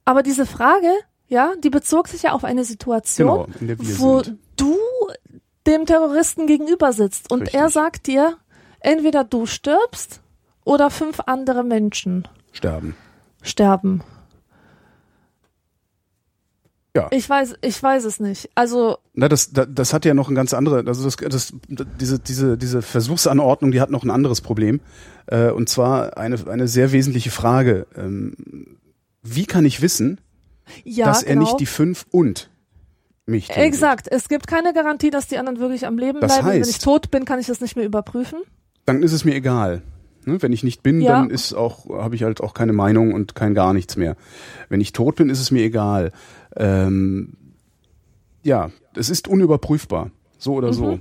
[0.05, 0.87] aber diese Frage,
[1.27, 4.37] ja, die bezog sich ja auf eine Situation, Genau, wo sind.
[4.57, 4.75] du
[5.67, 7.59] dem Terroristen gegenüber sitzt und Richtig.
[7.59, 8.37] er sagt dir,
[8.79, 10.21] entweder du stirbst
[10.65, 12.95] oder fünf andere Menschen Sterben.
[13.41, 14.03] sterben.
[16.95, 17.07] Ja.
[17.09, 18.51] Ich weiß, ich weiß es nicht.
[18.53, 22.19] Also, Na, das, das, das hat ja noch ein ganz andere, also das, das, diese,
[22.19, 24.79] diese, diese Versuchsanordnung, die hat noch ein anderes Problem.
[25.25, 27.87] Äh, und zwar eine, eine sehr wesentliche Frage.
[27.97, 28.77] Ähm,
[29.23, 30.21] wie kann ich wissen,
[30.83, 31.45] ja, dass er genau.
[31.45, 32.51] nicht die fünf und
[33.25, 33.63] mich tötet?
[33.63, 34.07] Exakt.
[34.11, 36.47] Es gibt keine Garantie, dass die anderen wirklich am Leben Das bleiben.
[36.55, 38.39] Wenn heißt- ich tot bin, kann ich das nicht mehr überprüfen.
[38.85, 39.81] Dann ist es mir egal.
[40.25, 40.41] Ne?
[40.41, 41.13] Wenn ich nicht bin, Ja.
[41.19, 44.15] dann ist auch, habe ich halt auch keine Meinung und kein gar nichts mehr.
[44.69, 46.11] Wenn ich tot bin, ist es mir egal.
[46.55, 47.33] Ähm,
[48.43, 50.11] ja, es ist unüberprüfbar.
[50.37, 50.99] So oder so.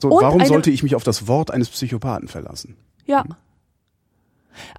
[0.00, 0.12] So, Mhm.
[0.14, 2.76] Und warum sollte ich mich auf das Wort eines Psychopathen verlassen?
[3.04, 3.24] Ja.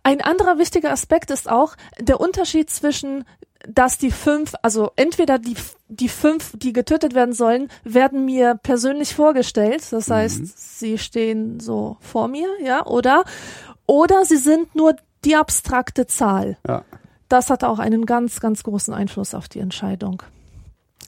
[0.03, 3.25] Ein anderer wichtiger Aspekt ist auch der Unterschied zwischen,
[3.67, 5.55] dass die fünf, also entweder die,
[5.88, 9.84] die fünf, die getötet werden sollen, werden mir persönlich vorgestellt.
[9.91, 13.23] Das heißt, sie stehen so vor mir, ja, oder,
[13.86, 16.57] oder sie sind nur die abstrakte Zahl.
[16.67, 16.84] Ja.
[17.30, 20.23] Das hat auch einen ganz, ganz großen Einfluss auf die Entscheidung.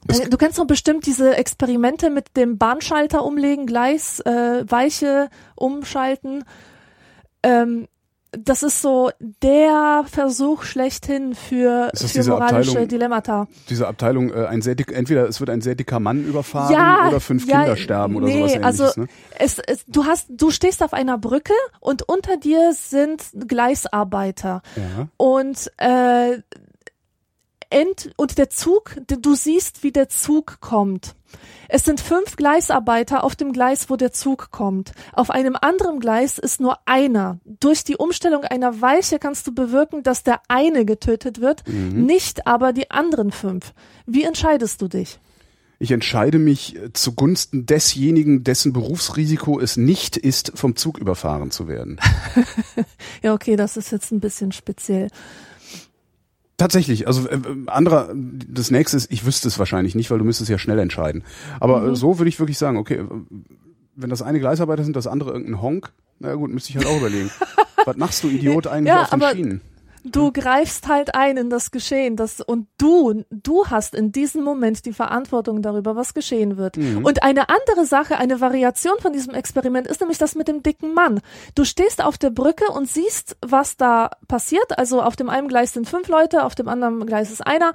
[0.07, 6.43] Äh, Du kennst doch bestimmt diese Experimente mit dem Bahnschalter umlegen, Gleis, äh, Weiche umschalten.
[7.43, 7.88] Ähm,
[8.32, 9.10] das ist so
[9.42, 13.48] der Versuch schlechthin für, für diese moralische Abteilung- Dilemmata.
[13.70, 17.08] Diese Abteilung, äh, ein sehr dick, entweder es wird ein sehr dicker Mann überfahren Ja,
[17.08, 18.82] oder fünf ja, Kinder sterben oder nee, sowas ähnliches.
[18.82, 19.08] also ne?
[19.40, 24.62] es, es, du hast, du stehst auf einer Brücke und unter dir sind Gleisarbeiter.
[24.76, 25.08] Ja.
[25.18, 26.42] Und äh,
[27.72, 31.16] ent, und der Zug, du siehst, wie der Zug kommt.
[31.70, 34.91] Es sind fünf Gleisarbeiter auf dem Gleis, wo der Zug kommt.
[35.13, 37.39] Auf einem anderen Gleis ist nur einer.
[37.45, 42.05] Durch die Umstellung einer Weiche kannst du bewirken, dass der eine getötet wird, Mhm.
[42.05, 43.74] nicht aber die anderen fünf.
[44.07, 45.20] Wie entscheidest du dich?
[45.82, 51.99] Ich entscheide mich zugunsten desjenigen, dessen Berufsrisiko es nicht ist, vom Zug überfahren zu werden.
[53.22, 55.07] Ja, okay, das ist jetzt ein bisschen speziell.
[56.60, 60.49] Tatsächlich, also äh, anderer, das nächste ist, ich wüsste es wahrscheinlich nicht, weil du müsstest
[60.51, 61.24] ja schnell entscheiden.
[61.60, 61.93] Aber Mhm.
[61.93, 63.05] äh, so würde ich wirklich sagen, okay, äh,
[63.95, 66.97] wenn das eine Gleisarbeiter sind, das andere irgendein Honk, na gut, müsste ich halt auch
[66.97, 67.32] überlegen.
[67.86, 69.62] Was machst du, Idiot, eigentlich Ja, auf den Schienen?
[70.04, 74.86] Du greifst halt ein in das Geschehen, das und du, du hast in diesem Moment
[74.86, 76.78] die Verantwortung darüber, was geschehen wird.
[77.04, 80.93] Und eine andere Sache, eine Variation von diesem Experiment ist nämlich das mit dem dicken
[80.93, 81.20] Mann.
[81.56, 84.78] Du stehst auf der Brücke und siehst, was da passiert.
[84.78, 87.74] Also auf dem einen Gleis sind fünf Leute, auf dem anderen Gleis ist einer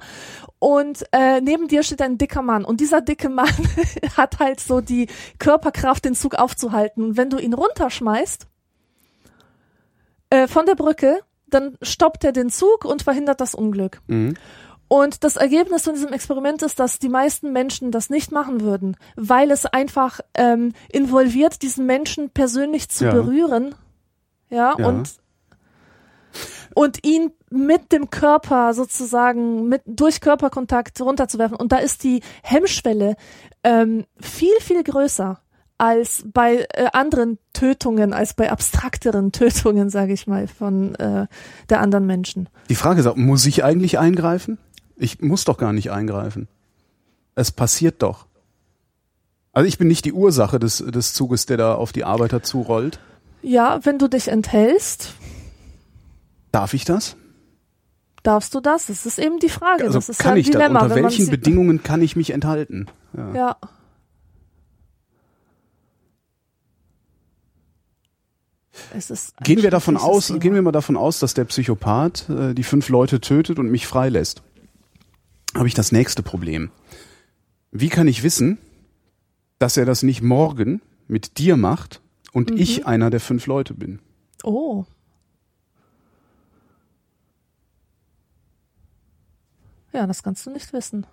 [0.59, 3.49] und äh, neben dir steht ein dicker Mann und dieser dicke Mann
[4.17, 5.07] hat halt so die
[5.37, 7.03] Körperkraft, den Zug aufzuhalten.
[7.03, 8.47] Und wenn du ihn runterschmeißt
[10.31, 11.19] äh, von der Brücke,
[11.55, 14.01] dann stoppt er den Zug und verhindert das Unglück.
[14.07, 14.35] Mhm.
[14.87, 18.95] Und das Ergebnis von diesem Experiment ist, dass die meisten Menschen das nicht machen würden,
[19.15, 23.11] weil es einfach ähm, involviert, diesen Menschen persönlich zu Ja.
[23.11, 23.73] berühren.
[24.51, 24.87] Ja, Ja.
[24.87, 25.09] und
[26.75, 31.55] und ihn mit dem Körper sozusagen mit durch Körperkontakt runterzuwerfen.
[31.57, 33.15] Und da ist die Hemmschwelle
[33.63, 35.39] ähm, viel viel größer
[35.77, 41.27] als bei äh, anderen Tötungen, als bei abstrakteren Tötungen, sage ich mal, von äh,
[41.69, 42.49] der anderen Menschen.
[42.69, 44.57] Die Frage ist auch, muss ich eigentlich eingreifen?
[44.95, 46.47] Ich muss doch gar nicht eingreifen.
[47.35, 48.27] Es passiert doch.
[49.51, 52.99] Also ich bin nicht die Ursache des, des Zuges, der da auf die Arbeiter zurollt.
[53.41, 55.13] Ja, wenn du dich enthältst,
[56.51, 57.17] Darf ich das?
[58.23, 58.85] darfst du das?
[58.87, 59.83] Das ist eben die Frage.
[59.83, 60.53] Also das ist kann ja ein ich das?
[60.61, 62.87] Dilemma, Unter wenn man welchen Bedingungen kann ich mich enthalten?
[63.15, 63.33] Ja.
[63.35, 63.57] Ja.
[68.64, 68.64] Es ist ein
[69.43, 70.39] Gehen wir davon aus, Thema.
[70.39, 73.87] gehen wir mal davon aus, dass der Psychopath äh, die fünf Leute tötet und mich
[73.87, 74.41] freilässt.
[75.55, 76.71] Habe ich das nächste Problem.
[77.71, 78.57] Wie kann ich wissen,
[79.59, 82.01] dass er das nicht morgen mit dir macht
[82.33, 82.57] und Mhm.
[82.57, 83.99] ich einer der fünf Leute bin?
[84.43, 84.85] Oh.
[89.93, 91.05] Ja, das kannst du nicht wissen.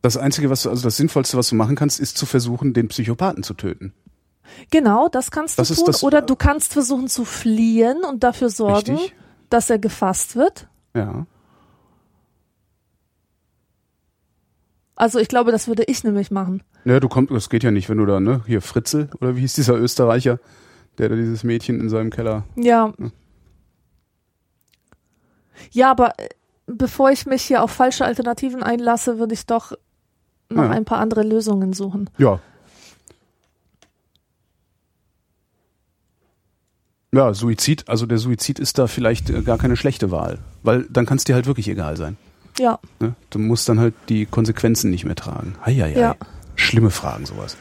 [0.00, 2.88] Das Einzige, was du, also das Sinnvollste, was du machen kannst, ist zu versuchen, den
[2.88, 3.92] Psychopathen zu töten.
[4.70, 5.84] Genau, das kannst Das du tun.
[5.86, 9.14] das- Oder du kannst versuchen zu fliehen und dafür sorgen, Richtig?
[9.50, 10.68] dass er gefasst wird.
[10.94, 11.26] Ja.
[14.94, 16.62] Also ich glaube, das würde ich nämlich machen.
[16.84, 19.40] Ja, du kommst, das geht ja nicht, wenn du da, ne, hier Fritzel, oder wie
[19.40, 20.38] hieß dieser Österreicher,
[20.98, 22.44] der da dieses Mädchen in seinem Keller.
[22.56, 22.92] Ja.
[25.70, 26.28] Ja, aber äh,
[26.66, 29.72] bevor ich mich hier auf falsche Alternativen einlasse, würde ich doch
[30.50, 30.70] noch Ja.
[30.70, 32.10] ein paar andere Lösungen suchen.
[32.18, 32.40] Ja.
[37.14, 41.04] Ja, Suizid, also der Suizid ist da vielleicht äh, gar keine schlechte Wahl, weil dann
[41.04, 42.16] kann es dir halt wirklich egal sein.
[42.58, 43.14] Ja, Ne?
[43.30, 45.54] Du musst dann halt die Konsequenzen nicht mehr tragen.
[45.64, 45.98] Heieiei.
[45.98, 46.16] Ja.
[46.54, 47.56] Schlimme Fragen, sowas.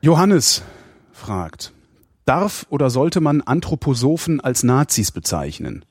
[0.00, 0.62] Johannes
[1.12, 1.72] fragt,
[2.24, 5.84] darf oder sollte man Anthroposophen als Nazis bezeichnen?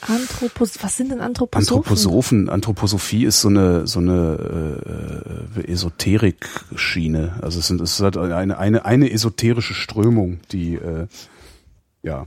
[0.00, 1.76] Anthropos was sind denn Anthroposophen?
[1.76, 7.38] Anthroposophen, Anthroposophie ist so eine so eine äh, Esoterik-Schiene.
[7.42, 11.06] Also es, sind, es ist halt eine, eine, eine esoterische Strömung, die äh,
[12.02, 12.26] ja,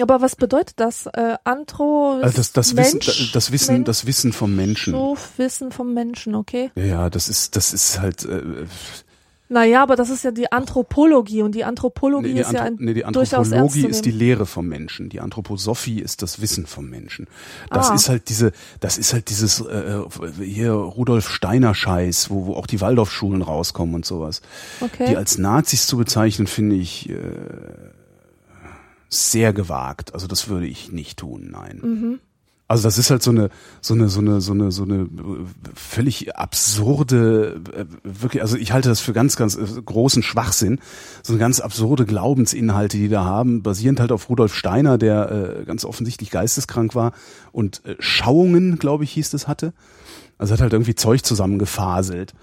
[0.00, 1.06] Aber was bedeutet das?
[1.06, 4.92] Äh, Anthro also das, das Mensch, Wissen, das Wissen, Mensch, das Wissen vom Menschen.
[4.94, 6.70] So Wissen vom Menschen, okay.
[6.74, 8.24] Ja, ja, das ist, das ist halt.
[8.24, 8.42] Äh,
[9.52, 12.82] Naja, aber das ist ja die Anthropologie und die Anthropologie nee, die, ist ja Anthro
[12.82, 14.12] ein nee, die Anthropologie ist die.
[14.12, 15.08] Lehre vom Menschen.
[15.08, 17.26] Die Anthroposophie ist das Wissen vom Menschen.
[17.68, 17.94] Das Ah.
[17.94, 19.98] ist halt diese, das ist halt dieses äh,
[20.40, 24.40] hier Rudolf Steiner Scheiß, wo, wo auch die Waldorfschulen rauskommen und sowas.
[24.80, 25.06] Okay.
[25.08, 27.16] Die als Nazis zu bezeichnen, finde ich äh,
[29.08, 30.14] sehr gewagt.
[30.14, 31.80] Also das würde ich nicht tun, nein.
[31.82, 32.20] Mhm.
[32.70, 33.50] Also das ist halt so eine
[33.80, 35.08] so eine so eine so eine so eine äh,
[35.74, 40.78] völlig absurde äh, wirklich also ich halte das für ganz ganz äh, großen Schwachsinn.
[41.24, 45.64] So eine ganz absurde Glaubensinhalte die da haben basierend halt auf Rudolf Steiner der äh,
[45.64, 47.10] ganz offensichtlich geisteskrank war
[47.50, 49.72] und äh, Schauungen glaube ich hieß das hatte.
[50.38, 52.34] Also hat halt irgendwie Zeug zusammengefaselt.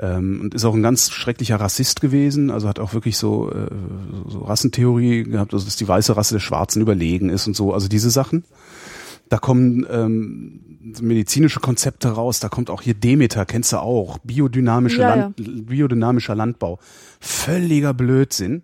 [0.00, 2.50] Ähm, und ist auch ein ganz schrecklicher Rassist gewesen.
[2.50, 3.68] Also hat auch wirklich so äh,
[4.26, 7.72] so Rassentheorie gehabt also dass die weiße Rasse der Schwarzen überlegen ist und so.
[7.72, 8.42] Also diese Sachen
[9.28, 15.00] da kommen ähm, medizinische Konzepte raus, da kommt auch hier Demeter, kennst du auch, biodynamische
[15.02, 16.78] Ja, Land, biodynamischer Landbau.
[17.20, 18.62] Völliger Blödsinn.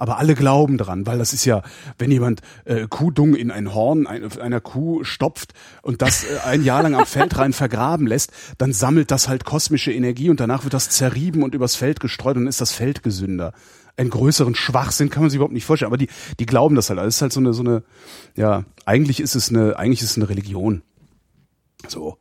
[0.00, 1.62] Aber alle glauben dran, weil das ist ja,
[1.98, 6.62] wenn jemand äh, Kuhdung in ein Horn ein, einer Kuh stopft und das äh, ein
[6.62, 10.62] Jahr lang am Feld rein vergraben lässt, dann sammelt das halt kosmische Energie und danach
[10.62, 13.52] wird das zerrieben und übers Feld gestreut und dann ist das Feld gesünder.
[13.98, 17.00] Einen größeren Schwachsinn kann man sich überhaupt nicht vorstellen, aber die, die glauben das halt.
[17.00, 17.82] Das ist halt so eine, so eine,
[18.36, 20.82] ja, eigentlich ist es eine, eigentlich ist es eine Religion.
[21.88, 22.16] So.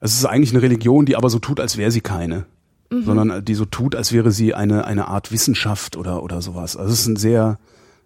[0.00, 2.46] Es ist eigentlich eine Religion, die aber so tut, als wäre sie keine.
[2.90, 6.76] Sondern die so tut, als wäre sie eine, eine Art Wissenschaft oder, oder sowas.
[6.76, 7.58] Also es ist ein sehr,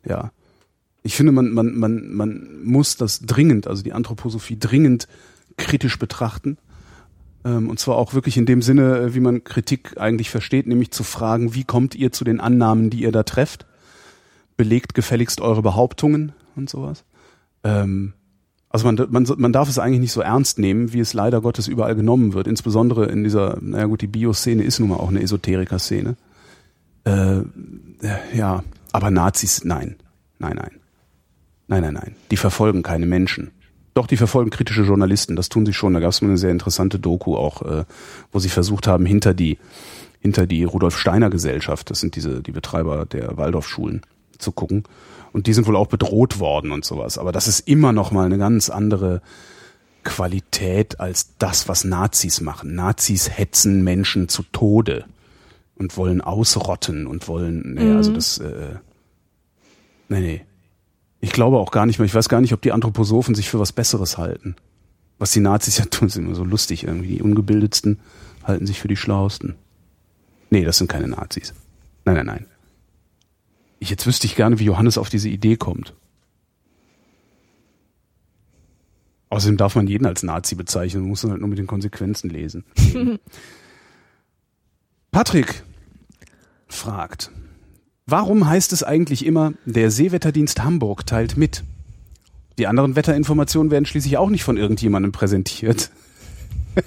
[0.06, 0.30] ja.
[1.02, 5.08] Ich finde, man, man, man, man muss das dringend, also die Anthroposophie dringend
[5.58, 6.56] kritisch betrachten.
[7.48, 10.90] Ähm, und zwar auch wirklich in dem Sinne, äh, wie man Kritik eigentlich versteht, nämlich
[10.90, 13.66] zu fragen, wie kommt ihr zu den Annahmen, die ihr da trefft?
[14.56, 17.04] Belegt gefälligst eure Behauptungen und sowas.
[17.64, 18.12] Ähm,
[18.68, 21.68] also man, man, man darf es eigentlich nicht so ernst nehmen, wie es leider Gottes
[21.68, 22.46] überall genommen wird.
[22.46, 26.16] Insbesondere in dieser, naja gut, die Bio-Szene ist nun mal auch eine Esoteriker-Szene.
[27.04, 27.40] Äh,
[28.34, 29.96] ja, aber Nazis, nein.
[30.38, 30.70] Nein, nein.
[31.68, 32.16] Nein, nein, nein.
[32.30, 33.52] Die verfolgen keine Menschen.
[33.98, 35.92] Doch, die verfolgen kritische Journalisten, das tun sie schon.
[35.92, 37.84] Da gab es mal eine sehr interessante Doku auch, äh,
[38.30, 39.58] wo sie versucht haben, hinter die,
[40.20, 44.02] hinter die Rudolf Steiner Gesellschaft, das sind diese, die Betreiber der Waldorfschulen,
[44.38, 44.84] zu gucken.
[45.32, 47.18] Und die sind wohl auch bedroht worden und sowas.
[47.18, 49.20] Aber das ist immer noch mal eine ganz andere
[50.04, 52.76] Qualität als das, was Nazis machen.
[52.76, 55.06] Nazis hetzen Menschen zu Tode
[55.74, 58.76] und wollen ausrotten und wollen, nee, also das, äh,
[60.08, 60.44] nee, nee.
[61.20, 63.58] Ich glaube auch gar nicht mehr, ich weiß gar nicht, ob die Anthroposophen sich für
[63.58, 64.54] was Besseres halten.
[65.18, 67.16] Was die Nazis ja tun, ist immer so lustig irgendwie.
[67.16, 67.98] Die Ungebildetsten
[68.44, 69.56] halten sich für die Schlauesten.
[70.50, 71.54] Nee, das sind keine Nazis.
[72.04, 72.46] Nein, nein, nein.
[73.80, 75.94] Ich, jetzt wüsste ich gerne, wie Johannes auf diese Idee kommt.
[79.30, 82.30] Außerdem darf man jeden als Nazi bezeichnen, man muss dann halt nur mit den Konsequenzen
[82.30, 82.64] lesen.
[85.10, 85.62] Patrick
[86.66, 87.30] fragt,
[88.08, 91.62] warum heißt es eigentlich immer, der Seewetterdienst Hamburg teilt mit?
[92.58, 95.90] Die anderen Wetterinformationen werden schließlich auch nicht von irgendjemandem präsentiert.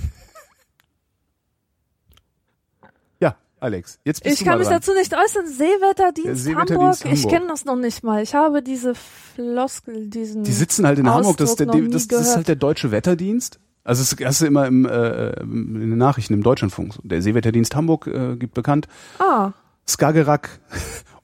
[3.21, 4.79] ja, Alex, jetzt bist Ich du kann mal mich dran.
[4.81, 5.47] dazu nicht äußern.
[5.47, 7.13] Seewetterdienst, Seewetterdienst Hamburg.
[7.13, 7.31] Ich Hamburg.
[7.31, 8.21] kenne das noch nicht mal.
[8.21, 10.43] Ich habe diese Floskel, diesen.
[10.43, 12.91] Die sitzen halt in Hamburg, das, ist der, Ausdruck das, das ist halt der deutsche
[12.91, 13.59] Wetterdienst.
[13.83, 16.95] Also das hast du immer im, äh, in den Nachrichten im Deutschlandfunk.
[17.03, 18.87] Der Seewetterdienst Hamburg äh, gibt bekannt.
[19.19, 19.53] ah,
[19.87, 20.59] Skagerrak,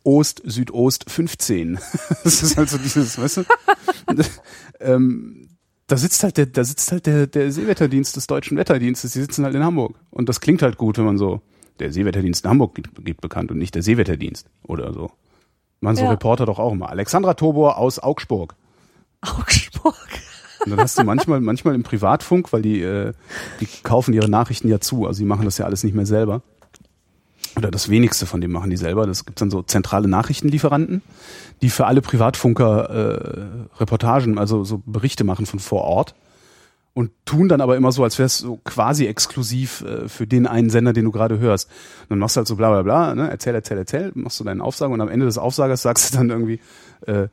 [0.08, 1.78] Ost, Südost 15.
[2.24, 3.44] Das ist halt so dieses, weißt du?
[4.80, 5.50] ähm,
[5.88, 9.44] da sitzt halt der, da sitzt halt der, der Seewetterdienst des deutschen Wetterdienstes, die sitzen
[9.44, 9.96] halt in Hamburg.
[10.10, 11.42] Und das klingt halt gut, wenn man so,
[11.80, 15.12] der Seewetterdienst in Hamburg gibt, gibt bekannt und nicht der Seewetterdienst oder so.
[15.82, 16.12] Machen so Ja.
[16.12, 16.90] Reporter doch auch immer.
[16.90, 18.56] Alexandra Tobor aus Augsburg.
[19.22, 19.96] Augsburg.
[20.66, 23.14] Und dann hast du manchmal, manchmal im Privatfunk, weil die, äh,
[23.60, 26.42] die kaufen ihre Nachrichten ja zu, also die machen das ja alles nicht mehr selber.
[27.58, 29.08] Oder das wenigste von dem machen die selber.
[29.08, 31.02] Das gibt dann so zentrale Nachrichtenlieferanten,
[31.62, 36.14] die für alle Privatfunker äh, Reportagen, also so Berichte machen von vor Ort
[36.98, 40.48] und tun dann aber immer so, als wäre es so quasi exklusiv äh, für den
[40.48, 41.70] einen Sender, den du gerade hörst.
[42.02, 43.30] Und dann machst du halt so bla bla bla, ne?
[43.30, 46.32] erzähl, erzähl, erzähl, machst du deinen Aufsager und am Ende des Aufsagers sagst du dann
[46.32, 46.60] irgendwie
[47.06, 47.28] äh,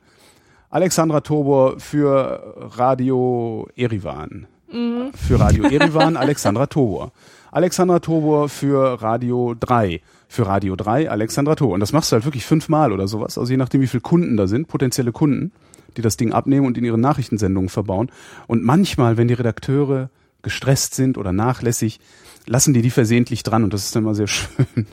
[0.69, 4.45] Alexandra Tobor für Radio Erivan.
[4.71, 5.09] Mhm.
[5.15, 7.11] Für Radio Erivan Alexandra Tobor.
[7.51, 9.99] Alexandra Tobor für Radio 3.
[10.27, 11.75] Für Radio 3 Alexandra Tobor.
[11.75, 13.37] Und das machst du halt wirklich fünfmal oder sowas.
[13.37, 15.51] Also je nachdem, wie viele Kunden da sind, potenzielle Kunden
[15.97, 18.11] die das Ding abnehmen und in ihre Nachrichtensendungen verbauen.
[18.47, 20.09] Und manchmal, wenn die Redakteure
[20.41, 21.99] gestresst sind oder nachlässig,
[22.45, 24.67] lassen die die versehentlich dran und das ist dann immer sehr schön.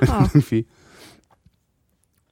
[0.00, 0.66] Irgendwie.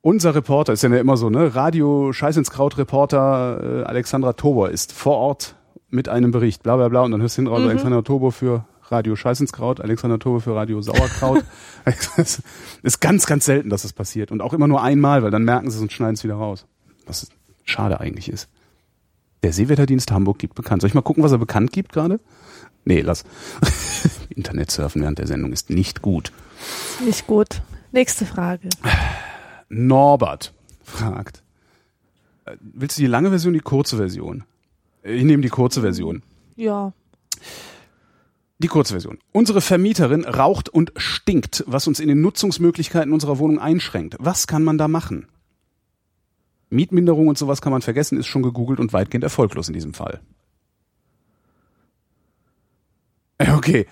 [0.02, 1.54] Unser Reporter ist ja immer so, ne?
[1.54, 5.56] Radio Scheiß ins Kraut Reporter äh, Alexandra Tobor ist vor Ort
[5.88, 7.70] mit einem Bericht, bla bla bla und dann hörst du hinten raus mhm.
[7.70, 11.44] Alexandra Tobor für Radio Scheiß ins Kraut, Alexandra Tobor für Radio Sauerkraut.
[12.82, 15.70] ist ganz, ganz selten, dass das passiert und auch immer nur einmal, weil dann merken
[15.70, 16.66] sie es und schneiden es wieder raus.
[17.06, 17.32] Das ist
[17.64, 18.48] schade eigentlich ist.
[19.42, 20.82] Der Seewetterdienst Hamburg gibt bekannt.
[20.82, 22.20] Soll ich mal gucken, was er bekannt gibt gerade?
[22.84, 23.24] Nee, lass.
[24.30, 26.32] Internet surfen während der Sendung ist nicht gut.
[27.04, 27.62] Nicht gut.
[27.92, 28.68] Nächste Frage.
[29.68, 30.52] Norbert
[30.84, 31.42] fragt.
[32.44, 34.44] Äh, willst du die lange Version, die kurze Version?
[35.02, 36.22] Ich nehme die kurze Version.
[36.56, 36.92] Ja.
[38.58, 39.18] Die kurze Version.
[39.32, 44.16] Unsere Vermieterin raucht und stinkt, was uns in den Nutzungsmöglichkeiten unserer Wohnung einschränkt.
[44.18, 45.28] Was kann man da machen?
[46.70, 50.20] Mietminderung und sowas kann man vergessen, ist schon gegoogelt und weitgehend erfolglos in diesem Fall.
[53.54, 53.86] Okay.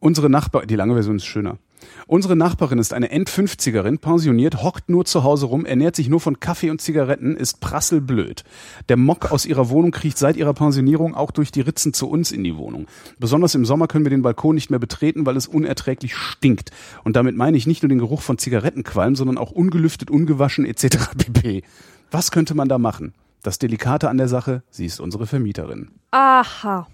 [0.00, 1.58] Unsere Nachbar, die lange Version ist schöner.
[2.06, 6.40] Unsere Nachbarin ist eine End-50erin, pensioniert, hockt nur zu Hause rum, ernährt sich nur von
[6.40, 8.44] Kaffee und Zigaretten, ist prasselblöd.
[8.88, 12.32] Der Mock aus ihrer Wohnung kriecht seit ihrer Pensionierung auch durch die Ritzen zu uns
[12.32, 12.86] in die Wohnung.
[13.18, 16.70] Besonders im Sommer können wir den Balkon nicht mehr betreten, weil es unerträglich stinkt.
[17.04, 21.10] Und damit meine ich nicht nur den Geruch von Zigarettenqualm, sondern auch ungelüftet, ungewaschen etc.
[21.16, 21.62] pp.
[22.10, 23.14] Was könnte man da machen?
[23.42, 25.90] Das Delikate an der Sache, sie ist unsere Vermieterin.
[26.12, 26.86] Aha.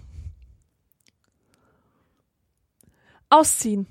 [3.29, 3.85] Ausziehen.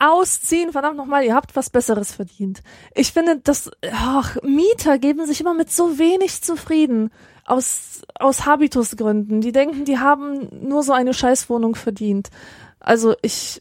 [0.00, 2.62] Ausziehen, verdammt nochmal, ihr habt was Besseres verdient.
[2.94, 7.10] Ich finde, dass ach, Mieter geben sich immer mit so wenig zufrieden.
[7.44, 9.40] Aus, aus Habitusgründen.
[9.40, 12.30] Die denken, die haben nur so eine Scheißwohnung verdient.
[12.78, 13.60] Also ich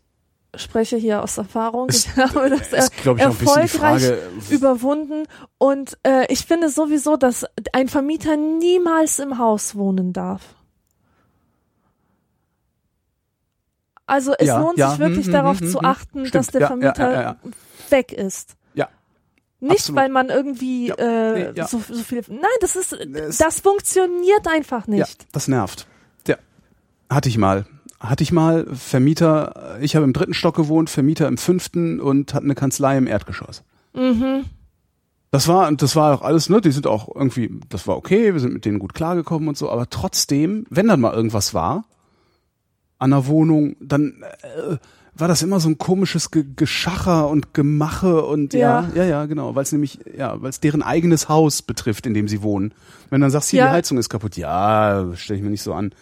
[0.56, 1.90] spreche hier aus Erfahrung.
[1.90, 4.04] Ich habe das ist, ich, erfolgreich
[4.50, 5.24] überwunden.
[5.58, 10.56] Und äh, ich finde sowieso, dass ein Vermieter niemals im Haus wohnen darf.
[14.10, 16.48] Also es ja, lohnt ja, sich wirklich hm, darauf hm, zu hm, achten, stimmt, dass
[16.48, 17.38] der ja, Vermieter
[17.90, 18.56] weg ist.
[18.74, 18.88] Ja.
[19.60, 20.02] Nicht, Absolut.
[20.02, 22.24] weil man irgendwie äh, nee, so, so viel.
[22.28, 22.98] Nein, das ist,
[23.40, 25.22] das funktioniert einfach nicht.
[25.22, 25.88] Ja, das nervt.
[26.28, 26.38] Ja,
[27.10, 27.66] hatte ich mal
[28.00, 32.46] hatte ich mal Vermieter, ich habe im dritten Stock gewohnt, Vermieter im fünften und hatten
[32.46, 33.64] eine Kanzlei im Erdgeschoss.
[33.94, 34.46] Mhm.
[35.32, 38.40] Das war, das war auch alles, ne, die sind auch irgendwie, das war okay, wir
[38.40, 41.84] sind mit denen gut klargekommen und so, aber trotzdem, wenn dann mal irgendwas war,
[43.00, 44.78] an der Wohnung, dann äh,
[45.16, 49.26] war das immer so ein komisches Ge Geschacher und Gemache und ja, ja, ja, ja
[49.26, 52.74] genau, weil es nämlich, ja, weil es deren eigenes Haus betrifft, in dem sie wohnen.
[53.10, 53.68] Wenn dann sagst, hier, Ja.
[53.68, 55.94] die Heizung ist kaputt, ja, stell ich mir nicht so an.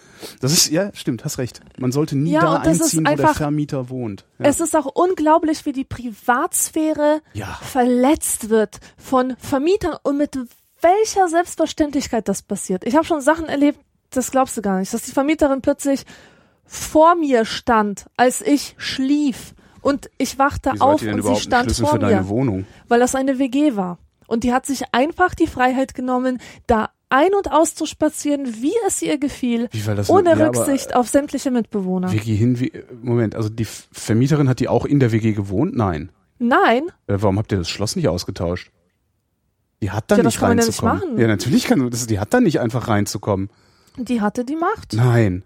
[0.41, 1.61] Das ist, ja, stimmt, hast recht.
[1.79, 4.25] Man sollte nie Ja, da einziehen, wo der einfach- Vermieter wohnt.
[4.39, 7.57] Es ist auch unglaublich, wie die Privatsphäre Ja.
[7.61, 10.37] verletzt wird von Vermietern und mit
[10.81, 12.85] welcher Selbstverständlichkeit das passiert.
[12.85, 13.79] Ich habe schon Sachen erlebt,
[14.11, 16.05] das glaubst du gar nicht, dass die Vermieterin plötzlich
[16.67, 21.83] vor mir stand, als ich schlief und ich wachte Wieso auf und sie stand Schlüssel
[21.85, 22.65] vor für deine mir, Wohnung?
[22.87, 23.97] weil das eine WG war.
[24.27, 29.17] Und die hat sich einfach die Freiheit genommen, da ein- und auszuspazieren, wie es ihr
[29.17, 32.11] gefiel, Wie, weil das ohne ja, aber- Rücksicht auf sämtliche Mitbewohner.
[32.11, 35.75] WG hin, wie, Moment, also die Vermieterin hat die auch in der WG gewohnt?
[35.77, 36.11] Nein.
[36.39, 38.71] Nein, Äh, Warum habt ihr das Schloss nicht ausgetauscht?
[39.81, 41.17] Die hat da Ja, nicht man ja nicht reinzukommen.
[41.17, 43.49] Ja, natürlich kann das, die hat da nicht einfach reinzukommen.
[43.97, 44.93] die hatte die Macht.
[44.93, 45.43] Nein.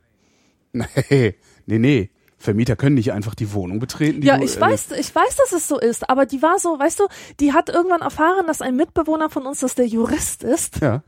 [1.09, 2.09] Nee, nee, nee.
[2.37, 4.21] Vermieter können nicht einfach die Wohnung betreten.
[4.21, 6.57] Die Ja, du, ich äh, weiß, ich weiß, dass es so ist, aber die war
[6.57, 7.07] so, weißt du,
[7.39, 10.81] die hat irgendwann erfahren, dass ein Mitbewohner von uns, dass der Jurist ist.
[10.81, 11.03] Ja.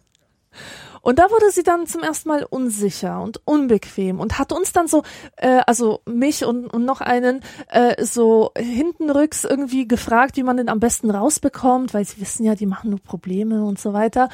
[1.03, 4.87] Und da wurde sie dann zum ersten Mal unsicher und unbequem und hat uns dann
[4.87, 5.03] so,
[5.35, 10.69] äh, also mich und, und noch einen, äh, so hintenrücks irgendwie gefragt, wie man den
[10.69, 14.29] am besten rausbekommt, weil sie wissen ja, die machen nur Probleme und so weiter.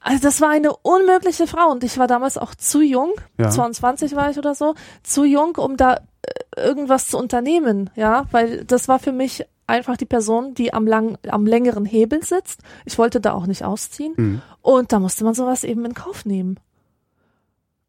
[0.00, 3.50] Also das war eine unmögliche Frau und ich war damals auch zu jung, Ja.
[3.50, 8.64] 22 war ich oder so, zu jung, um da äh, irgendwas zu unternehmen, ja, weil
[8.64, 12.60] das war für mich einfach die Person, die am lang, am längeren Hebel sitzt.
[12.86, 14.42] Ich wollte da auch nicht ausziehen Mhm.
[14.62, 16.58] und da musste man sowas eben in Kauf nehmen.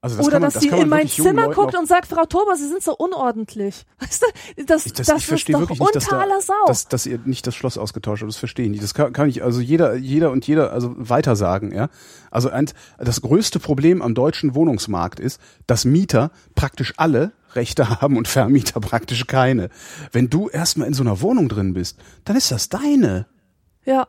[0.04, 2.26] Also das Oder man, dass das sie in mein Zimmer Leuten guckt und sagt, Frau
[2.26, 3.86] Tober, Sie sind so unordentlich.
[4.00, 6.64] Weißt du, das, Ich, das, das ich ist verstehe doch wirklich nicht, dass, unter da,
[6.66, 8.32] dass, dass ihr nicht das Schloss ausgetauscht habt.
[8.32, 8.84] Das verstehe ich nicht.
[8.84, 11.72] Das kann, kann ich also jeder, jeder und jeder also weiter sagen.
[11.72, 11.90] Ja,
[12.32, 18.18] also ein, das größte Problem am deutschen Wohnungsmarkt ist, dass Mieter praktisch alle Rechte haben
[18.18, 19.70] und Vermieter praktisch keine.
[20.12, 23.28] Wenn du erstmal in so einer Wohnung drin bist, dann ist das deine.
[23.86, 24.08] ja,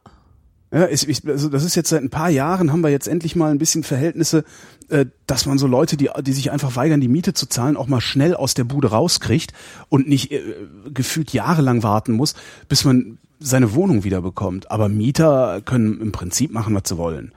[0.73, 3.37] Ja, ist, ich, also das ist jetzt seit ein paar Jahren haben wir jetzt endlich
[3.37, 4.43] mal ein bisschen Verhältnisse,
[4.89, 7.89] äh, dass man so Leute, die, die sich einfach weigern, die Miete zu zahlen, auch
[7.89, 9.53] mal schnell aus der Bude rauskriegt
[9.91, 10.41] und nicht äh,
[10.93, 12.35] gefühlt jahrelang warten muss,
[12.71, 14.71] bis man seine Wohnung wieder bekommt.
[14.71, 17.33] Aber Mieter können im Prinzip machen, was sie wollen.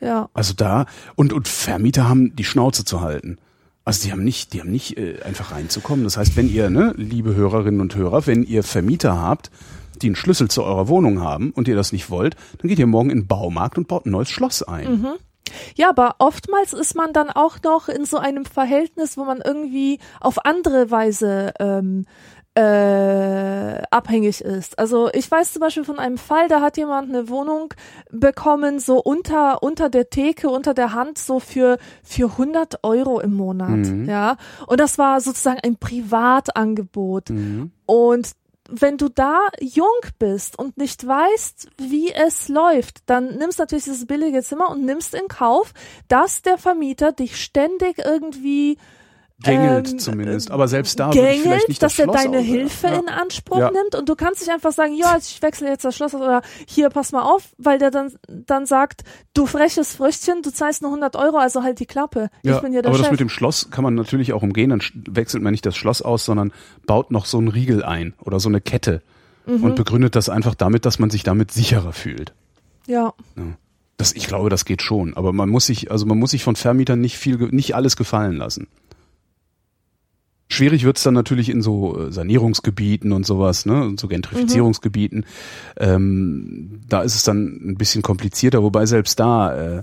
[0.00, 0.28] ja.
[0.34, 3.38] Also da und und Vermieter haben die Schnauze zu halten.
[3.86, 6.04] Also die haben nicht, die haben nicht äh, einfach reinzukommen.
[6.04, 9.50] Das heißt, wenn ihr, ne, liebe Hörerinnen und Hörer, wenn ihr Vermieter habt,
[10.02, 12.86] die einen Schlüssel zu eurer Wohnung haben und ihr das nicht wollt, dann geht ihr
[12.86, 14.86] morgen in den Baumarkt und baut ein neues Schloss ein.
[15.74, 19.98] Ja, aber oftmals ist man dann auch noch in so einem Verhältnis, wo man irgendwie
[20.20, 22.06] auf andere Weise ähm,
[22.56, 24.78] äh, abhängig ist.
[24.78, 27.74] Also ich weiß zum Beispiel von einem Fall, da hat jemand eine Wohnung
[28.10, 33.34] bekommen, so unter unter der Theke, unter der Hand, so für für 100 Euro im
[33.34, 34.08] Monat, Mhm.
[34.08, 34.36] ja.
[34.66, 37.30] Und das war sozusagen ein Privatangebot.
[37.30, 37.70] Mhm.
[37.86, 38.32] Und
[38.80, 39.86] wenn du da jung
[40.18, 45.14] bist und nicht weißt, wie es läuft, dann nimmst natürlich dieses billige Zimmer und nimmst
[45.14, 45.72] in Kauf,
[46.08, 48.78] dass der Vermieter dich ständig irgendwie
[49.42, 50.50] Gängelt ähm, zumindest.
[50.52, 52.86] Aber selbst da würde ich vielleicht gängelt, nicht das dass er Schloss deine aus- Hilfe
[52.86, 52.94] ja.
[52.94, 53.70] in Anspruch Ja.
[53.72, 56.42] nimmt und du kannst nicht einfach sagen, ja, ich wechsle jetzt das Schloss aus oder
[56.68, 59.02] hier, pass mal auf, weil der dann, dann sagt,
[59.34, 62.30] du freches Früchtchen, du zahlst nur 100 Euro, also halt die Klappe.
[62.42, 63.10] Ja, ich bin ja der aber das Chef.
[63.10, 64.70] mit dem Schloss kann man natürlich auch umgehen.
[64.70, 64.80] Dann
[65.10, 66.52] wechselt man nicht das Schloss aus, sondern
[66.86, 69.02] baut noch so einen Riegel ein oder so eine Kette
[69.46, 69.62] Mhm.
[69.64, 72.32] und begründet das einfach damit, dass man sich damit sicherer fühlt.
[72.86, 73.12] ja,
[73.96, 75.14] Das, ich glaube, das geht schon.
[75.16, 78.36] Aber man muss sich, also man muss sich von Vermietern nicht viel, nicht alles gefallen
[78.36, 78.66] lassen.
[80.48, 85.24] Schwierig wird's dann natürlich in so äh, Sanierungsgebieten und sowas, ne, und so Gentrifizierungsgebieten.
[85.78, 89.82] Ähm, da ist es dann ein bisschen komplizierter, wobei selbst da, äh,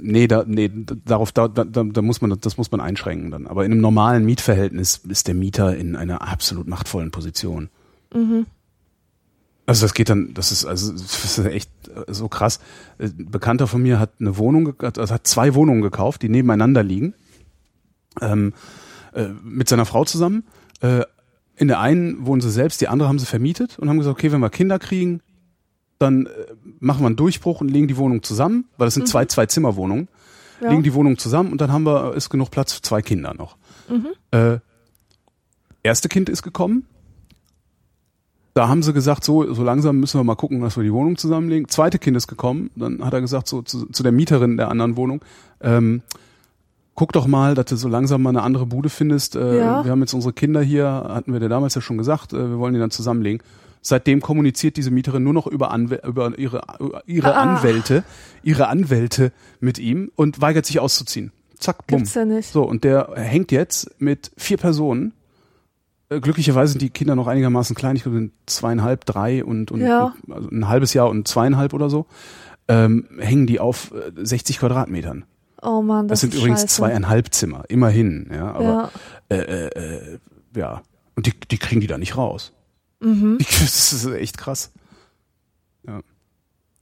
[0.00, 0.70] nee, da, nee,
[1.04, 3.46] darauf, da, da, da muss man, das muss man einschränken dann.
[3.46, 7.68] Aber in einem normalen Mietverhältnis ist der Mieter in einer absolut machtvollen Position.
[9.68, 12.58] Also das geht dann, das ist also das ist echt äh, so krass.
[12.96, 16.82] Äh, Ein Bekannter von mir hat eine Wohnung, also hat zwei Wohnungen gekauft, die nebeneinander
[16.82, 17.12] liegen,
[18.22, 18.54] ähm,
[19.14, 20.44] äh, mit seiner Frau zusammen.
[20.80, 21.02] Äh,
[21.56, 24.32] in der einen wohnen sie selbst, die andere haben sie vermietet und haben gesagt, okay,
[24.32, 25.20] wenn wir Kinder kriegen,
[25.98, 26.30] dann äh,
[26.78, 30.08] machen wir einen Durchbruch und legen die Wohnung zusammen, weil das sind zwei zwei Zimmerwohnungen,
[30.60, 30.70] ja.
[30.70, 33.56] legen die Wohnung zusammen und dann haben wir ist genug Platz für zwei Kinder noch.
[34.30, 34.58] Äh,
[35.82, 36.86] erste Kind ist gekommen.
[38.54, 41.16] Da haben sie gesagt, so, so langsam müssen wir mal gucken, dass wir die Wohnung
[41.16, 41.68] zusammenlegen.
[41.68, 44.96] Zweite Kind ist gekommen, dann hat er gesagt, so zu, zu der Mieterin der anderen
[44.96, 45.24] Wohnung,
[45.60, 46.02] ähm,
[46.98, 49.36] guck doch mal, dass du so langsam mal eine andere Bude findest.
[49.36, 49.84] Äh, Ja.
[49.84, 52.58] Wir haben jetzt unsere Kinder hier, hatten wir dir damals ja schon gesagt, äh, wir
[52.58, 53.40] wollen die dann zusammenlegen.
[53.82, 56.60] Seitdem kommuniziert diese Mieterin nur noch über, Anwä über ihre,
[57.06, 57.42] ihre Ah.
[57.42, 58.02] Anwälte,
[58.42, 59.30] ihre Anwälte
[59.60, 61.30] mit ihm und weigert sich auszuziehen.
[61.58, 61.98] Zack, bumm.
[61.98, 62.50] Gibt's ja nicht.
[62.52, 65.12] So, und der hängt jetzt mit vier Personen.
[66.08, 69.80] Äh, Glücklicherweise sind die Kinder noch einigermaßen klein, ich glaube, sind zweieinhalb, drei und, und
[69.80, 70.14] Ja.
[70.30, 72.06] also ein halbes Jahr und zweieinhalb oder so,
[72.66, 75.24] ähm, hängen die auf äh, 60 Quadratmetern.
[75.62, 76.76] Oh man, Das, das, sind übrigens scheiße.
[76.76, 78.90] zweieinhalb Zimmer, immerhin, ja, aber Ja.
[79.30, 79.36] Äh,
[79.66, 79.66] äh,
[80.14, 80.18] äh,
[80.56, 80.82] ja.
[81.16, 82.52] Und die, die kriegen die da nicht raus.
[83.00, 83.38] Mhm.
[83.60, 84.70] Das ist echt krass.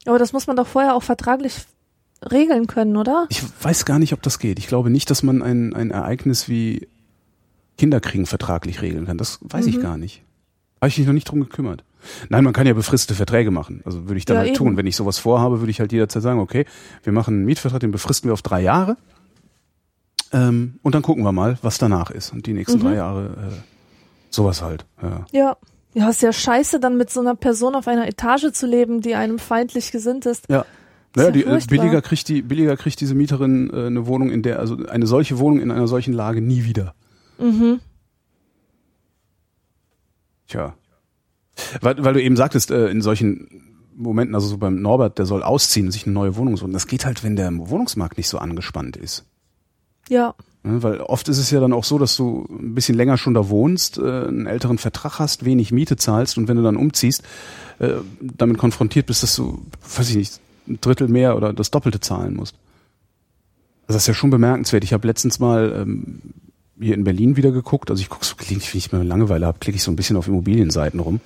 [0.05, 1.64] Aber das muss man doch vorher auch vertraglich
[2.31, 3.27] regeln können, oder?
[3.29, 4.59] Ich weiß gar nicht, ob das geht.
[4.59, 6.89] Ich glaube nicht, dass man ein, ein Ereignis wie
[7.77, 9.18] Kinderkriegen vertraglich regeln kann.
[9.18, 9.83] Das weiß ich Mhm.
[9.83, 10.22] gar nicht.
[10.81, 11.83] Habe ich mich noch nicht drum gekümmert.
[12.28, 13.82] Nein, man kann ja befristete Verträge machen.
[13.84, 14.57] Also würde ich dann Ja, halt eben.
[14.57, 14.76] tun.
[14.76, 16.64] Wenn ich sowas vorhabe, würde ich halt jederzeit sagen, okay,
[17.02, 18.96] wir machen einen Mietvertrag, den befristen wir auf drei Jahre.
[20.32, 22.32] Ähm, und dann gucken wir mal, was danach ist.
[22.32, 22.82] Und die nächsten Mhm.
[22.82, 23.54] drei Jahre äh,
[24.30, 24.84] sowas halt.
[25.02, 25.24] Ja.
[25.32, 25.57] Ja.
[25.94, 29.14] Ja, ist ja scheiße, dann mit so einer Person auf einer Etage zu leben, die
[29.14, 30.44] einem feindlich gesinnt ist.
[30.50, 30.66] Ja.
[31.14, 34.42] Naja, die, ja äh, billiger kriegt die, billiger kriegt diese Mieterin äh, eine Wohnung, in
[34.42, 36.94] der, also eine solche Wohnung in einer solchen Lage nie wieder.
[37.38, 37.80] Mhm.
[40.48, 40.74] Tja.
[41.80, 43.48] Weil, weil du eben sagtest, äh, in solchen
[43.96, 46.72] Momenten, also so beim Norbert, der soll ausziehen, sich eine neue Wohnung suchen.
[46.72, 49.24] Das geht halt, wenn der Wohnungsmarkt nicht so angespannt ist.
[50.09, 50.34] Ja.
[50.62, 53.34] Ne, Weil oft ist es ja dann auch so, dass du ein bisschen länger schon
[53.34, 57.22] da wohnst, äh, einen älteren Vertrag hast, wenig Miete zahlst und wenn du dann umziehst,
[57.78, 59.62] äh, damit konfrontiert bist, dass du,
[59.96, 62.57] weiß ich nicht, ein Drittel mehr oder das Doppelte zahlen musst.
[63.86, 64.82] Also das ist ja schon bemerkenswert.
[64.82, 66.20] Ich habe letztens mal ähm,
[66.78, 69.76] hier in Berlin wieder geguckt, also ich gucke so, wenn ich mal Langeweile habe, klicke
[69.76, 71.20] ich so ein bisschen auf Immobilienseiten rum.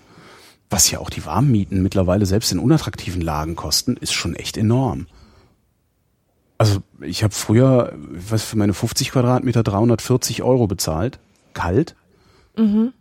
[0.71, 5.07] Was ja auch die Warmmieten mittlerweile selbst in unattraktiven Lagen kosten, ist schon echt enorm.
[6.59, 11.19] Also ich habe früher, was für meine 50 Quadratmeter 340 Euro bezahlt,
[11.55, 11.97] kalt.
[12.57, 12.93] Mhm.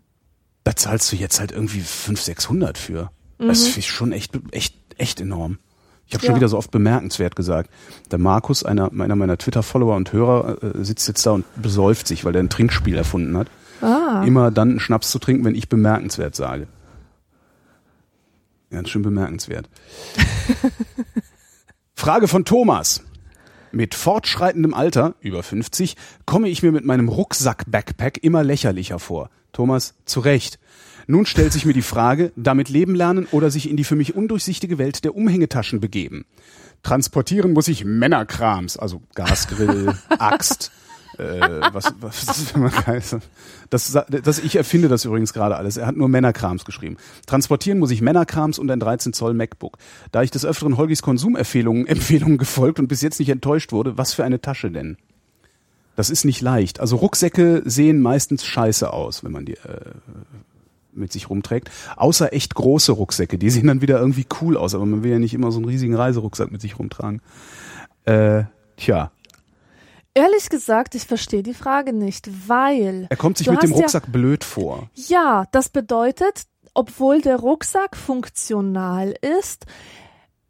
[0.63, 3.11] Da zahlst du jetzt halt irgendwie 500, 600 für.
[3.37, 5.59] Das ist schon echt, echt, echt enorm.
[6.07, 6.37] Ich habe schon Ja.
[6.37, 7.69] wieder so oft bemerkenswert gesagt.
[8.11, 12.25] Der Markus, einer, einer meiner Twitter-Follower und Hörer, äh, sitzt jetzt da und besäuft sich,
[12.25, 13.47] weil er ein Trinkspiel erfunden hat.
[13.81, 14.23] Ah.
[14.25, 16.67] Immer dann einen Schnaps zu trinken, wenn ich bemerkenswert sage.
[18.69, 19.69] Ganz schön bemerkenswert.
[21.95, 23.03] Frage von Thomas.
[23.71, 25.95] Mit fortschreitendem Alter, über 50,
[26.25, 29.29] komme ich mir mit meinem Rucksack-Backpack immer lächerlicher vor.
[29.51, 30.59] Thomas, zu Recht.
[31.07, 34.15] Nun stellt sich mir die Frage, damit leben lernen oder sich in die für mich
[34.15, 36.25] undurchsichtige Welt der Umhängetaschen begeben.
[36.83, 40.71] Transportieren muss ich Männerkrams, also Gasgrill, Axt,
[41.19, 43.17] äh, was, was ist, wenn man weiß.
[43.69, 45.77] Das, das, ich erfinde das übrigens gerade alles.
[45.77, 46.97] Er hat nur Männerkrams geschrieben.
[47.25, 49.77] Transportieren muss ich Männerkrams und ein 13 Zoll MacBook.
[50.11, 54.13] Da ich des Öfteren Holgis Konsumempfehlungen Empfehlungen gefolgt und bis jetzt nicht enttäuscht wurde, was
[54.13, 54.97] für eine Tasche denn?
[55.95, 56.79] Das ist nicht leicht.
[56.79, 59.91] Also Rucksäcke sehen meistens scheiße aus, wenn man die äh,
[60.93, 61.69] mit sich rumträgt.
[61.97, 63.37] Außer echt große Rucksäcke.
[63.37, 65.67] Die sehen dann wieder irgendwie cool aus, aber man will ja nicht immer so einen
[65.67, 67.21] riesigen Reiserucksack mit sich rumtragen.
[68.05, 68.43] Äh,
[68.77, 69.11] tja,
[70.19, 73.83] Ehrlich gesagt, ich verstehe die Frage nicht, weil er kommt sich mit dem hast ja-
[73.83, 74.89] Rucksack blöd vor.
[74.95, 76.43] Ja, das bedeutet,
[76.73, 79.65] obwohl der Rucksack funktional ist,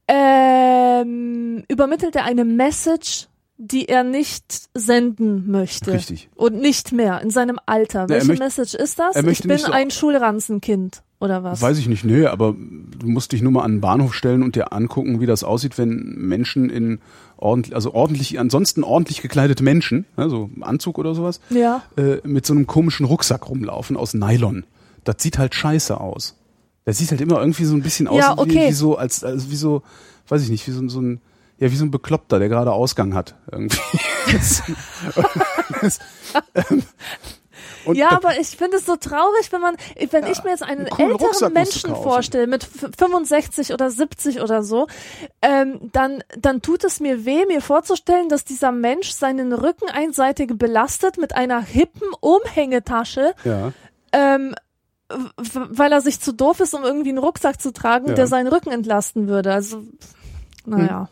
[0.07, 5.91] ähm, übermittelt er eine Message, die er nicht senden möchte.
[5.93, 6.29] Richtig.
[6.35, 7.99] Und nicht mehr in seinem Alter.
[7.99, 9.15] Ja, er Welche möcht- Message ist das?
[9.17, 11.61] Ich möchte bin so- ein Schulranzenkind oder was?
[11.61, 14.55] Weiß ich nicht, nee, aber du musst dich nur mal an den Bahnhof stellen und
[14.55, 17.01] dir angucken, wie das aussieht, wenn Menschen in
[17.41, 21.83] ordentlich, also ordentlich, ansonsten ordentlich gekleidete Menschen, also Anzug oder sowas, ja.
[21.97, 24.65] äh, mit so einem komischen Rucksack rumlaufen aus Nylon.
[25.03, 26.35] Das sieht halt scheiße aus.
[26.85, 28.67] Das sieht halt immer irgendwie so ein bisschen aus Ja, wie, okay.
[28.69, 29.83] wie so, als, als wie so,
[30.27, 31.21] weiß ich nicht, wie so, ein- so ein,
[31.59, 33.35] ja, wie so ein Bekloppter, der gerade Ausgang hat.
[33.51, 33.79] Irgendwie.
[34.31, 34.63] Das-
[35.81, 35.99] das-
[36.55, 36.83] ähm,
[37.89, 39.75] und ja, aber ich finde es so traurig, wenn man,
[40.11, 44.41] wenn ich mir jetzt einen einen älteren Rucksack Menschen vorstelle, mit f- 65 oder 70
[44.41, 44.87] oder so,
[45.41, 50.51] ähm, dann, dann tut es mir weh, mir vorzustellen, dass dieser Mensch seinen Rücken einseitig
[50.57, 53.71] belastet mit einer hippen Umhängetasche, ja.
[54.13, 54.55] ähm,
[55.53, 58.13] weil er sich zu doof ist, um irgendwie einen Rucksack zu tragen, Ja.
[58.13, 59.51] der seinen Rücken entlasten würde.
[59.53, 59.83] Also,
[60.65, 61.09] naja.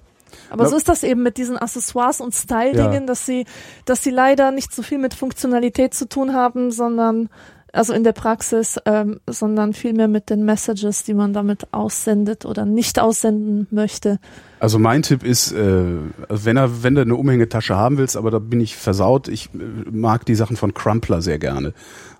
[0.49, 2.99] Aber Na- so ist das eben mit diesen Accessoires und Style-Dingen, Ja.
[3.07, 3.45] dass sie,
[3.86, 7.30] dass sie leider nicht so viel mit Funktionalität zu tun haben, sondern
[7.73, 12.65] also in der Praxis, ähm, sondern vielmehr mit den Messages, die man damit aussendet oder
[12.65, 14.19] nicht aussenden möchte.
[14.59, 15.84] Also mein Tipp ist, äh,
[16.30, 19.57] wenn er, wenn du eine Umhängetasche haben willst, aber da bin ich versaut, ich äh,
[19.91, 21.73] mag die Sachen von Crumpler sehr gerne.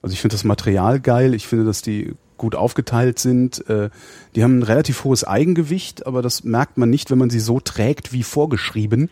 [0.04, 3.68] Also ich finde das Material geil, ich finde, dass die gut aufgeteilt sind.
[3.70, 3.90] Äh,
[4.36, 7.60] die haben ein relativ hohes Eigengewicht, aber das merkt man nicht, wenn man sie so
[7.60, 9.10] trägt wie vorgeschrieben.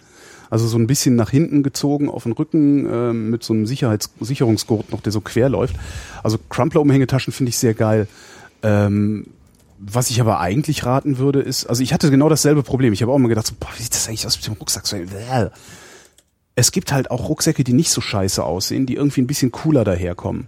[0.50, 4.12] Also so ein bisschen nach hinten gezogen auf den Rücken äh, mit so einem Sicherheits
[4.20, 5.76] Sicherungsgurt noch, der so quer läuft.
[6.24, 8.08] Also Crumpler-Umhängetaschen finde ich sehr geil.
[8.62, 9.26] Ähm,
[9.78, 12.94] was ich aber eigentlich raten würde, ist, also ich hatte genau dasselbe Problem.
[12.94, 14.86] Ich habe auch mal gedacht, so, boah, wie sieht das eigentlich aus mit dem Rucksack?
[14.90, 15.50] Bäh.
[16.56, 19.84] Es gibt halt auch Rucksäcke, die nicht so scheiße aussehen, die irgendwie ein bisschen cooler
[19.84, 20.48] daherkommen.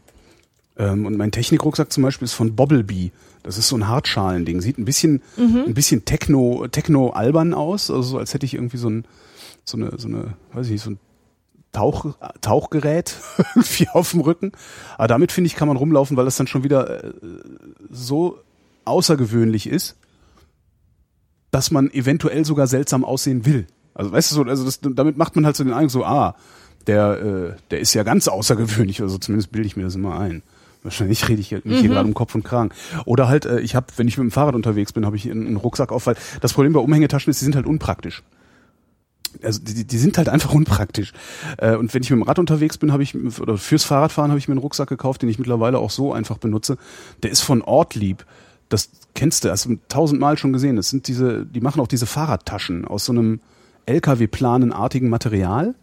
[0.77, 3.11] Ähm, und mein Technikrucksack zum Beispiel ist von Bobblebee.
[3.43, 4.61] Das ist so ein Hartschalending.
[4.61, 5.21] Sieht ein bisschen,
[5.65, 7.89] ein bisschen Techno, Techno-albern aus.
[7.89, 9.05] Also so, als hätte ich irgendwie so ein,
[9.63, 10.99] so eine, so eine, weiß ich nicht, so ein
[11.71, 13.15] Tauch, Tauchgerät
[13.55, 14.51] irgendwie auf dem Rücken.
[14.97, 17.13] Aber damit finde ich, kann man rumlaufen, weil das dann schon wieder äh,
[17.89, 18.39] so
[18.85, 19.95] außergewöhnlich ist,
[21.51, 23.67] dass man eventuell sogar seltsam aussehen will.
[23.93, 26.35] Also weißt du so, also das, damit macht man halt so den Eindruck so, ah,
[26.85, 30.43] der, äh, der ist ja ganz außergewöhnlich, also zumindest bilde ich mir das immer ein.
[30.83, 32.69] Wahrscheinlich rede ich mich hier gerade um Kopf und Kragen.
[33.05, 35.47] Oder halt, äh, ich habe, wenn ich mit dem Fahrrad unterwegs bin, habe ich einen,
[35.47, 38.23] einen Rucksack auf, weil das Problem bei Umhängetaschen ist, die sind halt unpraktisch.
[39.43, 41.13] Also die, die sind halt einfach unpraktisch.
[41.57, 44.39] Äh, und wenn ich mit dem Rad unterwegs bin, habe ich oder fürs Fahrradfahren habe
[44.39, 46.77] ich mir einen Rucksack gekauft, den ich mittlerweile auch so einfach benutze.
[47.23, 48.25] Der ist von Ortlieb.
[48.69, 50.75] Das kennst du, hast du tausendmal schon gesehen.
[50.75, 53.39] Das sind diese, die machen auch diese Fahrradtaschen aus so einem
[53.85, 55.73] LKW-planenartigen Material,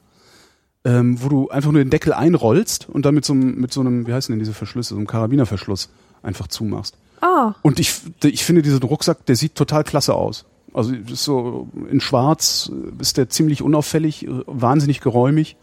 [0.85, 3.81] ähm, wo du einfach nur den Deckel einrollst und dann mit so einem, mit so
[3.81, 5.89] einem, wie heißen denn diese Verschlüsse, so einem Karabinerverschluss
[6.23, 6.97] einfach zumachst.
[7.20, 10.44] Ah, Und ich, ich finde diesen Rucksack, der sieht total klasse aus.
[10.74, 15.56] Also ist so in Schwarz ist der ziemlich unauffällig, wahnsinnig geräumig.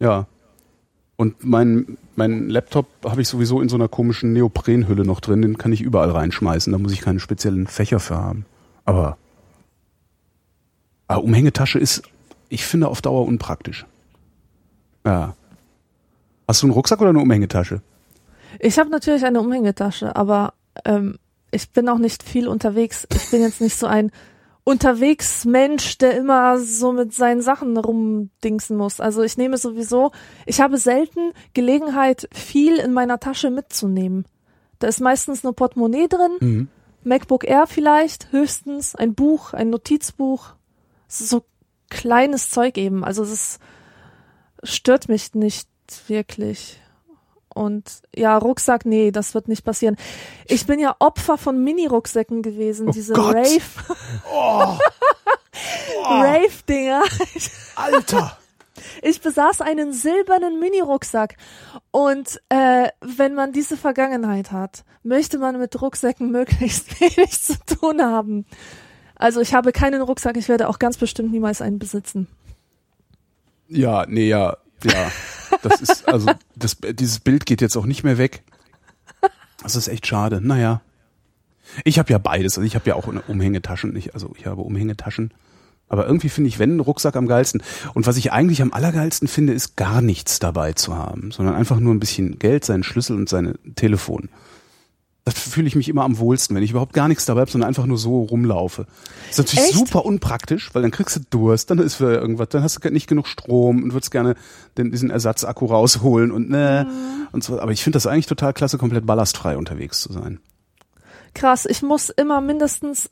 [0.00, 0.26] Ja.
[1.16, 5.58] Und mein, mein Laptop habe ich sowieso in so einer komischen Neoprenhülle noch drin, den
[5.58, 8.44] kann ich überall reinschmeißen, da muss ich keine speziellen Fächer für haben.
[8.84, 9.16] Aber,
[11.06, 12.02] aber Umhängetasche ist,
[12.48, 13.86] ich finde, auf Dauer unpraktisch.
[15.04, 15.34] Ja.
[16.46, 17.82] Hast du einen Rucksack oder eine Umhängetasche?
[18.60, 20.54] ich habe natürlich eine Umhängetasche, aber
[20.84, 21.18] ähm,
[21.50, 23.06] ich bin auch nicht viel unterwegs.
[23.14, 24.10] Ich bin jetzt nicht so ein
[24.64, 29.00] unterwegs Mensch, der immer so mit seinen Sachen rumdingsen muss.
[29.00, 30.12] Also ich nehme sowieso,
[30.44, 34.26] ich habe selten Gelegenheit, viel in meiner Tasche mitzunehmen.
[34.78, 36.68] Da ist meistens nur Portemonnaie drin, Mhm.
[37.04, 40.54] MacBook Air vielleicht, höchstens, ein Buch, ein Notizbuch.
[41.06, 41.44] So
[41.88, 43.04] kleines Zeug eben.
[43.04, 43.58] Also es ist,
[44.62, 45.68] stört mich nicht
[46.06, 46.80] wirklich.
[47.54, 49.96] Und ja, Rucksack, nee, das wird nicht passieren.
[50.46, 53.34] Ich bin ja Opfer von Mini-Rucksäcken gewesen, Oh diese Gott.
[53.34, 53.60] Rave,
[54.32, 54.76] Oh,
[56.04, 57.02] Rave-Dinger.
[57.74, 58.36] Alter!
[59.02, 61.36] Ich besaß einen silbernen Mini-Rucksack.
[61.90, 68.02] Und äh, wenn man diese Vergangenheit hat, möchte man mit Rucksäcken möglichst wenig zu tun
[68.02, 68.46] haben.
[69.16, 72.28] Also ich habe keinen Rucksack, ich werde auch ganz bestimmt niemals einen besitzen.
[73.68, 75.12] Ja, nee, ja, ja.
[75.62, 78.42] Das ist, also, das, dieses Bild geht jetzt auch nicht mehr weg.
[79.62, 80.40] Das ist echt schade.
[80.40, 80.82] Naja.
[81.84, 82.56] Ich habe ja beides.
[82.56, 83.94] Also ich habe ja auch Umhängetaschen.
[83.96, 85.32] Ich, also ich habe Umhängetaschen.
[85.88, 87.62] Aber irgendwie finde ich, wenn ein Rucksack am geilsten.
[87.94, 91.80] Und was ich eigentlich am allergeilsten finde, ist gar nichts dabei zu haben, sondern einfach
[91.80, 94.28] nur ein bisschen Geld, seinen Schlüssel und sein Telefon.
[95.28, 97.68] Da fühle ich mich immer am wohlsten, wenn ich überhaupt gar nichts dabei habe, sondern
[97.68, 98.86] einfach nur so rumlaufe.
[99.26, 99.74] Das ist natürlich Echt?
[99.74, 103.08] super unpraktisch, weil dann kriegst du Durst, dann ist wieder irgendwas, dann hast du nicht
[103.08, 104.36] genug Strom und würdest gerne
[104.78, 106.86] den, diesen Ersatzakku rausholen und ne
[107.32, 107.60] und so.
[107.60, 110.40] Aber ich finde das eigentlich total klasse, komplett ballastfrei unterwegs zu sein.
[111.34, 113.10] Krass, ich muss immer mindestens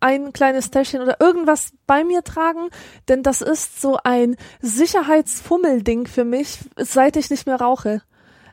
[0.00, 2.68] ein kleines Täschchen oder irgendwas bei mir tragen,
[3.06, 8.02] denn das ist so ein Sicherheitsfummelding für mich, seit ich nicht mehr rauche.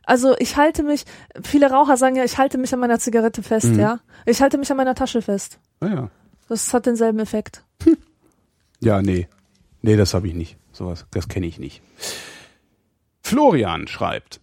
[0.05, 1.05] Also ich halte mich,
[1.43, 3.79] viele Raucher sagen ja, ich halte mich an meiner Zigarette fest, Mhm.
[3.79, 3.99] ja.
[4.25, 5.59] Ich halte mich an meiner Tasche fest.
[5.79, 6.09] Naja.
[6.47, 7.63] Das hat denselben Effekt.
[8.81, 9.27] Ja, nee.
[9.81, 10.57] Nee, das habe ich nicht.
[10.71, 11.81] Sowas, das kenne ich nicht.
[13.23, 14.39] Florian schreibt.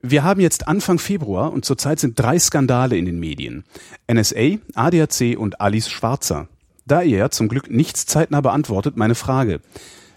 [0.00, 3.64] Wir haben jetzt Anfang Februar und zurzeit sind drei Skandale in den Medien.
[4.12, 6.48] NSA, ADAC und Alice Schwarzer.
[6.86, 9.60] Da ihr zum Glück nichts zeitnah beantwortet, meine Frage.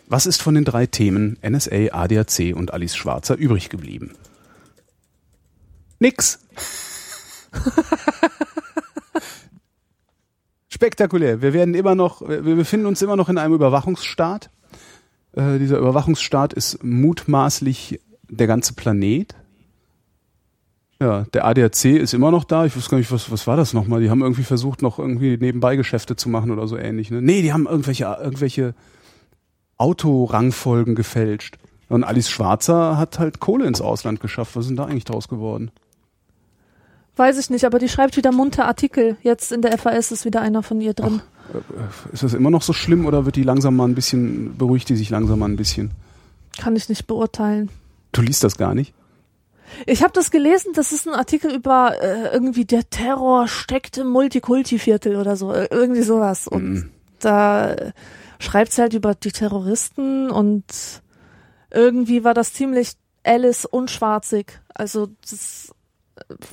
[0.07, 4.11] Was ist von den drei Themen NSA, ADAC und Alice Schwarzer übrig geblieben?
[6.01, 6.39] Nix.
[10.67, 11.43] Spektakulär.
[11.43, 14.49] Wir werden immer noch, wir befinden uns immer noch in einem Überwachungsstaat.
[15.33, 19.35] Äh, dieser Überwachungsstaat ist mutmaßlich der ganze Planet.
[20.99, 22.65] Ja, der ADAC ist immer noch da.
[22.65, 24.01] Ich weiß gar nicht, was, was war das nochmal?
[24.01, 27.11] Die haben irgendwie versucht, noch irgendwie nebenbei Geschäfte zu machen oder so ähnlich.
[27.11, 27.21] Ne?
[27.21, 28.73] Nee, die haben irgendwelche, irgendwelche
[29.77, 31.59] Autorangfolgen gefälscht.
[31.89, 34.55] Und Alice Schwarzer hat halt Kohle ins Ausland geschafft.
[34.55, 35.71] Was ist denn da eigentlich draus geworden?
[37.17, 39.17] Weiß ich nicht, aber die schreibt wieder munter Artikel.
[39.21, 41.21] Jetzt in der FAS ist wieder einer von ihr drin.
[42.13, 44.95] Ist das immer noch so schlimm oder wird die langsam mal ein bisschen, beruhigt die
[44.95, 45.91] sich langsam mal ein bisschen?
[46.57, 47.69] Kann ich nicht beurteilen.
[48.13, 48.93] Du liest das gar nicht?
[49.85, 54.07] Ich habe das gelesen, das ist ein Artikel über äh, irgendwie der Terror steckt im
[54.07, 56.47] Multikulti-Viertel oder so, äh, irgendwie sowas.
[56.47, 56.89] Und Mhm.
[57.19, 57.91] da äh,
[58.39, 60.65] schreibt sie halt über die Terroristen und
[61.69, 62.93] irgendwie war das ziemlich
[63.23, 64.59] Alice unschwarzig.
[64.73, 65.73] Also das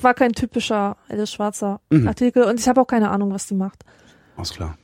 [0.01, 2.07] war kein typischer Alice Schwarzer Mhm.
[2.07, 3.83] Artikel und ich habe auch keine Ahnung, was die macht.
[4.37, 4.77] Alles klar.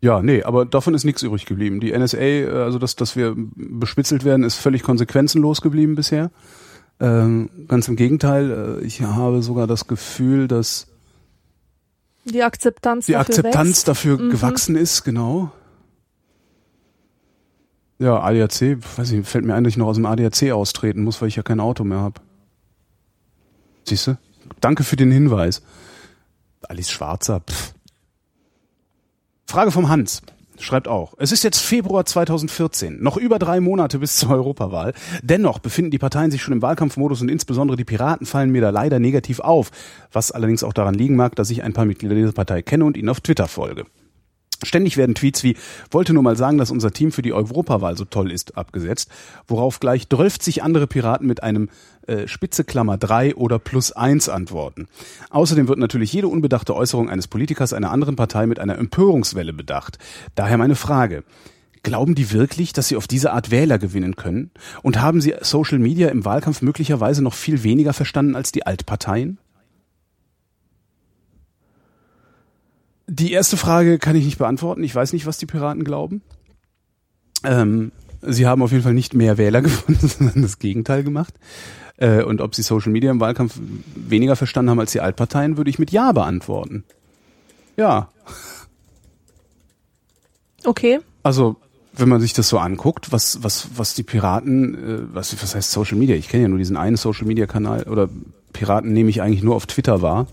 [0.00, 1.80] Ja, nee, aber davon ist nichts übrig geblieben.
[1.80, 6.30] Die NSA, äh, also dass, dass wir bespitzelt werden, ist völlig konsequenzenlos geblieben bisher.
[7.00, 10.86] Ähm, ganz im Gegenteil, äh, ich habe sogar das Gefühl, dass
[12.24, 13.88] Die Akzeptanz die dafür Akzeptanz wächst.
[13.88, 14.30] dafür Mhm.
[14.30, 15.50] gewachsen ist, genau.
[18.00, 21.20] Ja, ADAC, weiß ich, fällt mir ein, dass ich noch aus dem ADAC austreten muss,
[21.20, 22.20] weil ich ja kein Auto mehr habe.
[23.88, 24.18] Siehst du?
[24.60, 25.62] Danke für den Hinweis.
[26.68, 27.72] Alice Schwarzer, pff.
[29.46, 30.20] Frage vom Hans.
[30.60, 31.14] Schreibt auch.
[31.18, 34.92] Es ist jetzt Februar 2014, noch über drei Monate bis zur Europawahl.
[35.22, 38.70] Dennoch befinden die Parteien sich schon im Wahlkampfmodus und insbesondere die Piraten fallen mir da
[38.70, 39.70] leider negativ auf.
[40.12, 42.96] Was allerdings auch daran liegen mag, dass ich ein paar Mitglieder dieser Partei kenne und
[42.96, 43.86] ihnen auf Twitter folge.
[44.64, 45.56] Ständig werden Tweets wie,
[45.90, 49.08] wollte nur mal sagen, dass unser Team für die Europawahl so toll ist, abgesetzt,
[49.46, 51.68] worauf gleich 12 andere Piraten mit einem
[52.08, 54.88] äh, Spitze Klammer 3 oder plus 1 antworten.
[55.30, 59.98] Außerdem wird natürlich jede unbedachte Äußerung eines Politikers einer anderen Partei mit einer Empörungswelle bedacht.
[60.34, 61.22] Daher meine Frage.
[61.84, 64.50] Glauben die wirklich, dass sie auf diese Art Wähler gewinnen können?
[64.82, 69.38] Und haben sie Social Media im Wahlkampf möglicherweise noch viel weniger verstanden als die Altparteien?
[73.08, 74.84] Die erste Frage kann ich nicht beantworten.
[74.84, 76.20] Ich weiß nicht, was die Piraten glauben.
[77.42, 77.90] Ähm,
[78.22, 81.34] sie haben auf jeden Fall nicht mehr Wähler gefunden, sondern das Gegenteil gemacht.
[81.96, 83.58] Äh, und ob sie Social Media im Wahlkampf
[83.96, 86.84] weniger verstanden haben als die Altparteien, würde ich mit Ja beantworten.
[87.76, 88.08] Ja,
[90.64, 90.98] Okay.
[91.22, 91.56] also
[91.92, 95.70] wenn man sich das so anguckt, was was was die Piraten, äh, was was heißt
[95.70, 96.14] Social Media?
[96.16, 98.08] Ich kenne ja nur diesen einen Social Media Kanal oder
[98.52, 100.26] Piraten nehme ich eigentlich nur auf Twitter wahr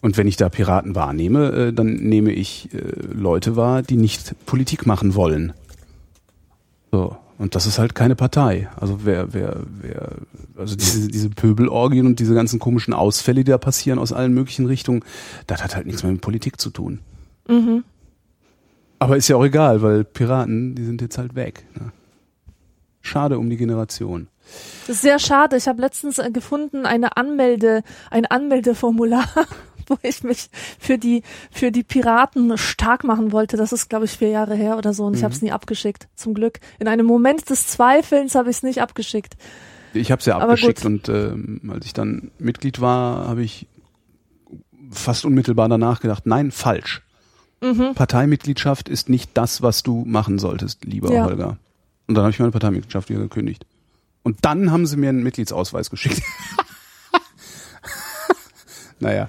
[0.00, 2.78] Und wenn ich da Piraten wahrnehme, äh, dann nehme ich äh,
[3.12, 5.52] Leute wahr, die nicht Politik machen wollen.
[6.92, 7.16] So.
[7.38, 8.68] Und das ist halt keine Partei.
[8.76, 10.10] Also wer, wer, wer,
[10.56, 14.66] also diese, diese Pöbelorgien und diese ganzen komischen Ausfälle, die da passieren aus allen möglichen
[14.66, 15.04] Richtungen,
[15.46, 16.98] das hat halt nichts mehr mit Politik zu tun.
[17.46, 17.84] Mhm.
[18.98, 21.64] Aber ist ja auch egal, weil Piraten, die sind jetzt halt weg.
[21.78, 21.92] Ne?
[23.02, 24.26] Schade um die Generation.
[24.86, 25.56] Das ist sehr schade.
[25.56, 29.28] Ich habe letztens äh, gefunden eine Anmelde, ein Anmeldeformular,
[29.88, 30.48] wo ich mich
[30.78, 33.56] für die für die Piraten stark machen wollte.
[33.56, 36.08] Das ist, glaube ich, vier Jahre her oder so und ich habe es nie abgeschickt.
[36.14, 36.60] Zum Glück.
[36.78, 39.36] In einem Moment des Zweifelns habe ich es nicht abgeschickt.
[39.94, 40.86] Ich habe es ja Aber abgeschickt gut.
[40.86, 43.66] und ähm, als ich dann Mitglied war, habe ich
[44.90, 47.02] fast unmittelbar danach gedacht, nein, falsch.
[47.60, 47.94] Mhm.
[47.94, 51.24] Parteimitgliedschaft ist nicht das, was du machen solltest, lieber Ja.
[51.24, 51.58] Holger.
[52.06, 53.66] Und dann habe ich meine Parteimitgliedschaft wieder gekündigt.
[54.22, 56.22] Und dann haben sie mir einen Mitgliedsausweis geschickt.
[59.00, 59.28] naja.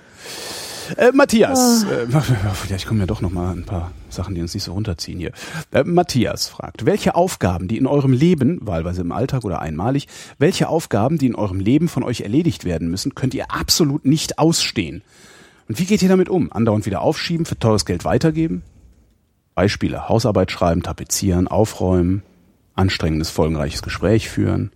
[0.97, 1.91] Äh, Matthias, Ah.
[1.91, 2.07] äh,
[2.69, 5.19] ja, ich komme ja doch noch mal ein paar Sachen, die uns nicht so runterziehen
[5.19, 5.31] hier.
[5.71, 10.07] Äh, Matthias fragt, welche Aufgaben, die in eurem Leben, wahlweise im Alltag oder einmalig,
[10.37, 14.39] welche Aufgaben, die in eurem Leben von euch erledigt werden müssen, könnt ihr absolut nicht
[14.39, 15.01] ausstehen?
[15.67, 16.51] Und wie geht ihr damit um?
[16.51, 18.63] Andauernd wieder aufschieben, für teures Geld weitergeben?
[19.53, 22.23] Beispiele, Hausarbeit schreiben, tapezieren, aufräumen,
[22.75, 24.71] anstrengendes, folgenreiches Gespräch führen.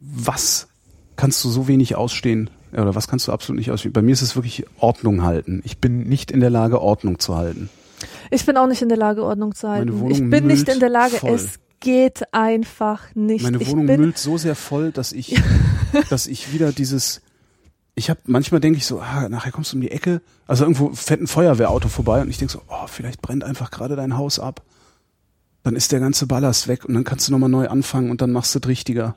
[0.00, 0.68] Was
[1.16, 2.50] kannst du so wenig ausstehen?
[2.72, 3.92] Oder was kannst du absolut nicht ausstehen?
[3.92, 5.60] Bei mir ist es wirklich Ordnung halten.
[5.64, 7.68] Ich bin nicht in der Lage, Ordnung zu halten.
[8.30, 10.10] Ich bin auch nicht in der Lage, Ordnung zu halten.
[10.10, 11.16] Ich bin nicht in der Lage.
[11.16, 11.34] voll.
[11.34, 13.42] Es geht einfach nicht.
[13.42, 15.40] Meine Wohnung müllt so sehr voll, dass ich,
[16.10, 17.20] dass ich wieder dieses,
[17.94, 20.90] ich habe manchmal denke ich so, ah, nachher kommst du um die Ecke, also irgendwo
[20.90, 24.38] fährt ein Feuerwehrauto vorbei und ich denke so, oh, vielleicht brennt einfach gerade dein Haus
[24.38, 24.62] ab.
[25.64, 28.32] Dann ist der ganze Ballast weg und dann kannst du nochmal neu anfangen und dann
[28.32, 29.16] machst du es richtiger.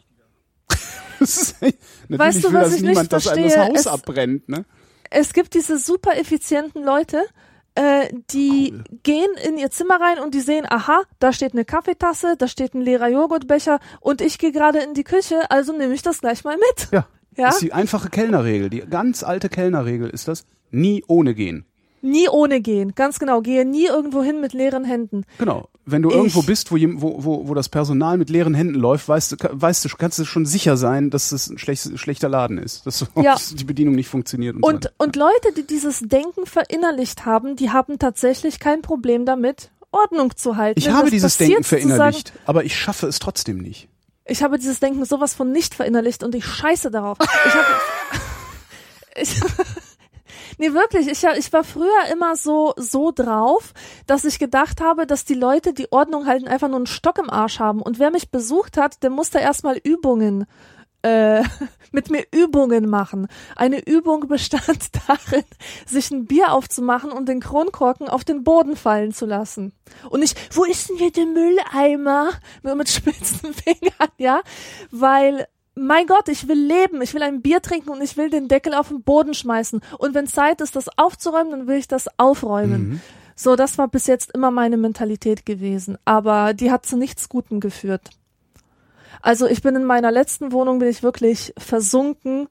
[1.20, 1.56] Das ist
[2.10, 3.66] Weißt du, will was ich nicht einem das verstehe?
[3.68, 4.66] Haus Es- abbrennt, ne?
[5.10, 7.24] Es gibt diese super effizienten Leute,
[7.76, 8.84] äh, die Cool.
[9.04, 12.74] gehen in ihr Zimmer rein und die sehen, aha, da steht eine Kaffeetasse, da steht
[12.74, 16.44] ein leerer Joghurtbecher und ich gehe gerade in die Küche, also nehme ich das gleich
[16.44, 16.92] mal mit.
[16.92, 17.08] Ja.
[17.38, 17.48] Ja?
[17.48, 21.66] Das ist die einfache Kellnerregel, die ganz alte Kellnerregel ist das, nie ohne gehen.
[22.02, 23.42] Nie ohne gehen, ganz genau.
[23.42, 25.26] Gehe nie irgendwo hin mit leeren Händen.
[25.38, 25.68] Genau.
[25.88, 29.08] Wenn du Ich- irgendwo bist, wo, wo, wo, wo das Personal mit leeren Händen läuft,
[29.08, 32.58] weißt du, weißt du, kannst du schon sicher sein, dass es ein schlecht, schlechter Laden
[32.58, 33.36] ist, dass so- Ja.
[33.54, 34.56] die Bedienung nicht funktioniert.
[34.56, 34.94] Und, so Und, weiter.
[34.98, 40.58] und Leute, die dieses Denken verinnerlicht haben, die haben tatsächlich kein Problem damit, Ordnung zu
[40.58, 40.80] halten.
[40.80, 43.88] ich habe dieses passiert Denken verinnerlicht, aber ich schaffe es trotzdem nicht.
[44.26, 47.18] Ich habe dieses Denken sowas von nicht verinnerlicht und ich scheiße darauf.
[47.22, 47.66] Ich habe
[49.22, 49.30] ich,
[50.58, 53.74] Nee, wirklich, ich, ich war früher immer so so drauf,
[54.08, 57.30] dass ich gedacht habe, dass die Leute, die Ordnung halten, einfach nur einen Stock im
[57.30, 60.46] Arsch haben und wer mich besucht hat, der musste erstmal Übungen
[61.06, 61.44] äh,
[61.92, 63.28] mit mir Übungen machen.
[63.56, 65.44] Eine Übung bestand darin,
[65.86, 69.74] sich ein Bier aufzumachen und den Kronkorken auf den Boden fallen zu lassen.
[70.10, 72.32] Und ich, wo ist denn hier der Mülleimer?
[72.64, 74.42] Nur mit spitzen Fingern, ja?
[74.92, 78.48] Weil, mein Gott, ich will leben, ich will ein Bier trinken und ich will den
[78.48, 79.82] Deckel auf den Boden schmeißen.
[79.98, 83.02] Und wenn Zeit ist, das aufzuräumen, dann will ich das aufräumen.
[83.36, 85.98] So, das war bis jetzt immer meine Mentalität gewesen.
[86.06, 88.10] Aber die hat zu nichts Gutem geführt.
[89.22, 92.48] Also ich bin in meiner letzten Wohnung bin ich wirklich versunken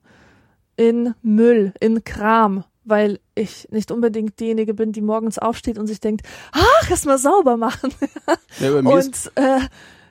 [0.77, 5.99] in Müll, in Kram, weil ich nicht unbedingt diejenige bin, die morgens aufsteht und sich
[5.99, 7.93] denkt, ach, erst mal sauber machen.
[8.59, 9.59] Ja, bei mir ist, Und äh,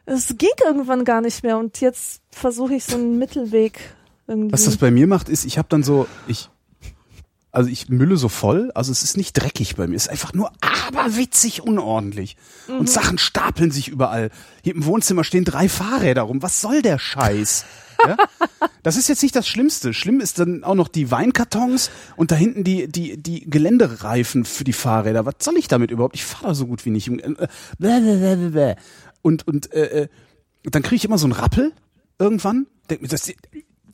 [0.06, 3.78] es ging irgendwann gar nicht mehr und jetzt versuche ich so einen Mittelweg
[4.26, 4.52] irgendwie.
[4.52, 6.50] was das bei mir macht, ist, ich habe dann so, ich,
[7.52, 10.32] also ich mülle so voll, also es ist nicht dreckig bei mir, es ist einfach
[10.32, 12.36] nur aberwitzig unordentlich.
[12.68, 12.78] Mhm.
[12.80, 14.30] Und Sachen stapeln sich überall.
[14.62, 16.42] Hier im Wohnzimmer stehen drei Fahrräder rum.
[16.42, 17.64] Was soll der Scheiß?
[18.06, 18.16] Ja?
[18.84, 19.94] Das ist jetzt nicht das Schlimmste.
[19.94, 24.62] Schlimm ist dann auch noch die Weinkartons und da hinten die, die, die Geländereifen für
[24.62, 25.24] die Fahrräder.
[25.24, 26.14] Was soll ich damit überhaupt?
[26.14, 27.08] Ich fahre da so gut wie nicht.
[27.08, 28.76] Äh,
[29.24, 30.08] Und, und äh, äh,
[30.64, 31.72] dann kriege ich immer so einen Rappel
[32.18, 32.66] irgendwann.
[32.90, 33.32] Denk mir, das,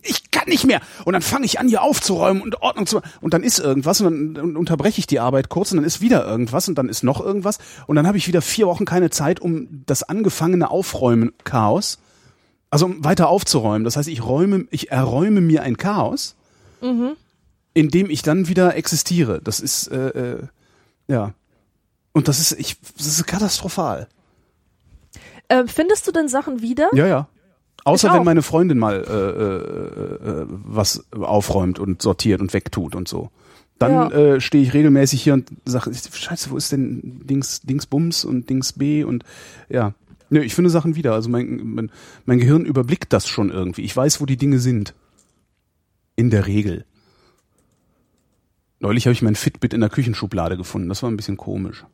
[0.03, 0.81] ich kann nicht mehr.
[1.05, 4.35] Und dann fange ich an, hier aufzuräumen und Ordnung zu Und dann ist irgendwas und
[4.35, 7.21] dann unterbreche ich die Arbeit kurz und dann ist wieder irgendwas und dann ist noch
[7.21, 7.59] irgendwas.
[7.87, 12.01] Und dann habe ich wieder vier Wochen keine Zeit, um das angefangene Aufräumen Chaos,
[12.71, 13.85] also um weiter aufzuräumen.
[13.85, 16.35] Das heißt, ich räume, ich erräume mir ein Chaos,
[17.73, 19.41] in dem ich dann wieder existiere.
[19.41, 20.43] Das ist, äh, äh,
[21.07, 21.35] ja.
[22.13, 24.09] Und das ist, ich, das ist katastrophal.
[25.51, 26.89] Äh, findest du denn Sachen wieder?
[26.95, 27.29] Ja, ja.
[27.85, 33.09] Außer wenn meine Freundin mal äh, äh, äh, was aufräumt und sortiert und wegtut und
[33.09, 33.31] so.
[33.79, 34.11] Dann Ja.
[34.11, 38.51] äh, stehe ich regelmäßig hier und sage, scheiße, wo ist denn Dings, Dings Bums und
[38.51, 39.25] Dings B und
[39.69, 39.95] ja.
[40.29, 41.15] Nö, ich finde Sachen wieder.
[41.15, 41.91] Also mein, mein,
[42.25, 43.83] mein Gehirn überblickt das schon irgendwie.
[43.83, 44.95] Ich weiß, wo die Dinge sind.
[46.15, 46.85] In der Regel.
[48.79, 50.89] Neulich habe ich mein Fitbit in der Küchenschublade gefunden.
[50.89, 51.85] Das war ein bisschen komisch.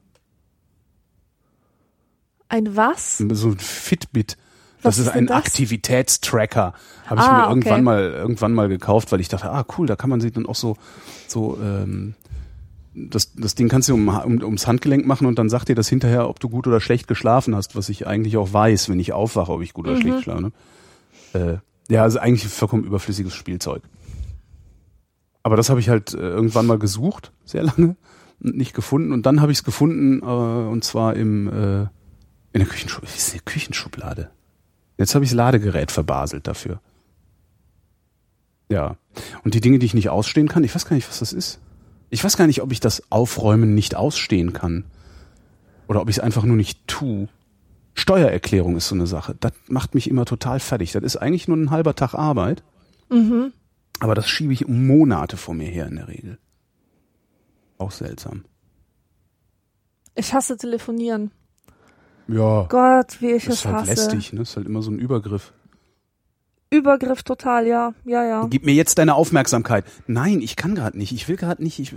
[2.48, 3.18] Ein was?
[3.18, 4.36] So ein Fitbit.
[4.82, 5.36] Was Das ist ist ein das?
[5.36, 6.74] Aktivitätstracker.
[7.06, 7.82] Habe ich Ah, mir irgendwann okay.
[7.82, 10.55] mal irgendwann mal gekauft, weil ich dachte, ah cool, da kann man sich dann auch
[10.55, 10.77] so
[11.27, 12.14] so ähm,
[12.94, 15.89] das, das Ding kannst du um, um, ums Handgelenk machen und dann sagt dir das
[15.89, 19.12] hinterher, ob du gut oder schlecht geschlafen hast, was ich eigentlich auch weiß, wenn ich
[19.12, 20.01] aufwache, ob ich gut oder Mhm.
[20.01, 20.52] schlecht geschlafen
[21.35, 21.62] habe.
[21.89, 23.82] Äh, ja, also eigentlich vollkommen überflüssiges Spielzeug.
[25.43, 27.97] Aber das habe ich halt äh, irgendwann mal gesucht, sehr lange,
[28.43, 29.12] und nicht gefunden.
[29.12, 31.86] Und dann habe ich es gefunden, äh, und zwar im äh,
[32.57, 33.12] in der Küchenschublade.
[33.12, 34.31] Wie ist eine Küchenschublade?
[34.97, 36.81] Jetzt habe ich das Ladegerät verbaselt dafür.
[38.70, 38.97] Ja.
[39.45, 41.61] Und die Dinge, die ich nicht ausstehen kann, ich weiß gar nicht, was das ist.
[42.09, 44.85] Ich weiß gar nicht, ob ich das Aufräumen nicht ausstehen kann.
[45.87, 47.28] Oder ob ich es einfach nur nicht tu.
[47.93, 49.37] Steuererklärung ist so eine Sache.
[49.39, 50.93] Das macht mich immer total fertig.
[50.93, 52.62] Das ist eigentlich nur ein halber Tag Arbeit.
[53.11, 53.53] Mhm.
[54.01, 56.39] Aber das schiebe ich um Monate vor mir her in der Regel.
[57.77, 58.45] Auch seltsam.
[60.15, 61.33] Ich hasse telefonieren.
[62.28, 62.66] Ja.
[62.69, 63.90] Gott, wie ich Das es ist halt hasse.
[63.90, 64.40] lästig, ne?
[64.40, 65.53] Das ist halt immer so ein Übergriff.
[66.70, 68.47] Übergriff total, ja, ja, ja.
[68.51, 69.85] Gib mir jetzt deine Aufmerksamkeit.
[70.09, 71.12] Nein, ich kann gerade nicht.
[71.12, 71.78] Ich will gerade nicht.
[71.78, 71.94] Ich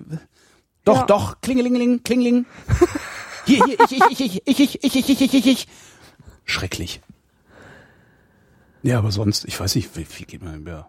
[0.86, 1.06] Doch, Ja.
[1.06, 1.42] doch.
[1.42, 2.46] Klingelingeling, klingeling.
[3.46, 5.68] Hier, hier, ich, ich, ich, ich, ich, ich, ich, ich, ich, ich, ich.
[6.46, 7.02] Schrecklich.
[8.84, 10.88] Ja, aber sonst, ich weiß nicht, wie, wie geht man ja.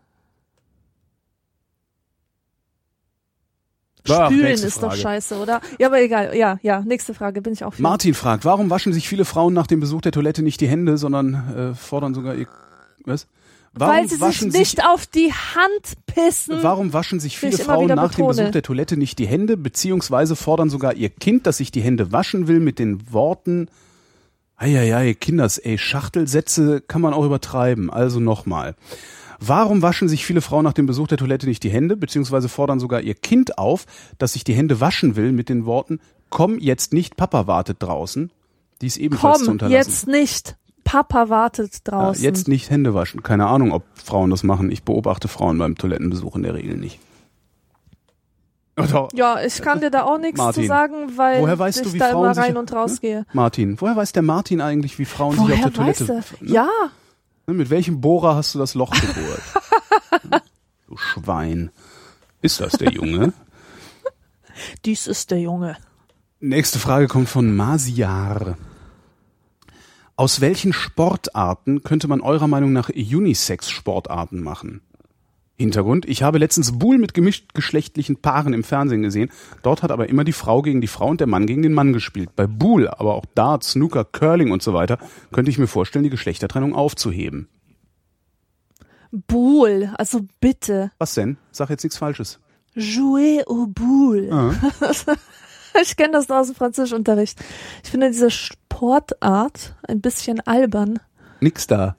[4.09, 5.01] Ach, Spülen ist doch Frage.
[5.01, 5.60] scheiße, oder?
[5.78, 6.36] Ja, aber egal.
[6.36, 7.82] Ja, ja, nächste Frage, bin ich auch für.
[7.82, 10.98] Martin fragt, warum waschen sich viele Frauen nach dem Besuch der Toilette nicht die Hände,
[10.98, 12.47] sondern äh, fordern sogar ihr
[13.05, 13.27] was?
[13.72, 16.59] Warum Weil sie sich nicht auf die Hand pissen.
[16.62, 18.28] Warum waschen sich viele Frauen nach dem betone.
[18.28, 22.10] Besuch der Toilette nicht die Hände, beziehungsweise fordern sogar ihr Kind, das sich die Hände
[22.10, 23.68] waschen will, mit den Worten,
[24.56, 27.90] eieiei, Kinders, ey, Schachtelsätze kann man auch übertreiben.
[27.90, 28.74] Also nochmal.
[29.41, 32.79] Warum waschen sich viele Frauen nach dem Besuch der Toilette nicht die Hände, beziehungsweise fordern
[32.79, 33.87] sogar ihr Kind auf,
[34.19, 35.99] das sich die Hände waschen will, mit den Worten,
[36.29, 38.31] komm jetzt nicht, Papa wartet draußen.
[38.83, 39.77] Die ist ebenfalls zu Komm, unterlassen.
[39.77, 40.57] jetzt nicht.
[40.85, 42.23] Papa wartet Ja, draußen.
[42.25, 43.23] jetzt nicht Hände waschen.
[43.23, 44.71] Keine Ahnung, ob Frauen das machen.
[44.71, 46.99] Ich beobachte Frauen beim Toilettenbesuch in der Regel nicht.
[48.79, 51.87] Oder, Ja, ich kann dir da auch nichts Martin, zu sagen, weil woher weißt ich
[51.87, 53.27] du, wie da Frauen immer sich- rein und raus gehe.
[53.33, 56.09] Martin, woher weiß der Martin eigentlich, wie Frauen sich auf Woher der Toilette...
[56.09, 56.45] weiß er?
[56.47, 56.53] Ne?
[56.53, 56.69] Ja, Ne,
[57.56, 59.43] Mit welchem Bohrer hast du das Loch gebohrt?
[60.89, 61.70] du Schwein.
[62.43, 63.32] Ist das der Junge?
[64.85, 65.77] dies ist der Junge.
[66.40, 68.56] Nächste Frage kommt von Masiar.
[70.16, 74.82] Aus welchen Sportarten könnte man eurer Meinung nach Unisex-Sportarten machen?
[75.61, 79.31] Hintergrund, ich habe letztens Buhl mit gemischtgeschlechtlichen Paaren im Fernsehen gesehen.
[79.62, 81.93] Dort hat aber immer die Frau gegen die Frau und der Mann gegen den Mann
[81.93, 82.31] gespielt.
[82.35, 84.99] Bei Buhl, aber auch Dart, Snooker, Curling und so weiter,
[85.32, 87.49] könnte ich mir vorstellen, die Geschlechtertrennung aufzuheben.
[89.12, 90.93] Boule, also bitte.
[90.99, 91.37] Was denn?
[91.51, 92.39] Sag jetzt nichts Falsches.
[92.74, 94.32] Jouer au boule.
[94.32, 94.55] Ah.
[95.82, 97.39] Ich kenne das aus dem Französischunterricht.
[97.85, 100.99] Ich finde diese Sportart ein bisschen albern.
[101.41, 101.97] Nix da.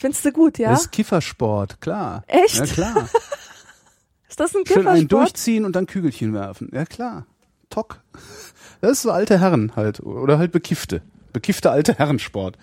[0.00, 0.70] Findest du gut, ja?
[0.70, 2.24] Das ist Kiffersport, klar.
[2.26, 2.56] Echt?
[2.56, 3.08] Ja, klar.
[4.30, 5.12] Ist das ein Schön einen Kiffersport?
[5.12, 6.70] durchziehen und dann Kügelchen werfen.
[6.72, 7.26] Ja, klar.
[7.68, 8.00] Tock.
[8.80, 10.00] Das ist so alte Herren halt.
[10.00, 11.02] Oder halt Bekiffte.
[11.34, 12.56] Bekiffte alte Herrensport.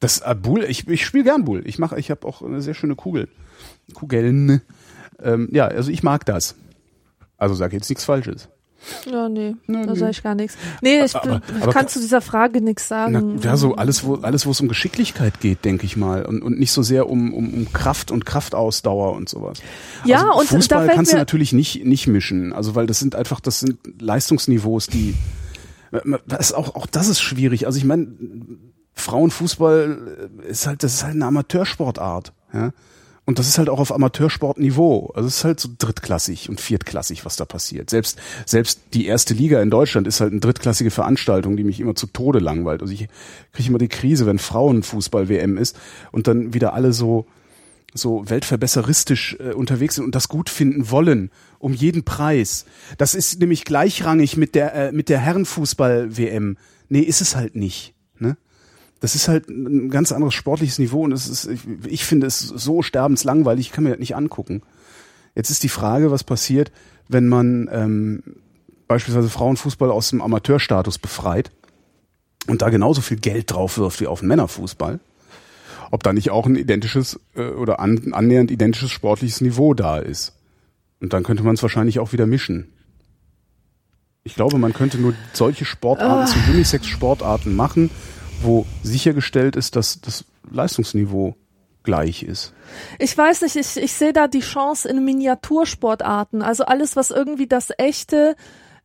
[0.00, 1.62] Das äh, Bull, ich, ich spiele gern Bull.
[1.64, 3.28] Ich mache, ich habe auch eine sehr schöne Kugel.
[3.94, 4.60] Kugeln.
[5.22, 6.56] Ähm, ja, also ich mag das.
[7.36, 8.48] Also sag jetzt nichts Falsches.
[9.10, 9.98] Ja, nee, Na, da nee.
[9.98, 10.56] sage ich gar nichts.
[10.80, 13.38] Nee, ich, Aber- aber kann ka- zu dieser Frage nichts Na, sagen.
[13.42, 16.58] ja, so alles, wo alles, wo es um Geschicklichkeit geht, denke ich mal, und, und
[16.58, 19.58] nicht so sehr um, um, um Kraft und Kraftausdauer und sowas.
[20.04, 23.40] Ja, also und Fußball kannst du natürlich nicht nicht mischen, also weil das sind einfach,
[23.40, 25.14] das sind Leistungsniveaus, die
[26.26, 27.66] das auch auch das ist schwierig.
[27.66, 28.06] Also ich meine,
[28.94, 32.70] Frauenfußball ist halt, das ist halt eine Amateursportart, ja.
[33.26, 35.12] Und das ist halt auch auf Amateursportniveau.
[35.14, 37.90] Also es ist halt so drittklassig und viertklassig, was da passiert.
[37.90, 41.94] Selbst, selbst die erste Liga in Deutschland ist halt eine drittklassige Veranstaltung, die mich immer
[41.94, 42.82] zu Tode langweilt.
[42.82, 43.08] Also ich
[43.52, 45.78] kriege immer die Krise, wenn Frauenfußball-WM ist
[46.10, 47.26] und dann wieder alle so,
[47.94, 52.64] so weltverbesseristisch äh, unterwegs sind und das gut finden wollen, um jeden Preis.
[52.98, 56.56] Das ist nämlich gleichrangig mit der, äh, mit der Herrenfußball-WM.
[56.88, 57.94] Nee, ist es halt nicht.
[58.18, 58.36] Ne?
[59.00, 62.40] Das ist halt ein ganz anderes sportliches Niveau und es ist, ich, ich finde es
[62.40, 64.62] so sterbenslangweilig, ich kann mir das nicht angucken.
[65.34, 66.70] Jetzt ist die Frage, was passiert,
[67.08, 68.22] wenn man ähm,
[68.86, 71.50] beispielsweise Frauenfußball aus dem Amateurstatus befreit
[72.46, 75.00] und da genauso viel Geld drauf wirft wie auf den Männerfußball.
[75.92, 80.34] Ob da nicht auch ein identisches äh, oder an, annähernd identisches sportliches Niveau da ist.
[81.00, 82.72] Und dann könnte man es wahrscheinlich auch wieder mischen.
[84.22, 87.90] Ich glaube, man könnte nur solche Sportarten zu Unisex-Sportarten machen,
[88.42, 91.34] wo sichergestellt ist, dass das Leistungsniveau
[91.82, 92.52] gleich ist.
[92.98, 96.42] Ich weiß nicht, ich, ich sehe da die Chance in Miniatursportarten.
[96.42, 98.36] Also alles, was irgendwie das echte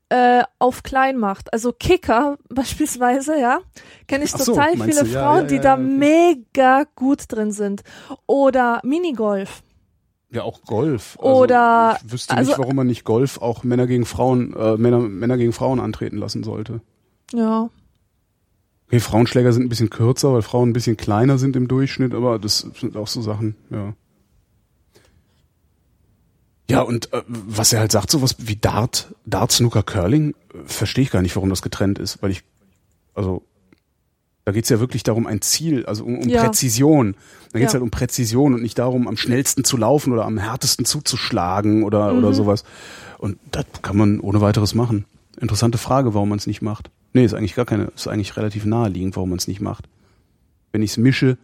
[0.10, 1.52] äh, auf klein macht.
[1.54, 3.60] Also Kicker beispielsweise, ja,
[4.08, 5.10] kenne ich so, total viele du?
[5.10, 5.84] Ja, Frauen, ja, die ja, da okay.
[5.84, 7.84] mega gut drin sind.
[8.28, 9.62] Oder Minigolf.
[10.32, 11.18] Ja, auch Golf.
[11.20, 15.00] Oder- ich wüsste also- nicht, warum man nicht Golf auch Männer gegen Frauen, äh, Männer,
[15.00, 16.82] Männer gegen Frauen antreten lassen sollte.
[17.34, 17.70] Ja.
[18.96, 22.40] Okay, Frauenschläger sind ein bisschen kürzer, weil Frauen ein bisschen kleiner sind im Durchschnitt, aber
[22.40, 23.94] das sind auch so Sachen, ja.
[26.70, 31.04] Ja, und äh, was er halt sagt, sowas wie Dart, Dart, Snooker, Curling, äh, verstehe
[31.04, 32.44] ich gar nicht, warum das getrennt ist, weil ich,
[33.14, 33.44] also,
[34.46, 36.42] da geht's ja wirklich darum, ein Ziel, also um, um Ja.
[36.44, 37.16] Präzision.
[37.52, 37.80] Da geht's Ja.
[37.80, 42.16] halt um Präzision und nicht darum, am schnellsten zu laufen oder am härtesten zuzuschlagen oder,
[42.16, 42.34] oder Mhm.
[42.34, 42.64] sowas.
[43.18, 45.04] Und das kann man ohne weiteres machen.
[45.40, 46.90] Interessante Frage, warum man es nicht macht.
[47.16, 49.88] Nee, ist eigentlich gar keine, ist eigentlich relativ naheliegend, warum man es nicht macht.
[50.74, 51.38] Wenn ich es mische,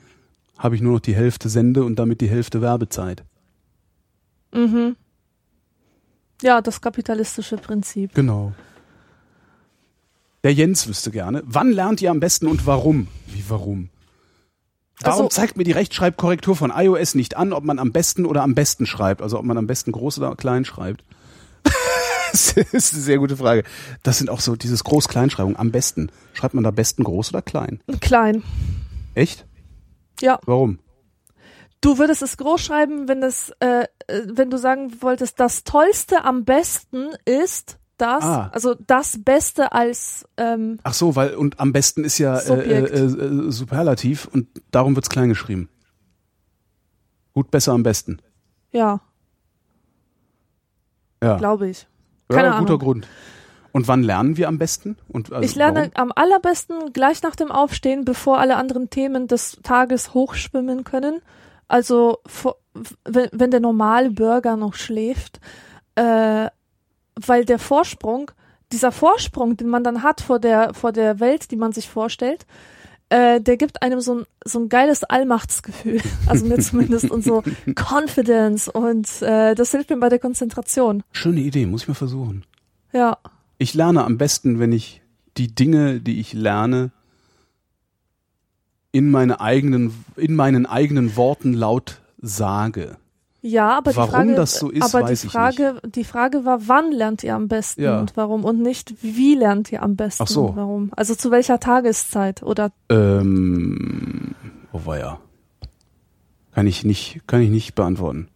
[0.57, 3.23] habe ich nur noch die Hälfte Sende und damit die Hälfte Werbezeit.
[4.53, 4.97] Mhm.
[6.41, 8.13] Ja, das kapitalistische Prinzip.
[8.15, 8.51] Genau.
[10.43, 13.07] Der Jens wüsste gerne, wann lernt ihr am besten und warum?
[13.27, 13.87] Wie warum?
[14.99, 18.43] Warum Also- zeigt mir die Rechtschreibkorrektur von iOS nicht an, ob man am besten oder
[18.43, 19.21] am besten schreibt?
[19.21, 21.05] Also ob man am besten groß oder klein schreibt?
[22.31, 23.63] Das ist eine sehr gute Frage.
[24.03, 25.57] Das sind auch so dieses Groß-Kleinschreibung.
[25.57, 26.11] Am besten.
[26.33, 27.81] Schreibt man da besten groß oder klein?
[27.99, 28.43] Klein.
[29.15, 29.45] Echt?
[30.21, 30.39] Ja.
[30.45, 30.79] Warum?
[31.81, 36.23] Du würdest es groß schreiben, wenn das, äh, äh, wenn du sagen wolltest, das Tollste
[36.23, 38.49] am besten ist das, Ah.
[38.53, 42.89] also das Beste als ähm, Ach so, weil und am besten ist ja äh, Subjekt.
[42.91, 45.69] äh, äh, Superlativ und darum wird's klein geschrieben.
[47.33, 48.19] Gut, besser, am besten.
[48.71, 49.01] ja,
[51.23, 51.87] Ja, glaube ich.
[52.35, 52.79] Keine ja guter Ahnung.
[52.79, 53.07] Grund.
[53.73, 54.97] Und wann lernen wir am besten?
[55.07, 56.09] Und also ich lerne warum?
[56.09, 61.21] am allerbesten gleich nach dem Aufstehen, bevor alle anderen Themen des Tages hochschwimmen können.
[61.67, 62.19] Also
[63.05, 65.39] wenn der normale Bürger noch schläft,
[65.95, 66.47] äh,
[67.15, 68.31] weil der Vorsprung,
[68.73, 72.45] dieser Vorsprung, den man dann hat vor der vor der Welt, die man sich vorstellt,
[73.11, 77.43] äh, der gibt einem so ein so ein geiles Allmachtsgefühl, also mir zumindest und so
[77.75, 81.03] Confidence und äh, das hilft mir bei der Konzentration.
[81.11, 82.43] Schöne Idee, muss ich mal versuchen.
[82.93, 83.17] Ja,
[83.57, 85.01] Ich lerne am besten, wenn ich
[85.37, 86.91] die Dinge, die ich lerne,
[88.91, 92.97] in meine eigenen, in meinen eigenen Worten laut sage.
[93.43, 96.45] Ja, aber Warum die Frage, das so ist, aber weiß die ich Frage, die Frage
[96.45, 97.99] war, wann lernt ihr am besten Ja.
[97.99, 100.45] und warum und nicht wie lernt ihr am besten Ach so.
[100.47, 100.91] und warum?
[100.95, 104.35] Also zu welcher Tageszeit oder Ähm,
[104.73, 105.19] oh weia.
[106.53, 108.27] Kann ich nicht, kann ich nicht beantworten.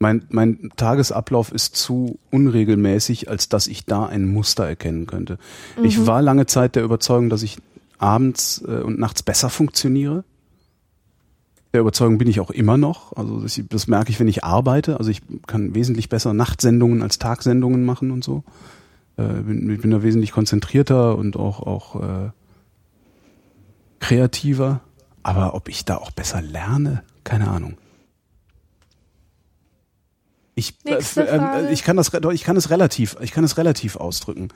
[0.00, 5.38] Mein, mein Tagesablauf ist zu unregelmäßig, als dass ich da ein Muster erkennen könnte.
[5.84, 7.58] Ich war lange Zeit der Überzeugung, dass ich
[7.98, 10.24] abends äh, und nachts besser funktioniere.
[11.72, 13.16] Der Überzeugung bin ich auch immer noch.
[13.16, 14.98] Also das, das merke ich, wenn ich arbeite.
[14.98, 18.44] Also ich kann wesentlich besser Nachtsendungen als Tagsendungen machen und so.
[19.16, 22.30] Äh, bin, bin da wesentlich konzentrierter und auch, auch äh,
[24.00, 24.80] kreativer.
[25.22, 27.78] Aber ob ich da auch besser lerne, keine Ahnung.
[30.54, 31.70] Ich, äh, äh, Frage.
[31.70, 34.48] ich kann das, ich kann es relativ, ich kann es relativ ausdrücken.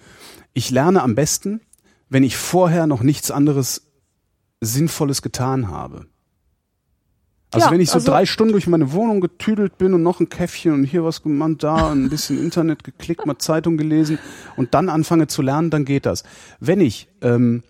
[0.52, 1.60] Ich lerne am besten,
[2.08, 3.90] wenn ich vorher noch nichts anderes
[4.60, 6.06] Sinnvolles getan habe.
[7.52, 10.20] Also Ja, wenn ich so also- drei Stunden durch meine Wohnung getüdelt bin und noch
[10.20, 14.18] ein Käffchen und hier was gemacht, da und ein bisschen Internet geklickt, mal Zeitung gelesen
[14.56, 16.24] und dann anfange zu lernen, dann geht das.
[16.60, 17.62] Wenn ich, ähm,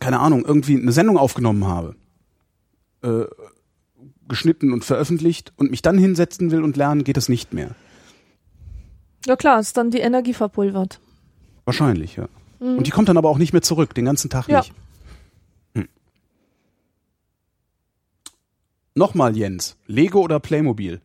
[0.00, 1.96] keine Ahnung, irgendwie eine Sendung aufgenommen habe,
[3.02, 3.24] äh,
[4.26, 7.70] geschnitten und veröffentlicht und mich dann hinsetzen will und lernen, geht das nicht mehr.
[9.26, 11.00] ja klar, ist dann die Energie verpulvert.
[11.66, 12.28] Wahrscheinlich, ja.
[12.60, 14.58] Und die kommt dann aber auch nicht mehr zurück, den ganzen Tag Ja.
[14.60, 14.72] nicht.
[18.98, 19.76] Nochmal, Jens.
[19.86, 21.00] Lego oder Playmobil?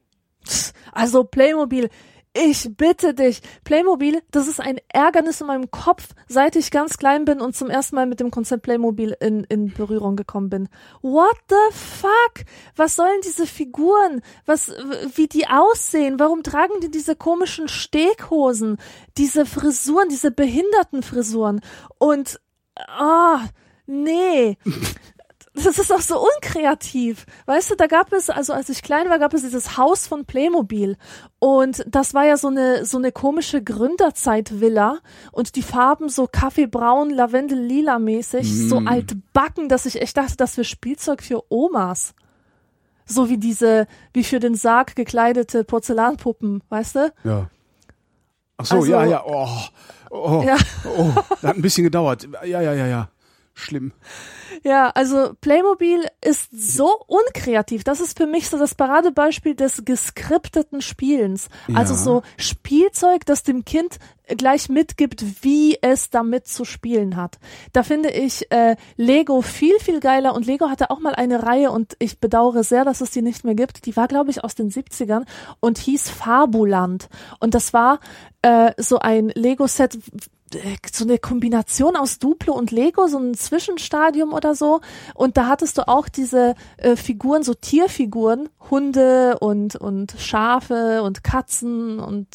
[0.94, 1.92] Also Playmobil,
[2.36, 7.24] ich bitte dich, Playmobil, das ist ein Ärgernis in meinem Kopf, seit ich ganz klein
[7.26, 10.70] bin und zum ersten Mal mit dem Konzept Playmobil in, in Berührung gekommen bin.
[11.04, 12.46] What the fuck?
[12.76, 14.24] Was sollen diese Figuren?
[14.48, 14.70] Was,
[15.14, 16.18] wie die aussehen?
[16.18, 18.78] Warum tragen die diese komischen Steghosen?
[19.20, 21.62] Diese Frisuren, diese behinderten Frisuren?
[22.00, 22.40] Und,
[22.76, 23.42] ah,
[23.86, 24.58] nee.
[25.56, 27.26] Das ist auch so unkreativ.
[27.46, 30.26] Weißt du, da gab es, also als ich klein war, gab es dieses Haus von
[30.26, 30.98] Playmobil.
[31.38, 34.98] Und das war ja so eine, so eine komische Gründerzeit-Villa.
[35.32, 38.88] Und die Farben so kaffeebraun, lavendel-lila mäßig, so Mm.
[38.88, 42.16] altbacken, dass ich echt dachte, das wäre Spielzeug für Omas.
[43.06, 47.14] So wie diese, wie für den Sarg gekleidete Porzellanpuppen, weißt du?
[47.26, 47.50] Ja.
[48.58, 49.24] Ach so, Also- ja, ja.
[49.26, 49.48] Oh,
[50.10, 50.56] oh, Ja.
[50.98, 52.28] oh, das hat ein bisschen gedauert.
[52.46, 53.10] Ja, ja, ja, ja.
[53.54, 53.92] Schlimm.
[54.64, 57.84] Ja, also Playmobil ist so unkreativ.
[57.84, 61.50] Das ist für mich so das Paradebeispiel des geskripteten Spielens.
[61.74, 62.00] Also Ja.
[62.00, 67.40] so Spielzeug, das dem Kind gleich mitgibt, wie es damit zu spielen hat.
[67.74, 71.72] Da finde ich äh, Lego viel, viel geiler und Lego hatte auch mal eine Reihe
[71.72, 73.86] und ich bedauere sehr, dass es die nicht mehr gibt.
[73.86, 75.26] Die war, glaube ich, aus den 70ern
[75.60, 77.10] und hieß Fabuland.
[77.40, 78.00] Und das war
[78.42, 79.98] äh, so ein Lego-Set,
[80.92, 84.82] so eine Kombination aus Duplo und Lego, so ein Zwischenstadium oder so.
[85.14, 91.24] Und da hattest du auch diese äh, Figuren, so Tierfiguren, Hunde und, und Schafe und
[91.24, 92.28] Katzen und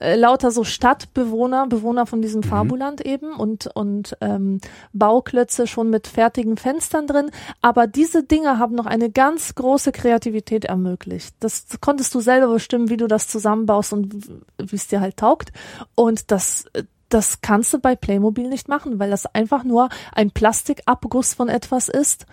[0.00, 4.60] äh, lauter so Stadtbewohner, Bewohner von diesem Fabuland eben und, und ähm,
[4.92, 7.30] Bauklötze schon mit fertigen Fenstern drin.
[7.62, 11.34] Aber diese Dinge haben noch eine ganz große Kreativität ermöglicht.
[11.40, 14.14] Das konntest du selber bestimmen, wie du das zusammenbaust und
[14.58, 15.52] wie es dir halt taugt.
[15.94, 16.66] Und das,
[17.14, 21.88] das kannst du bei Playmobil nicht machen, weil das einfach nur ein Plastikabguss von etwas
[21.88, 22.26] ist,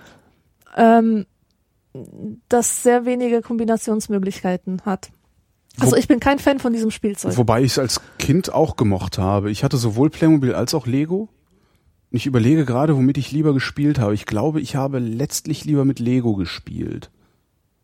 [0.76, 1.28] ähm,
[2.50, 5.12] das sehr wenige Kombinationsmöglichkeiten hat.
[5.80, 7.38] Also ich bin kein Fan von diesem Spielzeug.
[7.38, 9.52] Wobei ich es als Kind auch gemocht habe.
[9.52, 11.30] Ich hatte sowohl Playmobil als auch Lego.
[12.12, 14.16] Und ich überlege gerade, womit ich lieber gespielt habe.
[14.16, 17.12] Ich glaube, ich habe letztlich lieber mit Lego gespielt.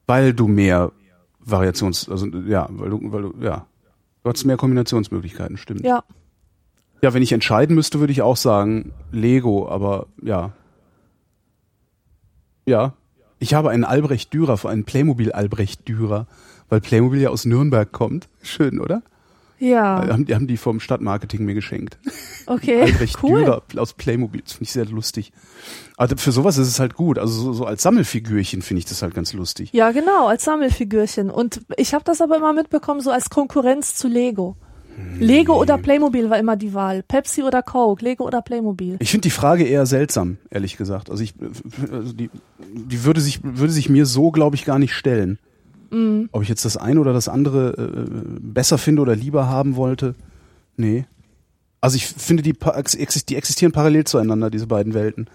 [0.08, 0.92] Weil du mehr
[1.40, 3.68] Variations, also ja, weil du, weil du, ja,
[4.24, 5.86] du hast mehr Kombinationsmöglichkeiten, stimmt.
[5.86, 6.04] Ja,
[7.02, 10.54] Ja, wenn ich entscheiden müsste, würde ich auch sagen Lego, aber ja.
[12.66, 12.94] Ja.
[13.40, 16.26] Ich habe einen Albrecht Dürer, einen Playmobil Albrecht Dürer,
[16.70, 18.28] weil Playmobil ja aus Nürnberg kommt.
[18.42, 19.04] Schön, oder?
[19.60, 21.98] ja, Haben, die haben die vom Stadtmarketing mir geschenkt.
[22.46, 23.44] okay, Albrecht cool.
[23.44, 24.42] Dürer aus Playmobil.
[24.42, 25.32] Das finde ich sehr lustig.
[25.98, 27.18] Also für sowas ist es halt gut.
[27.18, 29.70] Also so, so als Sammelfigürchen finde ich das halt ganz lustig.
[29.74, 31.30] Ja, genau, als Sammelfigürchen.
[31.32, 34.58] Und ich habe das aber immer mitbekommen, so als Konkurrenz zu Lego.
[35.20, 37.04] Lego oder Playmobil war immer die Wahl.
[37.04, 38.98] Pepsi oder Coke, Lego oder Playmobil.
[39.00, 41.10] Ich finde die Frage eher seltsam, ehrlich gesagt.
[41.10, 41.34] Also ich,
[41.92, 42.30] also die,
[42.60, 45.38] die würde sich, würde sich mir so, glaube ich, gar nicht stellen.
[45.92, 46.30] Mhm.
[46.32, 50.16] Ob ich jetzt das eine oder das andere äh, besser finde oder lieber haben wollte,
[50.76, 51.06] nee.
[51.80, 55.30] Also ich finde, die, die existieren parallel zueinander, diese beiden Welten.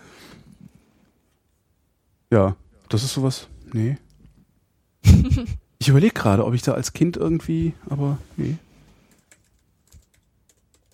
[2.31, 2.57] Ja,
[2.89, 3.97] das ist sowas, nee.
[5.79, 8.57] ich überlege gerade, ob ich da als Kind irgendwie, aber nee.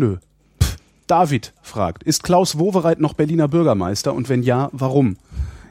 [0.00, 0.18] Nö.
[0.62, 0.76] Pff,
[1.08, 5.16] David fragt, ist Klaus Wowereit noch Berliner Bürgermeister und wenn ja, warum?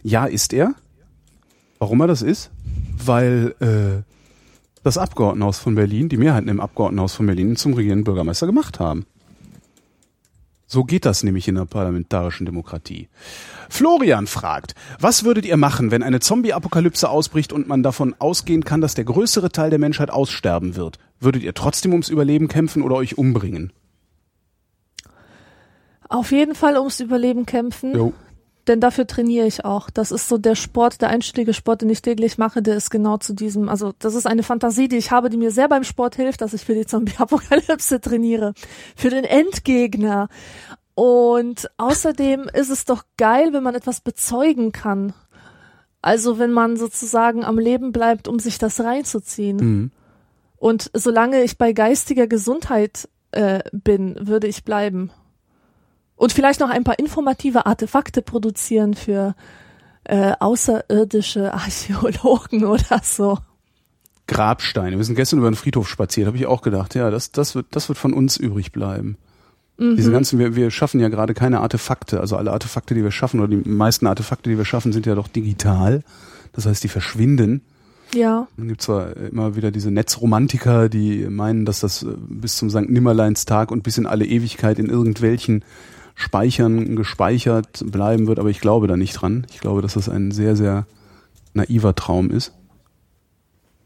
[0.03, 0.75] Ja, ist er.
[1.79, 2.51] Warum er das ist?
[2.97, 4.03] Weil äh,
[4.83, 9.05] das Abgeordnetenhaus von Berlin, die Mehrheiten im Abgeordnetenhaus von Berlin zum regierenden Bürgermeister gemacht haben.
[10.65, 13.07] So geht das nämlich in der parlamentarischen Demokratie.
[13.69, 18.81] Florian fragt, was würdet ihr machen, wenn eine Zombie-Apokalypse ausbricht und man davon ausgehen kann,
[18.81, 20.99] dass der größere Teil der Menschheit aussterben wird?
[21.21, 23.71] Würdet ihr trotzdem ums Überleben kämpfen oder euch umbringen?
[26.09, 28.13] Auf jeden Fall ums Überleben kämpfen, Jo.
[28.67, 29.89] denn dafür trainiere ich auch.
[29.89, 33.17] Das ist so der Sport, der einstellige Sport, den ich täglich mache, der ist genau
[33.17, 36.15] zu diesem, also das ist eine Fantasie, die ich habe, die mir sehr beim Sport
[36.15, 38.53] hilft, dass ich für die Zombie-Apokalypse trainiere.
[38.95, 40.29] Für den Endgegner.
[40.95, 45.13] Und außerdem ist es doch geil, wenn man etwas bezeugen kann.
[46.01, 49.57] Also wenn man sozusagen am Leben bleibt, um sich das reinzuziehen.
[49.57, 49.91] Mhm.
[50.55, 55.11] Und solange ich bei geistiger Gesundheit äh, bin, würde ich bleiben.
[56.17, 59.35] Und vielleicht noch ein paar informative Artefakte produzieren für
[60.03, 63.37] äh, außerirdische Archäologen oder so.
[64.27, 64.97] Grabsteine.
[64.97, 67.67] Wir sind gestern über den Friedhof spaziert, habe ich auch gedacht, ja, das, das, wird,
[67.71, 69.17] das wird von uns übrig bleiben.
[69.79, 72.19] Diese ganzen, wir, wir schaffen ja gerade keine Artefakte.
[72.19, 75.13] Also alle Artefakte, die wir schaffen, oder die meisten Artefakte, die wir schaffen, sind ja
[75.13, 76.03] doch digital.
[76.53, 77.61] Das heißt, die verschwinden.
[78.15, 82.69] Ja, Dann gibt's zwar immer wieder diese Netzromantiker, die meinen, dass das äh, bis zum
[82.69, 82.89] St.
[82.89, 85.63] Nimmerleinstag und bis in alle Ewigkeit in irgendwelchen
[86.19, 89.45] Speichern gespeichert bleiben wird, aber ich glaube da nicht dran.
[89.51, 90.87] Ich glaube, dass das ein sehr, sehr
[91.53, 92.53] naiver Traum ist.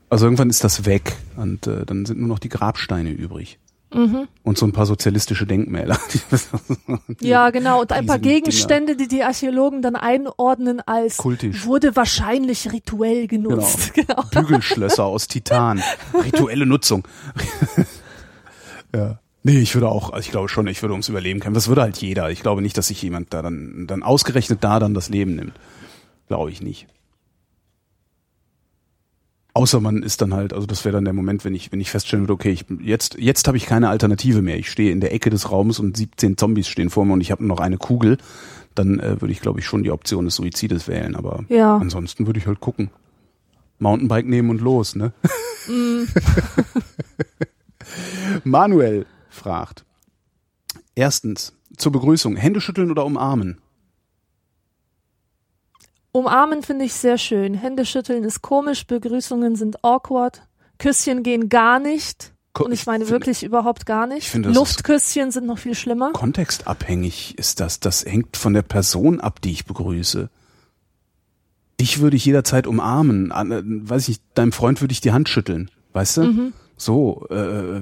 [0.10, 3.60] Also irgendwann ist das weg und äh, dann sind nur noch die Grabsteine übrig.
[3.94, 4.30] mhm.
[4.44, 5.98] Und so ein paar sozialistische Denkmäler.
[7.20, 7.82] ja, genau.
[7.82, 11.66] Und ein paar Gegenstände, die die Archäologen dann einordnen als Kultisch.
[11.66, 13.94] wurde wahrscheinlich rituell genutzt.
[13.94, 14.24] Genau.
[14.32, 15.84] Bügelschlösser aus Titan.
[16.14, 17.06] Rituelle Nutzung.
[18.96, 19.20] ja.
[19.44, 21.56] Nee, ich würde auch, also ich glaube schon, ich würde ums Überleben kämpfen.
[21.56, 22.30] Das würde halt jeder.
[22.30, 25.54] Ich glaube nicht, dass sich jemand da dann, dann ausgerechnet da dann das Leben nimmt.
[26.28, 26.88] Glaube ich nicht.
[29.54, 31.92] Außer man ist dann halt, also das wäre dann der Moment, wenn ich, wenn ich
[31.92, 34.58] feststellen würde, okay, ich, jetzt, jetzt habe ich keine Alternative mehr.
[34.58, 37.32] Ich stehe in der Ecke des Raums und 17 Zombies stehen vor mir und ich
[37.32, 38.18] habe nur noch eine Kugel.
[38.76, 41.16] Dann äh, würde ich, glaube ich, schon die Option des Suizides wählen.
[41.18, 41.76] Aber Ja.
[41.78, 42.92] ansonsten würde ich halt gucken.
[43.80, 45.12] Mountainbike nehmen und los, ne?
[48.44, 49.86] Manuel fragt.
[50.96, 53.60] Erstens, zur Begrüßung, Hände schütteln oder umarmen?
[56.12, 57.54] Umarmen finde ich sehr schön.
[57.54, 60.42] Hände schütteln ist komisch, Begrüßungen sind awkward.
[60.78, 62.34] Küsschen gehen gar nicht.
[62.54, 64.24] Ko- Und ich ich meine finde- wirklich überhaupt gar nicht.
[64.26, 66.12] Ich finde, Luftküsschen sind noch viel schlimmer.
[66.12, 67.80] Kontextabhängig ist das.
[67.80, 70.30] Das hängt von der Person ab, die ich begrüße.
[71.80, 73.32] Dich würde ich jederzeit umarmen.
[73.32, 75.72] An, äh, weiß ich nicht, deinem Freund würde ich die Hand schütteln.
[75.94, 76.24] Weißt du?
[76.24, 76.54] Mhm.
[76.76, 77.82] So, äh,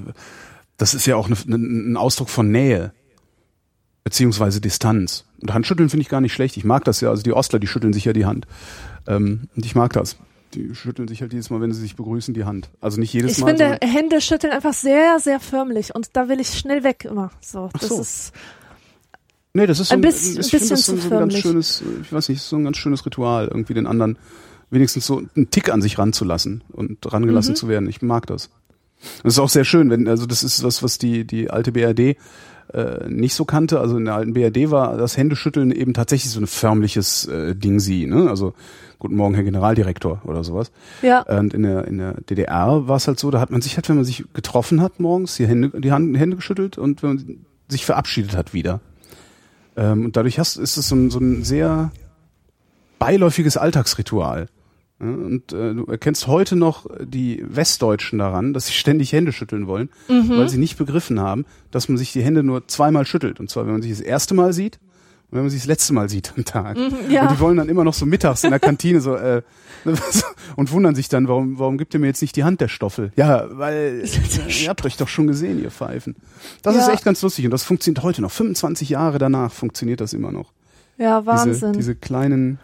[0.79, 2.91] das ist ja auch eine, ein Ausdruck von Nähe.
[4.03, 5.25] Beziehungsweise Distanz.
[5.41, 6.57] Und Handschütteln finde ich gar nicht schlecht.
[6.57, 7.09] Ich mag das ja.
[7.09, 8.47] Also die Ostler, die schütteln sich ja die Hand.
[9.07, 10.15] Ähm, und ich mag das.
[10.55, 12.69] Die schütteln sich halt jedes Mal, wenn sie sich begrüßen, die Hand.
[12.81, 13.49] Also nicht jedes Ich Mal.
[13.49, 17.29] finde sondern- Hände schütteln einfach sehr, sehr förmlich und da will ich schnell weg immer.
[17.41, 18.01] So, Ach das so.
[18.01, 18.33] ist
[19.53, 21.15] Nee, das ist so Ein ein, bisschen- ich ein finde das so, bisschen so zu
[21.15, 21.41] ein ganz förmlich.
[21.41, 24.17] schönes, ich weiß nicht, so ein ganz schönes Ritual, irgendwie den anderen
[24.71, 27.55] wenigstens so einen Tick an sich ranzulassen und rangelassen Mhm.
[27.57, 27.89] zu werden.
[27.89, 28.49] Ich mag das.
[29.23, 32.17] Das ist auch sehr schön, wenn, also das ist was, was die, die alte BRD
[32.73, 33.79] äh, nicht so kannte.
[33.79, 37.79] Also in der alten BRD war das Händeschütteln eben tatsächlich so ein förmliches äh, Ding
[37.79, 38.29] sie, ne?
[38.29, 38.53] Also
[38.99, 40.73] Guten Morgen, Herr Generaldirektor oder sowas.
[41.01, 41.21] ja.
[41.21, 43.87] Und in der, in der DDR war es halt so, da hat man sich halt,
[43.87, 47.45] wenn man sich getroffen hat morgens, die Hände, die Hand, Hände geschüttelt und wenn man
[47.69, 48.81] sich verabschiedet hat wieder.
[49.77, 51.91] Ähm, und dadurch hast, ist es so ein, so ein sehr
[52.99, 54.49] beiläufiges Alltagsritual.
[54.99, 59.89] Und äh, du erkennst heute noch die Westdeutschen daran, dass sie ständig Hände schütteln wollen,
[60.07, 63.39] weil sie nicht begriffen haben, dass man sich die Hände nur zweimal schüttelt.
[63.39, 64.77] Und zwar, wenn man sich das erste Mal sieht
[65.31, 66.75] und wenn man sich das letzte Mal sieht am Tag.
[67.09, 67.21] ja.
[67.23, 69.41] Und die wollen dann immer noch so mittags in der Kantine so äh,
[70.57, 73.13] und wundern sich dann, warum, warum gibt ihr mir jetzt nicht die Hand der Stoffel?
[73.15, 74.03] Ja, weil
[74.61, 76.17] ihr habt euch doch schon gesehen, ihr Pfeifen.
[76.61, 76.81] Das Ja.
[76.81, 78.31] ist echt ganz lustig und das funktioniert heute noch.
[78.31, 80.51] 25 Jahre danach funktioniert das immer noch.
[80.97, 81.71] Ja, Diese, Wahnsinn.
[81.73, 82.59] diese kleinen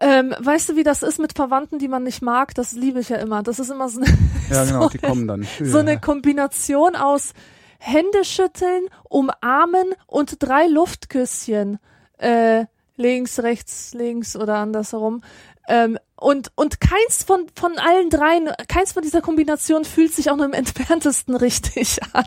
[0.00, 2.54] ähm, weißt du, wie das ist mit Verwandten, die man nicht mag?
[2.54, 3.42] Das liebe ich ja immer.
[3.42, 4.08] Das ist immer so eine,
[4.50, 5.46] Ja, genau, so, die kommen dann.
[5.62, 7.32] so eine Kombination aus
[7.78, 11.78] Hände schütteln, umarmen und drei Luftküsschen.
[12.18, 15.22] Äh, links, rechts, links oder andersherum.
[15.68, 20.36] Ähm, und, und keins von, von allen dreien, keins von dieser Kombination fühlt sich auch
[20.36, 22.24] nur im entferntesten richtig an.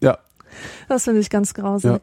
[0.00, 0.18] Ja,
[0.88, 1.92] Das finde ich ganz grausig.
[1.92, 2.00] Ja.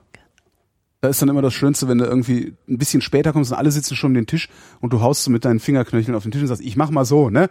[1.02, 3.72] Da ist dann immer das Schönste, wenn du irgendwie ein bisschen später kommst und alle
[3.72, 4.50] sitzen schon um den Tisch
[4.82, 7.06] und du haust so mit deinen Fingerknöcheln auf den Tisch und sagst, ich mach mal
[7.06, 7.50] so, ne?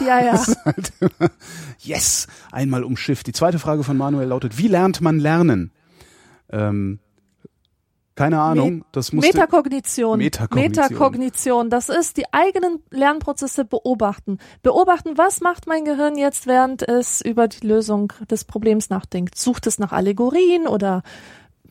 [0.00, 0.46] Ja, ja.
[0.64, 1.30] halt immer,
[1.78, 3.26] yes, einmal umschifft.
[3.26, 5.72] Die zweite Frage von Manuel lautet, wie lernt man lernen?
[6.50, 7.00] Ähm,
[8.14, 10.18] keine Ahnung, das muss Metakognition.
[10.18, 10.84] Metakognition.
[10.84, 11.70] Metakognition.
[11.70, 14.38] Das ist die eigenen Lernprozesse beobachten.
[14.62, 19.36] Beobachten, was macht mein Gehirn jetzt, während es über die Lösung des Problems nachdenkt.
[19.36, 21.02] Sucht es nach Allegorien oder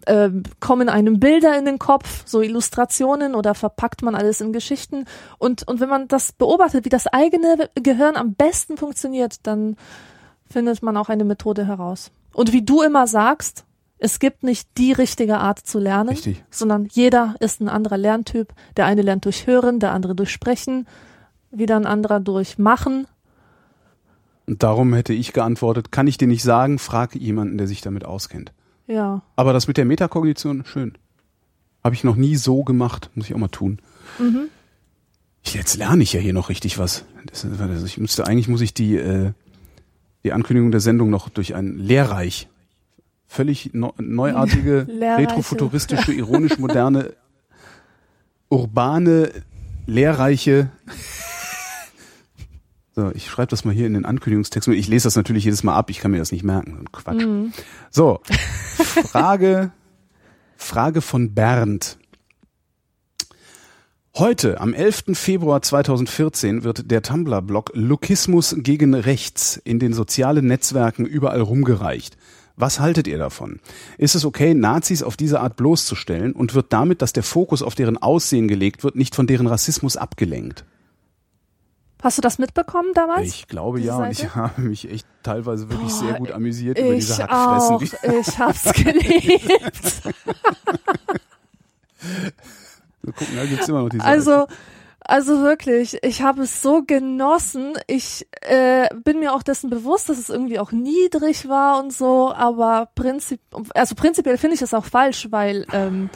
[0.07, 5.05] ähm, kommen einem Bilder in den Kopf, so Illustrationen oder verpackt man alles in Geschichten.
[5.37, 9.75] Und, und wenn man das beobachtet, wie das eigene Gehirn am besten funktioniert, dann
[10.49, 12.11] findet man auch eine Methode heraus.
[12.33, 13.65] Und wie du immer sagst,
[13.97, 16.43] es gibt nicht die richtige Art zu lernen, Richtig.
[16.51, 18.53] sondern jeder ist ein anderer Lerntyp.
[18.75, 20.87] Der eine lernt durch Hören, der andere durch Sprechen,
[21.51, 23.07] wieder ein anderer durch Machen.
[24.45, 28.03] Und darum hätte ich geantwortet, kann ich dir nicht sagen, frage jemanden, der sich damit
[28.03, 28.51] auskennt.
[28.87, 29.21] Ja.
[29.35, 30.93] Aber das mit der Metakognition, schön.
[31.83, 33.79] Habe ich noch nie so gemacht, muss ich auch mal tun.
[34.19, 34.49] Mhm.
[35.45, 37.05] Jetzt lerne ich ja hier noch richtig was.
[37.25, 39.31] Das, also ich müsste, eigentlich muss ich die, äh,
[40.23, 42.47] die Ankündigung der Sendung noch durch ein lehrreich,
[43.27, 47.13] völlig neu, neuartige, retrofuturistische, ironisch moderne,
[48.49, 49.31] urbane,
[49.85, 50.69] lehrreiche
[52.95, 54.67] So, ich schreibe das mal hier in den Ankündigungstext.
[54.69, 56.85] Ich lese das natürlich jedes Mal ab, ich kann mir das nicht merken.
[56.91, 57.25] Quatsch.
[57.89, 59.71] So, Frage,
[60.57, 61.97] Frage von Bernd.
[64.15, 65.05] Heute, am 11.
[65.13, 72.15] Februar 2014, wird der Tumblr-Blog Lukismus gegen Rechts in den sozialen Netzwerken überall rumgereicht.
[72.55, 73.59] Was haltet ihr davon?
[73.97, 77.73] Ist es okay, Nazis auf diese Art bloßzustellen und wird damit, dass der Fokus auf
[77.73, 80.63] deren Aussehen gelegt wird, nicht von deren Rassismus abgelenkt?
[82.03, 83.27] Hast du das mitbekommen damals?
[83.27, 84.35] Ich glaube ja, und ich Seite?
[84.35, 87.75] habe mich echt teilweise wirklich Boah, sehr gut amüsiert über diese Hackfressen.
[87.75, 87.79] auch.
[87.79, 89.85] Die, Ich hab's geliebt.
[93.01, 94.03] so gucken, da gibt's immer noch diese.
[94.03, 94.47] Also,
[94.99, 97.77] also wirklich, ich habe es so genossen.
[97.87, 102.33] Ich äh, bin mir auch dessen bewusst, dass es irgendwie auch niedrig war und so,
[102.33, 103.39] aber prinzip,
[103.75, 106.09] also prinzipiell finde ich es auch falsch, weil ähm,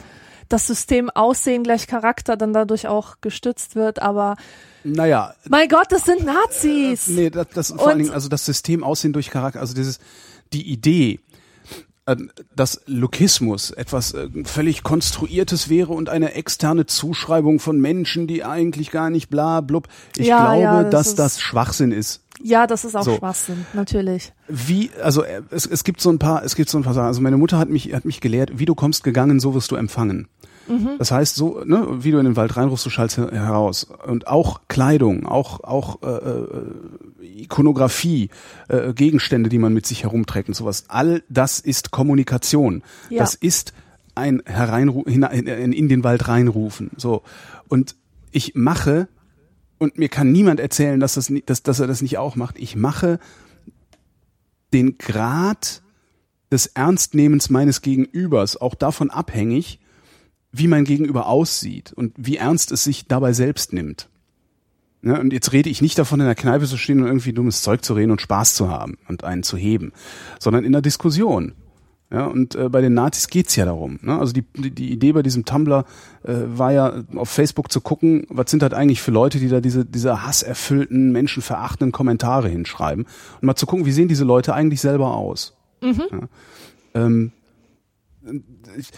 [0.50, 4.02] das System Aussehen gleich Charakter dann dadurch auch gestützt wird.
[4.02, 4.36] Aber
[4.84, 7.06] naja, mein Gott, das sind Nazis.
[7.08, 9.98] Nee, das, das vor allen Dingen, also das System Aussehen durch Charakter, also dieses,
[10.52, 11.20] die Idee,
[12.06, 12.16] äh,
[12.56, 18.90] dass Lokismus etwas äh, völlig Konstruiertes wäre und eine externe Zuschreibung von Menschen, die eigentlich
[18.90, 19.88] gar nicht bla blub.
[20.16, 22.22] Ich Ja, glaube, ja, das dass ist- das Schwachsinn ist.
[22.40, 23.16] Ja, das ist auch So.
[23.16, 24.32] Schwachsinn, natürlich.
[24.46, 27.08] Wie, also äh, es, es gibt so ein paar, es gibt so ein paar Sachen.
[27.08, 29.74] Also meine Mutter hat mich, hat mich gelehrt, wie du kommst gegangen, so wirst du
[29.76, 30.28] empfangen.
[30.98, 33.84] Das heißt, so, ne, wie du in den Wald reinrufst, du schallst her- heraus.
[34.06, 38.30] Und auch Kleidung, auch, auch äh, äh, Ikonografie,
[38.68, 40.84] äh, Gegenstände, die man mit sich herumträgt und sowas.
[40.88, 42.82] All das ist Kommunikation.
[43.10, 43.18] Ja.
[43.20, 43.72] Das ist
[44.14, 46.90] ein hereinru hinein, in, in den Wald reinrufen.
[46.96, 47.22] So.
[47.68, 47.94] Und
[48.32, 49.08] ich mache,
[49.78, 52.76] und mir kann niemand erzählen, dass, das, dass, dass er das nicht auch macht, ich
[52.76, 53.20] mache
[54.72, 55.82] den Grad
[56.50, 59.80] des Ernstnehmens meines Gegenübers auch davon abhängig,
[60.52, 64.08] wie mein Gegenüber aussieht und wie ernst es sich dabei selbst nimmt.
[65.00, 67.62] Ne, und jetzt rede ich nicht davon, in der Kneipe zu stehen und irgendwie dummes
[67.62, 69.92] Zeug zu reden und Spaß zu haben und einen zu heben,
[70.40, 71.52] sondern in der Diskussion.
[72.10, 73.98] Ja, und äh, bei den Nazis geht's ja darum.
[74.00, 74.18] Ne?
[74.18, 75.84] Also die, die, Idee bei diesem Tumblr
[76.24, 79.60] äh, war ja auf Facebook zu gucken, was sind halt eigentlich für Leute, die da
[79.60, 83.04] diese, diese hasserfüllten, menschenverachtenden Kommentare hinschreiben.
[83.04, 85.54] Und mal zu gucken, wie sehen diese Leute eigentlich selber aus.
[85.82, 86.28] Ja.
[86.94, 87.32] Ähm,
[88.76, 88.88] ich,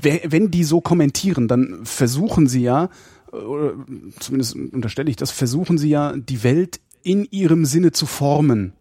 [0.00, 2.88] wenn die so kommentieren, dann versuchen sie ja,
[3.30, 3.74] oder
[4.18, 8.72] zumindest unterstelle ich das, versuchen sie ja, die Welt in ihrem Sinne zu formen.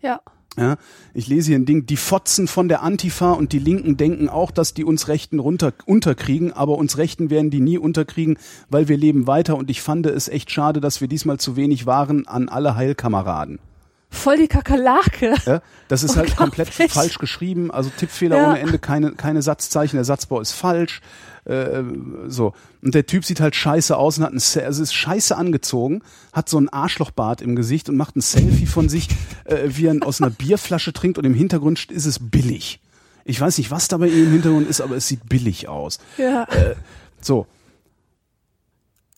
[0.00, 0.20] Ja.
[0.58, 0.76] Ja,
[1.12, 4.50] ich lese hier ein Ding, die Fotzen von der Antifa und die Linken denken auch,
[4.50, 8.38] dass die uns Rechten runter, unterkriegen, aber uns Rechten werden die nie unterkriegen,
[8.70, 11.84] weil wir leben weiter und ich fand es echt schade, dass wir diesmal zu wenig
[11.84, 13.58] waren an alle Heilkameraden.
[14.10, 15.34] Voll die Kakerlake.
[15.46, 18.48] Ja, das ist halt komplett falsch geschrieben, also Tippfehler Ja.
[18.50, 21.00] ohne Ende, keine, keine Satzzeichen, der Satzbau ist falsch.
[21.44, 21.82] Äh,
[22.26, 22.54] so.
[22.82, 26.02] Und der Typ sieht halt scheiße aus und hat ein, also ist scheiße angezogen,
[26.32, 29.08] hat so ein Arschlochbart im Gesicht und macht ein Selfie von sich,
[29.44, 32.80] äh, wie er aus einer Bierflasche trinkt und im Hintergrund ist es billig.
[33.24, 35.98] Ich weiß nicht, was da bei ihm im Hintergrund ist, aber es sieht billig aus.
[36.16, 36.46] Ja.
[37.20, 37.46] So.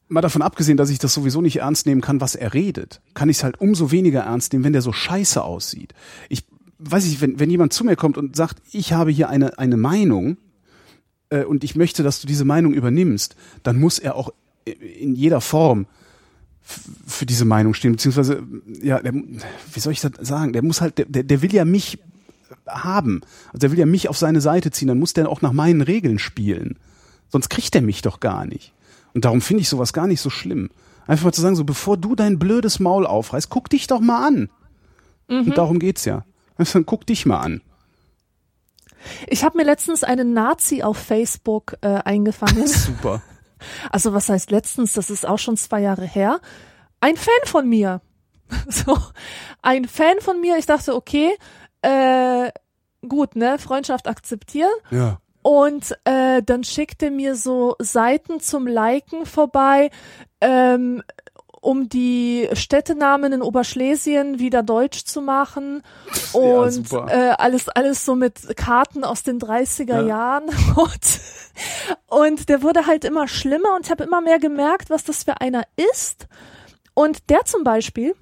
[0.09, 3.29] Mal davon abgesehen, dass ich das sowieso nicht ernst nehmen kann, was er redet, kann
[3.29, 5.93] ich es halt umso weniger ernst nehmen, wenn der so scheiße aussieht.
[6.29, 6.45] Ich
[6.79, 9.77] weiß nicht, wenn, wenn jemand zu mir kommt und sagt, ich habe hier eine, eine
[9.77, 10.39] Meinung
[11.29, 14.33] äh, und ich möchte, dass du diese Meinung übernimmst, dann muss er auch
[14.65, 15.87] in jeder Form
[17.07, 18.43] für diese Meinung stehen, beziehungsweise,
[18.83, 21.99] ja, der, wie soll ich das sagen, der muss halt, der der will ja mich
[22.67, 25.53] haben, also der will ja mich auf seine Seite ziehen, dann muss der auch nach
[25.53, 26.79] meinen Regeln spielen.
[27.31, 28.73] Sonst kriegt er mich doch gar nicht.
[29.15, 30.71] Und darum finde ich sowas gar nicht so schlimm.
[31.07, 34.27] Einfach mal zu sagen, so bevor du dein blödes Maul aufreißt, guck dich doch mal
[34.27, 34.51] an.
[35.29, 36.25] Und darum geht's ja.
[36.57, 37.61] Also, guck dich mal an.
[39.27, 42.67] Ich habe mir letztens einen Nazi auf Facebook äh, eingefangen.
[42.67, 43.23] Super.
[43.91, 44.93] Also was heißt letztens?
[44.95, 46.41] Das ist auch schon zwei Jahre her.
[47.01, 48.01] Ein Fan von mir.
[48.69, 48.99] So,
[49.61, 50.57] ein Fan von mir.
[50.57, 51.37] Ich dachte, okay,
[51.83, 52.51] äh,
[53.07, 54.73] gut, ne, Freundschaft akzeptieren.
[54.91, 55.19] Ja.
[55.43, 59.91] Und äh, dann schickte mir so Seiten zum Liken vorbei,
[60.41, 61.03] ähm,
[61.61, 65.83] um die Städtenamen in Oberschlesien wieder deutsch zu machen.
[66.33, 67.07] Und super.
[67.11, 70.07] äh, alles, alles so mit Karten aus den 30er Ja.
[70.07, 70.45] Jahren.
[70.77, 71.21] Und,
[72.07, 75.41] und der wurde halt immer schlimmer und ich habe immer mehr gemerkt, was das für
[75.41, 76.29] einer ist.
[76.95, 78.15] Und der zum Beispiel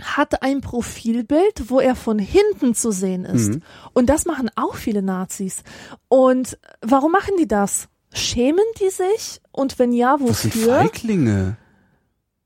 [0.00, 3.48] hat ein Profilbild, wo er von hinten zu sehen ist.
[3.48, 3.62] Mhm.
[3.92, 5.62] Und das machen auch viele Nazis.
[6.08, 7.88] Und warum machen die das?
[8.12, 9.40] Schämen die sich?
[9.52, 10.76] Und wenn ja, Das sind wofür?
[10.76, 11.56] Feiglinge.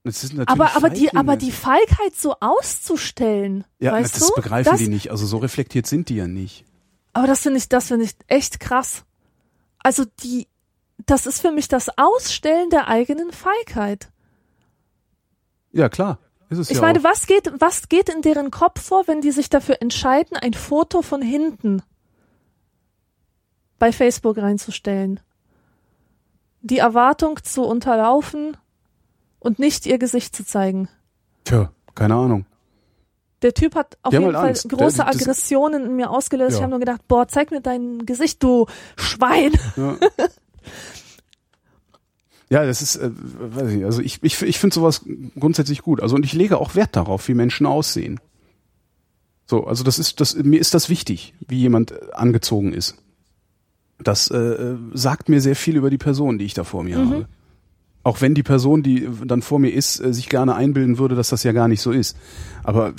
[0.04, 4.34] Das sind natürlich Aber, aber die, aber die Feigheit so auszustellen, ja, weißt das du?
[4.34, 5.10] begreifen das, die nicht.
[5.10, 6.64] Also so reflektiert sind die ja nicht.
[7.12, 9.04] Aber das finde ich, das finde ich echt krass.
[9.78, 10.48] Also die,
[11.06, 14.10] das ist für mich das Ausstellen der eigenen Feigheit.
[15.72, 16.18] Ja, klar.
[16.60, 17.04] Ich ja meine, auch.
[17.04, 21.02] was geht, was geht in deren Kopf vor, wenn die sich dafür entscheiden, ein Foto
[21.02, 21.82] von hinten
[23.78, 25.20] bei Facebook reinzustellen?
[26.60, 28.56] Die Erwartung zu unterlaufen
[29.40, 30.88] und nicht ihr Gesicht zu zeigen.
[31.44, 32.46] Tja, keine Ahnung.
[33.42, 34.68] Der Typ hat auf jeden halt Fall Angst.
[34.68, 36.52] große Der- Aggressionen in mir ausgelöst.
[36.52, 36.62] Ich Ja.
[36.62, 38.66] habe nur gedacht, boah, zeig mir dein Gesicht, du
[38.96, 39.52] Schwein.
[39.76, 39.96] Ja.
[42.52, 45.06] Ja, das ist, äh, weiß ich nicht, also ich, ich, ich finde sowas
[45.40, 46.02] grundsätzlich gut.
[46.02, 48.20] Also und ich lege auch Wert darauf, wie Menschen aussehen.
[49.46, 52.96] So, also das ist, das, mir ist das wichtig, wie jemand äh, angezogen ist.
[53.98, 56.98] Das äh, äh, sagt mir sehr viel über die Person, die ich da vor mir
[56.98, 57.26] habe.
[58.02, 61.30] Auch wenn die Person, die dann vor mir ist, äh, sich gerne einbilden würde, dass
[61.30, 62.18] das ja gar nicht so ist.
[62.64, 62.92] Aber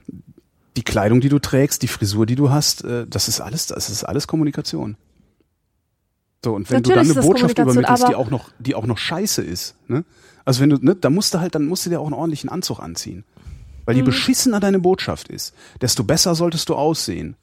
[0.76, 3.88] die Kleidung, die du trägst, die Frisur, die du hast, äh, das ist alles, das
[3.88, 4.98] ist alles Kommunikation.
[6.44, 8.98] So, und wenn Natürlich du dann eine Botschaft übermittelst, die auch noch, die auch noch
[8.98, 10.04] scheiße ist, ne?
[10.44, 12.50] Also wenn du, ne, da musst du halt, dann musst du dir auch einen ordentlichen
[12.50, 13.24] Anzug anziehen.
[13.84, 14.00] Weil Mhm.
[14.00, 17.36] je beschissener deine Botschaft ist, desto besser solltest du aussehen.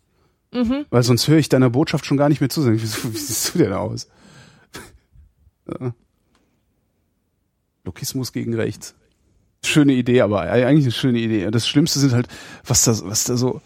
[0.53, 0.85] Mhm.
[0.89, 2.65] Weil sonst höre ich deiner Botschaft schon gar nicht mehr zu.
[2.65, 2.85] Wie, wie
[3.17, 4.07] siehst du denn aus?
[7.85, 8.95] Lokismus gegen rechts.
[9.63, 11.49] Schöne Idee, aber eigentlich eine schöne Idee.
[11.51, 12.27] Das Schlimmste sind halt,
[12.65, 13.61] was da, was da so,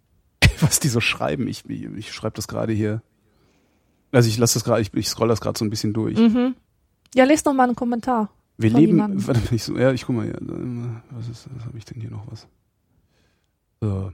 [0.60, 1.48] was die so schreiben.
[1.48, 3.02] Ich, ich schreibe das gerade hier.
[4.14, 6.16] Also ich lasse das gerade, ich, ich scroll das gerade so ein bisschen durch.
[6.16, 6.54] Mhm.
[7.14, 8.30] Ja, lest noch mal einen Kommentar.
[8.56, 9.26] Wir leben, jemandem.
[9.26, 10.34] warte, ich so, ja, ich guck mal, ja,
[11.10, 12.46] was ist, was habe ich denn hier noch was?
[13.80, 14.12] So.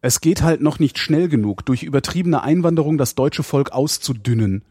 [0.00, 4.62] Es geht halt noch nicht schnell genug, durch übertriebene Einwanderung das deutsche Volk auszudünnen.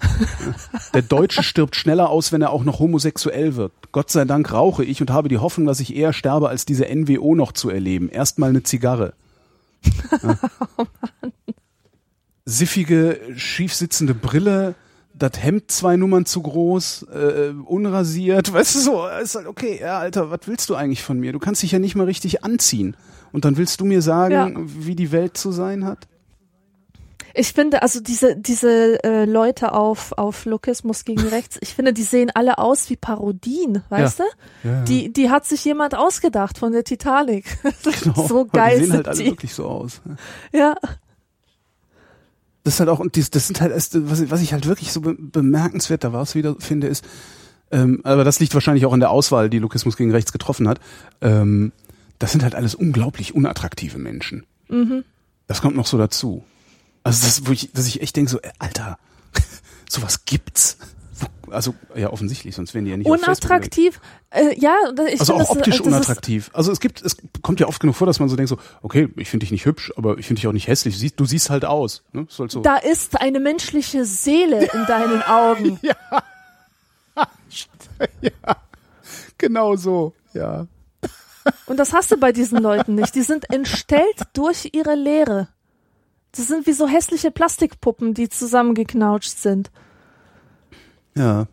[0.94, 3.72] Der Deutsche stirbt schneller aus, wenn er auch noch homosexuell wird.
[3.90, 6.86] Gott sei Dank rauche ich und habe die Hoffnung, dass ich eher sterbe, als diese
[6.86, 8.08] NWO noch zu erleben.
[8.08, 9.14] Erstmal eine Zigarre.
[10.22, 10.38] Ja.
[12.50, 14.74] Siffige, schief sitzende Brille,
[15.14, 19.98] das Hemd zwei Nummern zu groß, äh, unrasiert, weißt du so, ist halt okay, ja,
[19.98, 21.32] Alter, was willst du eigentlich von mir?
[21.32, 22.96] Du kannst dich ja nicht mal richtig anziehen.
[23.32, 24.50] Und dann willst du mir sagen, Ja.
[24.86, 26.08] wie die Welt zu sein hat?
[27.32, 32.02] Ich finde, also diese, diese äh, Leute auf, auf Lokismus gegen rechts, ich finde, die
[32.02, 34.24] sehen alle aus wie Parodien, weißt du?
[34.64, 37.44] Ja, Die, die hat sich jemand ausgedacht von der Titanic.
[38.02, 38.26] genau.
[38.26, 39.26] so geil Die sehen halt alle die.
[39.30, 40.00] wirklich so aus.
[40.52, 40.74] Ja.
[42.62, 45.00] Das ist halt auch, und dies, das sind halt was, was ich halt wirklich so
[45.00, 47.04] be bemerkenswert da war es wieder finde, ist,
[47.70, 50.80] ähm, aber das liegt wahrscheinlich auch an der Auswahl, die Lokismus gegen rechts getroffen hat.
[51.20, 51.72] Ähm,
[52.18, 54.44] das sind halt alles unglaublich unattraktive Menschen.
[54.68, 55.04] Mhm.
[55.46, 56.44] Das kommt noch so dazu.
[57.02, 58.98] Also das, wo ich, dass ich echt denke, so, äh, Alter,
[59.88, 60.76] sowas gibt's.
[61.50, 64.00] Also ja, offensichtlich, sonst wären die ja nicht Unattraktiv.
[64.30, 64.76] Äh, ja,
[65.08, 66.50] ich also auch das, optisch das unattraktiv.
[66.52, 69.08] Also es gibt, es kommt ja oft genug vor, dass man so denkt so, okay,
[69.16, 70.98] ich finde dich nicht hübsch, aber ich finde dich auch nicht hässlich.
[70.98, 72.02] Siehst, du siehst halt aus.
[72.12, 72.26] Ne?
[72.28, 72.60] Ist halt so.
[72.60, 75.78] Da ist eine menschliche Seele in deinen Augen.
[79.38, 80.14] genau so.
[80.32, 80.66] Ja.
[81.66, 83.14] Und das hast du bei diesen Leuten nicht.
[83.14, 85.48] Die sind entstellt durch ihre Leere.
[86.32, 89.70] Das sind wie so hässliche Plastikpuppen, die zusammengeknautscht sind.
[91.20, 91.46] Ja.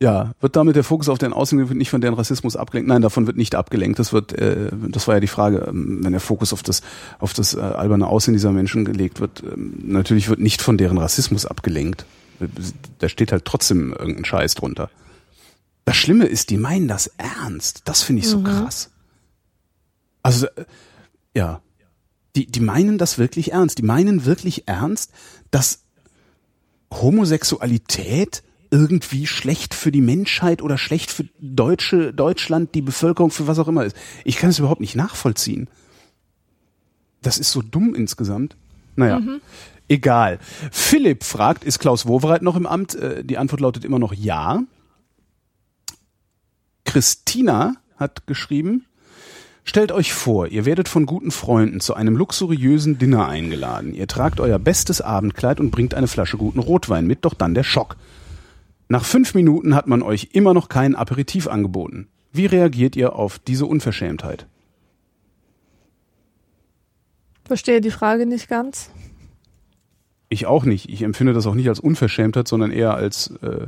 [0.00, 2.88] Ja, wird damit der Fokus auf den Außen nicht von deren Rassismus abgelenkt?
[2.88, 4.00] Nein, davon wird nicht abgelenkt.
[4.00, 6.82] Das wird, äh, das war ja die Frage, ähm, wenn der Fokus auf das,
[7.20, 9.44] auf das äh, alberne Aussehen dieser Menschen gelegt wird.
[9.44, 12.04] Ähm, natürlich wird nicht von deren Rassismus abgelenkt.
[12.98, 14.90] Da steht halt trotzdem irgendein Scheiß drunter.
[15.84, 17.82] Das Schlimme ist, die meinen das ernst.
[17.84, 18.90] Das finde ich so krass.
[20.24, 20.64] Also, äh,
[21.36, 21.60] ja.
[22.34, 23.78] Die, die meinen das wirklich ernst.
[23.78, 25.12] Die meinen wirklich ernst,
[25.52, 25.81] dass
[27.00, 33.58] Homosexualität irgendwie schlecht für die Menschheit oder schlecht für Deutsche, Deutschland, die Bevölkerung, für was
[33.58, 33.96] auch immer ist.
[34.24, 35.68] Ich kann es überhaupt nicht nachvollziehen.
[37.20, 38.56] Das ist so dumm insgesamt.
[38.96, 39.20] Naja,
[39.88, 40.38] egal.
[40.70, 42.94] Philipp fragt, ist Klaus Wowereit noch im Amt?
[42.94, 44.62] Äh, Die Antwort lautet immer noch ja.
[46.84, 48.84] Christina hat geschrieben,
[49.64, 53.94] Stellt euch vor, ihr werdet von guten Freunden zu einem luxuriösen Dinner eingeladen.
[53.94, 57.62] Ihr tragt euer bestes Abendkleid und bringt eine Flasche guten Rotwein mit, doch dann der
[57.62, 57.96] Schock.
[58.88, 62.08] Nach fünf Minuten hat man euch immer noch kein Aperitif angeboten.
[62.32, 64.46] Wie reagiert ihr auf diese Unverschämtheit?
[67.44, 68.90] Verstehe die Frage nicht ganz.
[70.28, 70.88] Ich auch nicht.
[70.88, 73.66] Ich empfinde das auch nicht als Unverschämtheit, sondern eher als äh,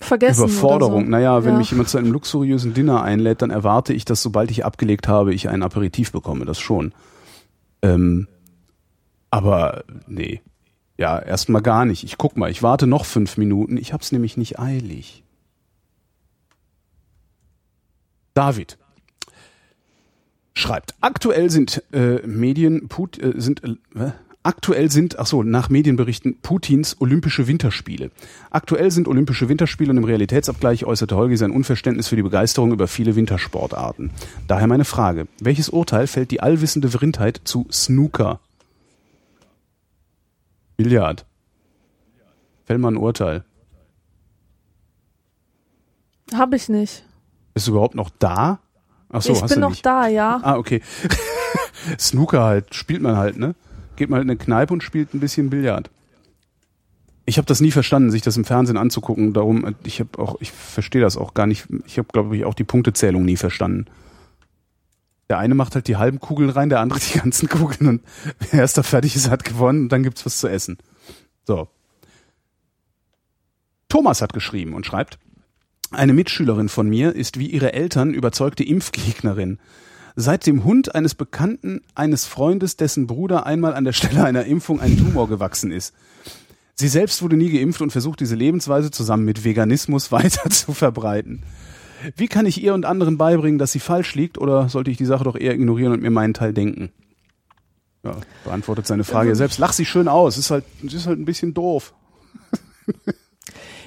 [0.00, 0.44] Vergessen.
[0.44, 1.04] Überforderung.
[1.04, 1.10] So.
[1.10, 1.58] Naja, wenn ja.
[1.58, 5.34] mich jemand zu einem luxuriösen Dinner einlädt, dann erwarte ich, dass sobald ich abgelegt habe,
[5.34, 6.44] ich ein Aperitif bekomme.
[6.44, 6.92] Das schon.
[7.82, 8.28] Ähm,
[9.30, 10.40] aber nee.
[10.96, 12.04] Ja, erstmal gar nicht.
[12.04, 13.76] Ich guck mal, ich warte noch fünf Minuten.
[13.76, 15.24] Ich hab's nämlich nicht eilig.
[18.34, 18.78] David
[20.54, 26.38] schreibt, aktuell sind äh, Medien Put, äh, sind äh, aktuell sind ach so, nach Medienberichten
[26.40, 28.10] Putins Olympische Winterspiele.
[28.50, 32.88] Aktuell sind Olympische Winterspiele und im Realitätsabgleich äußerte Holgi sein Unverständnis für die Begeisterung über
[32.88, 34.10] viele Wintersportarten.
[34.48, 38.40] Daher meine Frage, welches Urteil fällt die allwissende Vrindheit zu Snooker?
[40.76, 41.26] Billard.
[42.64, 43.44] Fällt mal ein Urteil.
[46.32, 47.04] Habe ich nicht.
[47.54, 48.60] Bist du überhaupt noch da?
[49.12, 49.84] Ach so, ich hast bin du noch nicht.
[49.84, 50.40] da, ja.
[50.42, 50.80] Ah, okay.
[51.98, 53.56] Snooker halt, spielt man halt, ne?
[54.00, 55.90] Geht mal in eine Kneipe und spielt ein bisschen Billard.
[57.26, 59.34] Ich habe das nie verstanden, sich das im Fernsehen anzugucken.
[59.34, 61.66] Darum, ich habe auch, ich verstehe das auch gar nicht.
[61.84, 63.88] Ich habe, glaube ich, auch die Punktezählung nie verstanden.
[65.28, 68.02] Der eine macht halt die halben Kugeln rein, der andere die ganzen Kugeln und
[68.50, 70.78] wer erst da fertig ist, hat gewonnen und dann gibt's was zu essen.
[71.46, 71.68] So.
[73.90, 75.18] Thomas hat geschrieben und schreibt,
[75.90, 79.58] eine Mitschülerin von mir ist wie ihre Eltern überzeugte Impfgegnerin.
[80.16, 84.80] Seit dem Hund eines Bekannten eines Freundes, dessen Bruder einmal an der Stelle einer Impfung
[84.80, 85.94] ein Tumor gewachsen ist.
[86.74, 91.42] Sie selbst wurde nie geimpft und versucht diese Lebensweise zusammen mit Veganismus weiter zu verbreiten.
[92.16, 95.04] Wie kann ich ihr und anderen beibringen, dass sie falsch liegt oder sollte ich die
[95.04, 96.90] Sache doch eher ignorieren und mir meinen Teil denken?
[98.02, 99.58] Ja, beantwortet seine Frage ja selbst.
[99.58, 101.92] Lach sie schön aus, ist halt, ist halt ein bisschen doof.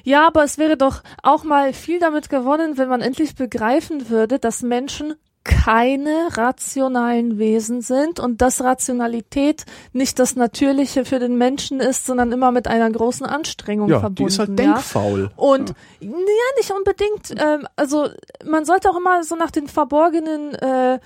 [0.03, 4.37] Ja, aber es wäre doch auch mal viel damit gewonnen, wenn man endlich begreifen würde,
[4.37, 11.79] dass Menschen keine rationalen Wesen sind und dass Rationalität nicht das Natürliche für den Menschen
[11.81, 14.15] ist, sondern immer mit einer großen Anstrengung Ja, verbunden.
[14.15, 14.55] die ist halt ja?
[14.55, 15.31] denkfaul.
[15.35, 16.09] Und ja,
[16.57, 17.31] nicht unbedingt.
[17.31, 18.07] Ähm, also
[18.45, 20.99] man sollte auch immer so nach den verborgenen, äh,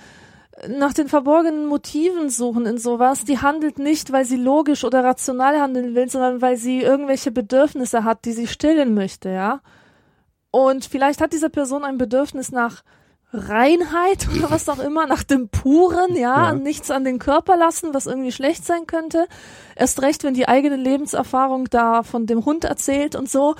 [0.68, 3.24] nach den verborgenen Motiven suchen in sowas.
[3.24, 8.04] Die handelt nicht, weil sie logisch oder rational handeln will, sondern weil sie irgendwelche Bedürfnisse
[8.04, 9.60] hat, die sie stillen möchte, ja.
[10.50, 12.82] Und vielleicht hat diese Person ein Bedürfnis nach
[13.32, 16.52] Reinheit oder was auch immer, nach dem Puren, ja, Ja.
[16.54, 19.26] nichts an den Körper lassen, was irgendwie schlecht sein könnte.
[19.76, 23.54] Erst recht, wenn die eigene Lebenserfahrung da von dem Hund erzählt und so.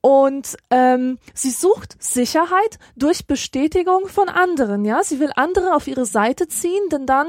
[0.00, 5.02] Und ähm, sie sucht Sicherheit durch Bestätigung von anderen, ja.
[5.02, 7.26] Sie will andere auf ihre Seite ziehen, denn dann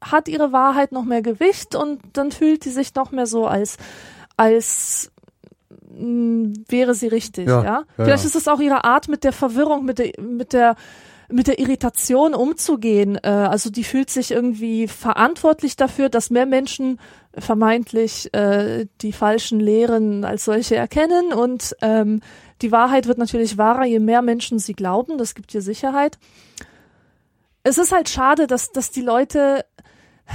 [0.00, 3.78] hat ihre Wahrheit noch mehr Gewicht und dann fühlt sie sich noch mehr so als
[4.36, 5.10] als
[5.90, 7.64] mh, wäre sie richtig, Ja, ja.
[7.64, 8.28] ja, Vielleicht ja.
[8.28, 10.76] ist es auch ihre Art mit der Verwirrung, mit der mit der
[11.30, 13.18] mit der Irritation umzugehen.
[13.22, 16.98] Äh, also die fühlt sich irgendwie verantwortlich dafür, dass mehr Menschen
[17.36, 22.20] vermeintlich äh, die falschen Lehren als solche erkennen und ähm,
[22.62, 25.18] die Wahrheit wird natürlich wahrer, je mehr Menschen sie glauben.
[25.18, 26.18] Das gibt ihr Sicherheit.
[27.62, 29.64] Es ist halt schade, dass, dass die Leute,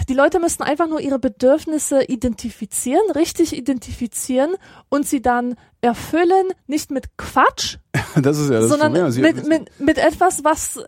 [0.09, 4.55] die Leute müssen einfach nur ihre Bedürfnisse identifizieren, richtig identifizieren
[4.89, 7.77] und sie dann erfüllen, nicht mit Quatsch,
[8.21, 9.11] Das ist ja das sondern Problem.
[9.11, 10.79] Sie, mit, mit, mit etwas, was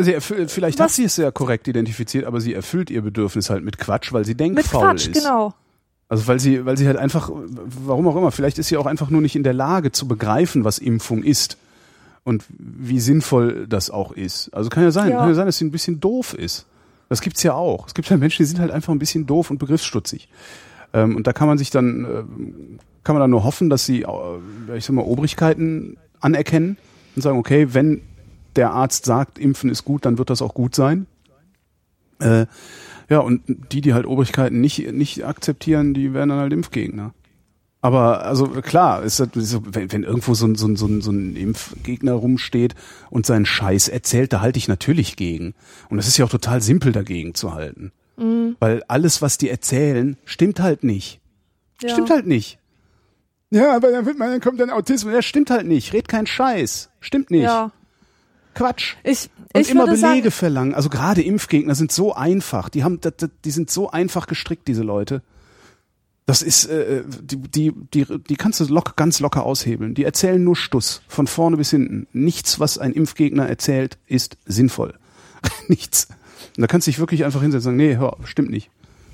[0.00, 3.50] sie erfüllt, vielleicht hat was- sie es sehr korrekt identifiziert, aber sie erfüllt ihr Bedürfnis
[3.50, 5.14] halt mit Quatsch, weil sie mit denkfaul Quatsch, ist.
[5.22, 5.54] genau.
[6.08, 9.08] Also weil sie, weil sie halt einfach, warum auch immer, vielleicht ist sie auch einfach
[9.08, 11.56] nur nicht in der Lage zu begreifen, was Impfung ist
[12.24, 14.50] und wie sinnvoll das auch ist.
[14.52, 15.18] Also kann ja sein, Ja.
[15.20, 16.66] kann ja sein, dass sie ein bisschen doof ist.
[17.12, 17.86] Das gibt's ja auch.
[17.86, 20.30] Es gibt ja Menschen, die sind halt einfach ein bisschen doof und begriffsstutzig.
[20.94, 22.22] Ähm, und da kann man sich dann, äh,
[23.04, 26.78] kann man dann nur hoffen, dass sie, äh, ich sag mal, Obrigkeiten anerkennen
[27.14, 28.00] und sagen, okay, wenn
[28.56, 31.06] der Arzt sagt, Impfen ist gut, dann wird das auch gut sein.
[32.18, 32.46] Äh,
[33.10, 37.12] ja, und die, die halt Obrigkeiten nicht, nicht akzeptieren, die werden dann halt Impfgegner.
[37.82, 41.10] Aber also klar, ist das wenn, wenn irgendwo so ein, so, ein, so, ein, so
[41.10, 42.74] ein Impfgegner rumsteht
[43.10, 45.54] und seinen Scheiß erzählt, da halte ich natürlich gegen.
[45.90, 47.92] Und es ist ja auch total simpel dagegen zu halten.
[48.60, 51.20] Weil alles, was die erzählen, stimmt halt nicht.
[51.82, 51.88] Ja.
[51.88, 52.58] Stimmt halt nicht.
[53.50, 55.12] Ja, aber dann, wird man, dann kommt dann Autismus.
[55.12, 55.92] Ja, stimmt halt nicht.
[55.92, 56.88] Red keinen Scheiß.
[57.00, 57.42] Stimmt nicht.
[57.42, 57.72] Ja.
[58.54, 58.94] Quatsch.
[59.02, 60.74] Ich, Und ich immer Belege sagen, verlangen.
[60.74, 62.68] Also gerade Impfgegner sind so einfach.
[62.68, 63.00] Die haben,
[63.44, 65.22] die sind so einfach gestrickt, diese Leute.
[66.26, 69.94] Das ist, äh, die, die, die, die kannst du lock, ganz locker aushebeln.
[69.94, 72.06] Die erzählen nur Stuss, von vorne bis hinten.
[72.12, 74.94] Nichts, was ein Impfgegner erzählt, ist sinnvoll.
[75.68, 76.08] Nichts.
[76.56, 78.70] Und da kannst du dich wirklich einfach hinsetzen und sagen, nee, hör, stimmt nicht.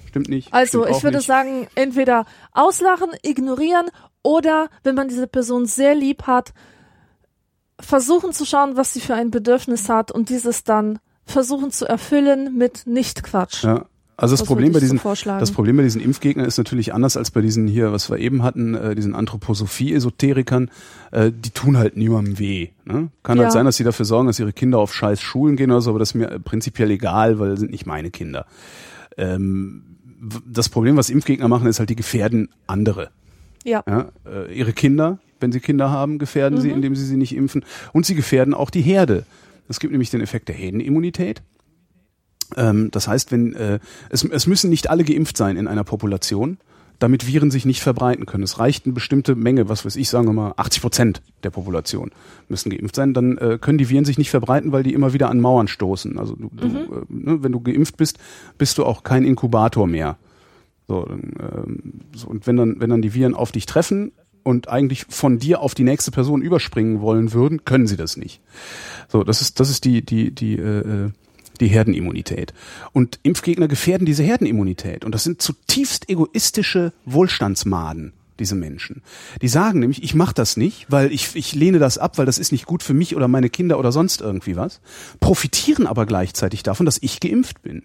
[0.08, 0.52] Stimmt nicht.
[0.52, 1.26] Also stimmt ich würde nicht.
[1.26, 3.90] sagen, entweder auslachen, ignorieren
[4.22, 6.52] oder, wenn man diese Person sehr lieb hat,
[7.80, 12.56] versuchen zu schauen, was sie für ein Bedürfnis hat und dieses dann versuchen zu erfüllen
[12.56, 13.64] mit Nicht-Quatsch.
[13.64, 13.86] Ja.
[14.20, 15.00] Also das Problem bei diesen,
[15.38, 18.42] das Problem bei diesen Impfgegnern ist natürlich anders als bei diesen hier, was wir eben
[18.42, 20.70] hatten, äh, diesen Anthroposophie-Esoterikern.
[21.12, 22.70] Äh, die tun halt niemandem weh.
[22.84, 23.10] Ne?
[23.22, 23.44] Kann Ja.
[23.44, 25.90] halt sein, dass sie dafür sorgen, dass ihre Kinder auf scheiß Schulen gehen oder so,
[25.90, 28.46] aber das ist mir äh, prinzipiell egal, weil das sind nicht meine Kinder.
[29.16, 29.84] Ähm,
[30.44, 33.10] das Problem, was Impfgegner machen, ist halt, die gefährden andere.
[33.64, 33.84] Ja.
[33.86, 34.08] Ja?
[34.26, 37.64] Äh, ihre Kinder, wenn sie Kinder haben, gefährden sie, indem sie sie nicht impfen.
[37.92, 39.24] Und sie gefährden auch die Herde.
[39.68, 41.42] Es gibt nämlich den Effekt der Herdenimmunität.
[42.56, 43.78] Ähm, das heißt, wenn äh,
[44.10, 46.58] es, es müssen nicht alle geimpft sein in einer Population,
[46.98, 48.42] damit Viren sich nicht verbreiten können.
[48.42, 52.10] Es reicht eine bestimmte Menge, was weiß ich, sagen wir mal 80 Prozent der Population
[52.48, 53.14] müssen geimpft sein.
[53.14, 56.18] Dann äh, können die Viren sich nicht verbreiten, weil die immer wieder an Mauern stoßen.
[56.18, 58.18] Also du, du, äh, ne, wenn du geimpft bist,
[58.56, 60.18] bist du auch kein Inkubator mehr.
[60.88, 64.12] So, ähm, so, und wenn dann, wenn dann die Viren auf dich treffen
[64.42, 68.40] und eigentlich von dir auf die nächste Person überspringen wollen würden, können sie das nicht.
[69.08, 71.10] So, das ist, das ist die, die, die, äh, äh,
[71.60, 72.54] die Herdenimmunität.
[72.92, 75.04] Und Impfgegner gefährden diese Herdenimmunität.
[75.04, 79.02] Und das sind zutiefst egoistische Wohlstandsmaden, diese Menschen.
[79.42, 82.38] Die sagen nämlich, ich mache das nicht, weil ich, ich lehne das ab, weil das
[82.38, 84.80] ist nicht gut für mich oder meine Kinder oder sonst irgendwie was,
[85.20, 87.82] profitieren aber gleichzeitig davon, dass ich geimpft bin.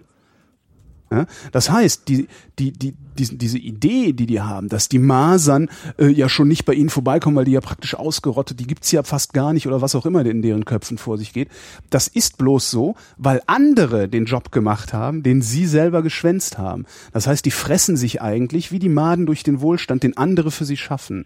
[1.14, 1.26] Ja?
[1.52, 2.28] Das heißt, die,
[2.60, 6.66] die, die, diese, diese Idee, die die haben, dass die Masern äh, ja schon nicht
[6.66, 9.82] bei ihnen vorbeikommen, weil die ja praktisch ausgerottet, die gibt's ja fast gar nicht oder
[9.82, 11.50] was auch immer in deren Köpfen vor sich geht,
[11.90, 16.86] das ist bloß so, weil andere den Job gemacht haben, den sie selber geschwänzt haben.
[17.12, 20.66] Das heißt, die fressen sich eigentlich wie die Maden durch den Wohlstand, den andere für
[20.66, 21.26] sie schaffen.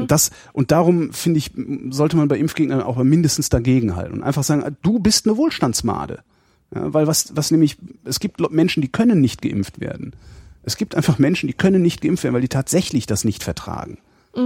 [0.00, 1.52] Und Das, und darum finde ich,
[1.90, 6.22] sollte man bei Impfgegnern auch mindestens dagegenhalten und einfach sagen, du bist eine Wohlstandsmade.
[6.76, 10.12] Ja, weil was, was nämlich, es gibt Menschen, die können nicht geimpft werden.
[10.62, 13.98] Es gibt einfach Menschen, die können nicht geimpft werden, weil die tatsächlich das nicht vertragen.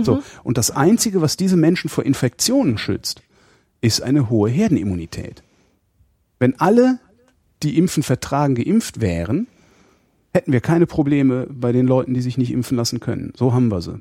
[0.03, 0.23] So.
[0.45, 3.23] Und das einzige, was diese Menschen vor Infektionen schützt,
[3.81, 5.43] ist eine hohe Herdenimmunität.
[6.39, 7.01] Wenn alle
[7.63, 9.49] die Impfen vertragen, geimpft wären,
[10.33, 13.33] hätten wir keine Probleme bei den Leuten, die sich nicht impfen lassen können.
[13.37, 14.01] So haben wir sie.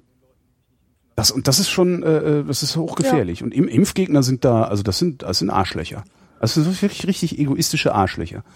[1.16, 3.40] Das, und das ist schon, äh, äh das ist hochgefährlich.
[3.40, 3.46] Ja.
[3.46, 6.04] Und Im Impfgegner sind da, also das sind, das sind Arschlöcher.
[6.40, 8.44] Das sind wirklich richtig egoistische Arschlöcher.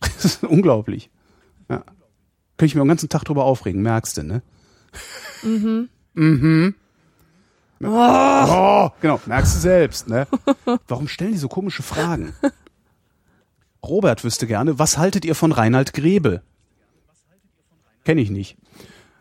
[0.00, 1.10] Das ist unglaublich.
[1.70, 1.78] Ja.
[2.58, 4.42] Könnte ich mir den ganzen Tag drüber aufregen, merkst du, ne?
[5.42, 5.88] Mhm.
[6.14, 6.74] mhm.
[7.82, 7.86] Oh.
[7.86, 8.90] oh.
[9.00, 10.26] Genau, merkst du selbst, ne?
[10.88, 12.34] Warum stellen die so komische Fragen?
[13.82, 16.42] Robert wüsste gerne, was haltet ihr von Reinhard Grebe?
[18.04, 18.56] Kenne ich nicht.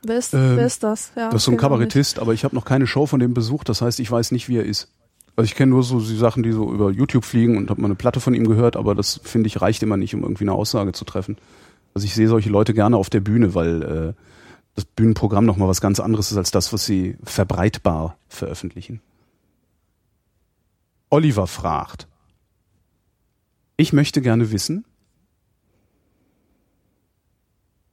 [0.04, 1.12] Wer ist, ähm, wer ist das?
[1.16, 3.70] Ja, das ist so ein Kabarettist, aber ich habe noch keine Show von dem besucht,
[3.70, 4.90] das heißt, ich weiß nicht, wie er ist.
[5.36, 7.88] Also ich kenne nur so die Sachen, die so über YouTube fliegen und habe mal
[7.88, 10.53] eine Platte von ihm gehört, aber das finde ich reicht immer nicht, um irgendwie eine
[10.53, 11.38] Aussage zu treffen.
[11.94, 14.14] Also ich sehe solche Leute gerne auf der Bühne, weil äh,
[14.76, 19.02] das Bühnenprogramm nochmal was ganz anderes ist als das, was sie verbreitbar veröffentlichen.
[21.10, 22.07] Oliver fragt,
[23.78, 24.86] ich möchte gerne wissen,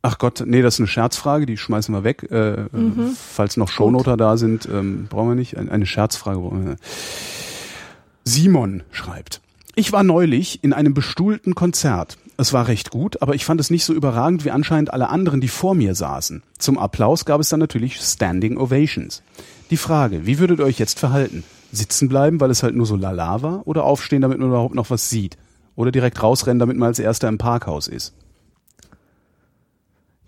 [0.02, 2.28] Ach Gott, nee, das ist eine Scherzfrage, die schmeißen wir weg.
[2.30, 3.16] Äh, mhm.
[3.16, 5.56] Falls noch Shownoter da sind, ähm, brauchen wir nicht.
[5.56, 6.76] Eine Scherzfrage.
[8.24, 9.40] Simon schreibt.
[9.74, 12.18] Ich war neulich in einem bestuhlten Konzert.
[12.36, 15.40] Es war recht gut, aber ich fand es nicht so überragend wie anscheinend alle anderen,
[15.40, 16.42] die vor mir saßen.
[16.58, 19.22] Zum Applaus gab es dann natürlich Standing Ovations.
[19.70, 21.44] Die Frage, wie würdet ihr euch jetzt verhalten?
[21.70, 24.90] Sitzen bleiben, weil es halt nur so lala war, oder aufstehen, damit man überhaupt noch
[24.90, 25.38] was sieht?
[25.76, 28.12] Oder direkt rausrennen, damit man als erster im Parkhaus ist?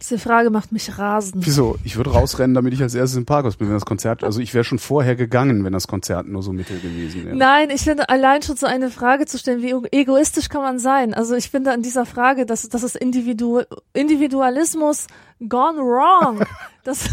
[0.03, 1.47] Diese Frage macht mich rasend.
[1.47, 1.77] Wieso?
[1.85, 4.53] Ich würde rausrennen, damit ich als erstes im Parkhaus bin, wenn das Konzert, also ich
[4.53, 7.37] wäre schon vorher gegangen, wenn das Konzert nur so mittel gewesen wäre.
[7.37, 11.15] Nein, ich finde allein schon so eine Frage zu stellen, wie egoistisch kann man sein?
[11.15, 13.62] Also ich finde an dieser Frage, dass das ist Individu
[13.93, 15.07] Individualismus
[15.49, 16.45] gone wrong.
[16.85, 17.09] das,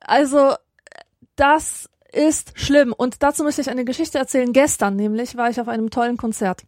[0.00, 0.54] also,
[1.34, 2.92] das ist schlimm.
[2.96, 4.52] Und dazu möchte ich eine Geschichte erzählen.
[4.52, 6.62] Gestern nämlich war ich auf einem tollen Konzert.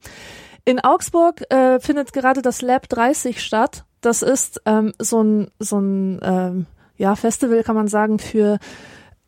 [0.64, 5.78] In Augsburg äh, findet gerade das Lab 30 statt das ist ähm, so ein, so
[5.78, 6.66] ein ähm,
[6.96, 8.58] ja, Festival, kann man sagen, für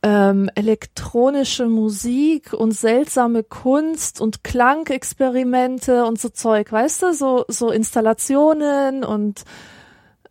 [0.02, 7.70] ähm, elektronische Musik und seltsame Kunst und Klangexperimente und so Zeug, weißt du, so, so
[7.70, 9.44] Installationen und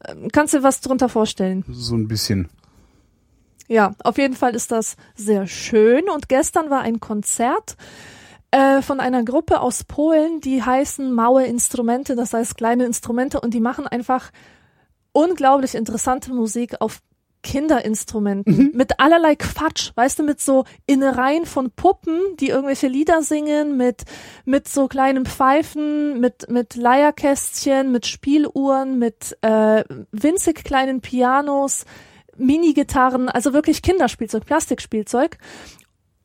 [0.08, 1.64] ähm, kannst dir was drunter vorstellen?
[1.70, 2.50] So ein bisschen.
[3.68, 7.78] Ja, auf jeden Fall ist das sehr schön und gestern war ein Konzert
[8.52, 13.54] äh, von einer Gruppe aus Polen, die heißen Maue Instrumente, das heißt kleine Instrumente und
[13.54, 14.32] die machen einfach
[15.12, 17.02] unglaublich interessante Musik auf
[17.42, 18.72] Kinderinstrumenten mhm.
[18.74, 24.04] mit allerlei Quatsch, weißt du, mit so Innereien von Puppen, die irgendwelche Lieder singen, mit
[24.44, 31.86] mit so kleinen Pfeifen, mit mit Leierkästchen, mit Spieluhren, mit äh, winzig kleinen Pianos,
[32.36, 35.38] Mini-Gitarren, also wirklich Kinderspielzeug, Plastikspielzeug.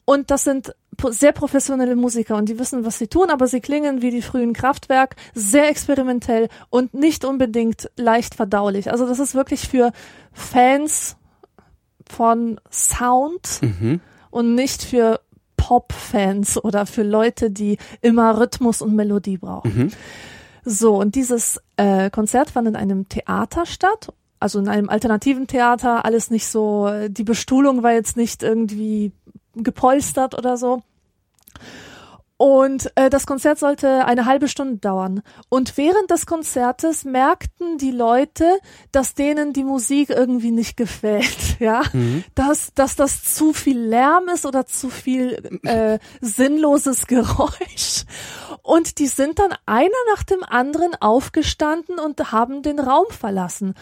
[0.05, 0.75] Und das sind
[1.11, 4.53] sehr professionelle Musiker und die wissen, was sie tun, aber sie klingen wie die frühen
[4.53, 8.91] Kraftwerk, sehr experimentell und nicht unbedingt leicht verdaulich.
[8.91, 9.93] Also das ist wirklich für
[10.33, 11.17] Fans
[12.07, 14.01] von Sound mhm.
[14.31, 15.21] und nicht für
[15.57, 19.77] Pop-Fans oder für Leute, die immer Rhythmus und Melodie brauchen.
[19.77, 19.91] Mhm.
[20.67, 24.13] So, und dieses äh, Konzert fand in einem Theater statt
[24.45, 29.11] also in einem alternativen Theater, alles nicht so, die Bestuhlung war jetzt nicht irgendwie
[29.57, 30.83] gepolstert oder so.
[32.37, 35.23] Und äh, das Konzert sollte eine halbe Stunde dauern.
[35.49, 38.59] Und während des Konzertes merkten die Leute,
[38.91, 42.25] dass denen die Musik irgendwie nicht gefällt, ja, mhm.
[42.35, 48.05] dass dass das zu viel Lärm ist oder zu viel äh, sinnloses Geräusch.
[48.63, 53.75] Und die sind dann einer nach dem anderen aufgestanden und haben den Raum verlassen.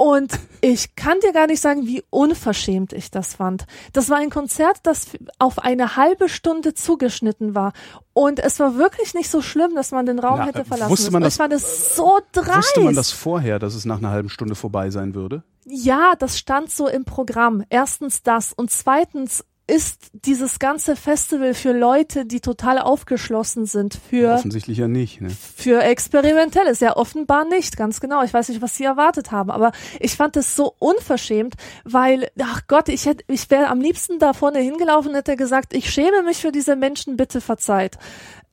[0.00, 0.32] Und
[0.62, 3.66] ich kann dir gar nicht sagen, wie unverschämt ich das fand.
[3.92, 5.08] Das war ein Konzert, das
[5.38, 7.74] auf eine halbe Stunde zugeschnitten war.
[8.14, 11.10] Und es war wirklich nicht so schlimm, dass man den Raum Na, hätte verlassen wusste
[11.10, 11.26] man müssen.
[11.26, 12.56] Das, ich fand es so dreist.
[12.56, 15.42] Wusste man das vorher, dass es nach einer halben Stunde vorbei sein würde?
[15.66, 17.62] Ja, das stand so im Programm.
[17.68, 18.54] Erstens das.
[18.54, 24.88] Und zweitens ist dieses ganze Festival für Leute, die total aufgeschlossen sind für offensichtlich ja
[24.88, 25.30] nicht, ne?
[25.30, 28.22] Für experimentelles, ja offenbar nicht, ganz genau.
[28.24, 32.62] Ich weiß nicht, was sie erwartet haben, aber ich fand es so unverschämt, weil ach
[32.66, 36.22] Gott, ich hätte ich wäre am liebsten da vorne hingelaufen und hätte gesagt, ich schäme
[36.22, 37.96] mich für diese Menschen, bitte verzeiht.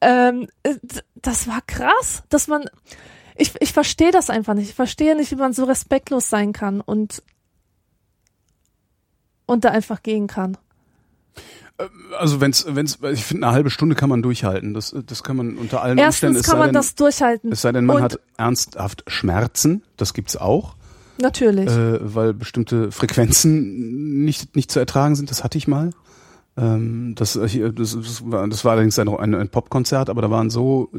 [0.01, 0.47] Ähm,
[1.15, 2.69] das war krass, dass man
[3.35, 4.69] ich, ich verstehe das einfach nicht.
[4.69, 7.23] Ich verstehe nicht, wie man so respektlos sein kann und
[9.47, 10.57] und da einfach gehen kann.
[12.17, 14.73] Also wenn's, wenn's, ich finde, eine halbe Stunde kann man durchhalten.
[14.73, 16.49] Das, das kann man unter allen Erstens Umständen.
[16.49, 17.51] kann man denn, das durchhalten.
[17.51, 19.83] Es sei denn, man Und hat ernsthaft Schmerzen.
[19.95, 20.75] Das gibt's auch.
[21.19, 21.69] Natürlich.
[21.69, 25.29] Äh, weil bestimmte Frequenzen nicht, nicht zu ertragen sind.
[25.29, 25.91] Das hatte ich mal.
[26.57, 30.49] Ähm, das, das, das, war, das war allerdings ein, ein, ein Popkonzert, aber da waren
[30.49, 30.89] so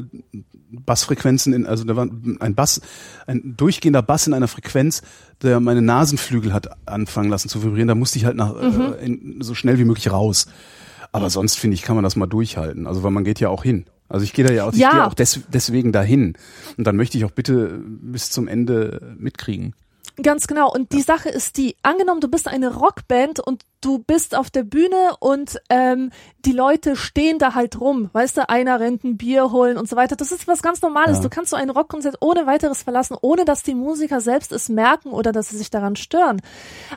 [0.71, 2.07] Bassfrequenzen in, also da war
[2.39, 2.81] ein Bass,
[3.27, 5.01] ein durchgehender Bass in einer Frequenz,
[5.41, 7.87] der meine Nasenflügel hat anfangen lassen zu vibrieren.
[7.87, 8.81] Da musste ich halt nach, Mhm.
[8.81, 10.47] äh, in, so schnell wie möglich raus.
[11.11, 12.85] Aber sonst finde ich, kann man das mal durchhalten.
[12.85, 13.85] Also weil man geht ja auch hin.
[14.09, 14.91] Also ich gehe da ja auch, ich Ja.
[14.91, 16.35] gehe auch des, deswegen dahin.
[16.77, 19.73] Und dann möchte ich auch bitte bis zum Ende mitkriegen.
[20.21, 20.71] Ganz genau.
[20.71, 24.63] Und die Sache ist die, angenommen, du bist eine Rockband und du bist auf der
[24.63, 26.11] Bühne und ähm,
[26.45, 28.09] die Leute stehen da halt rum.
[28.11, 30.15] Weißt du, einer rennt ein Bier holen und so weiter.
[30.15, 31.17] Das ist was ganz Normales.
[31.17, 31.23] Ja.
[31.23, 35.11] Du kannst so ein Rockkonzert ohne weiteres verlassen, ohne dass die Musiker selbst es merken
[35.11, 36.41] oder dass sie sich daran stören.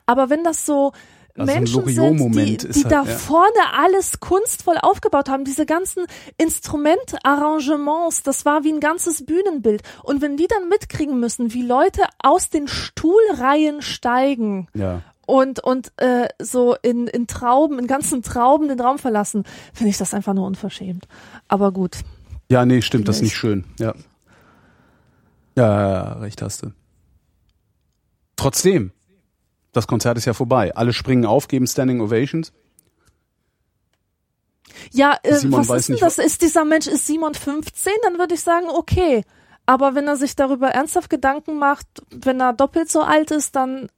[0.06, 0.92] Aber wenn das so
[1.36, 3.04] Also Menschen sind, die, die halt, da ja.
[3.04, 6.04] vorne alles kunstvoll aufgebaut haben, diese ganzen
[6.36, 9.82] Instrumentarrangements, das war wie ein ganzes Bühnenbild.
[10.02, 15.00] Und wenn die dann mitkriegen müssen, wie Leute aus den Stuhlreihen steigen Ja.
[15.26, 19.96] und und äh, so in in Trauben, in ganzen Trauben den Raum verlassen, finde ich
[19.96, 21.08] das einfach nur unverschämt.
[21.48, 21.98] Aber gut.
[22.50, 23.64] Ja, nee, stimmt, das ist nicht schön.
[23.78, 23.94] Ja.
[25.56, 26.72] Ja, ja, ja, recht hast du.
[28.36, 28.92] Trotzdem,
[29.72, 30.74] das Konzert ist ja vorbei.
[30.74, 32.52] Alle springen auf, geben Standing Ovations.
[34.90, 36.18] Ja, äh, was ist denn das?
[36.18, 39.24] Ist dieser Mensch ist Simon 15, dann würde ich sagen, okay.
[39.64, 43.88] Aber wenn er sich darüber ernsthaft Gedanken macht, wenn er doppelt so alt ist, dann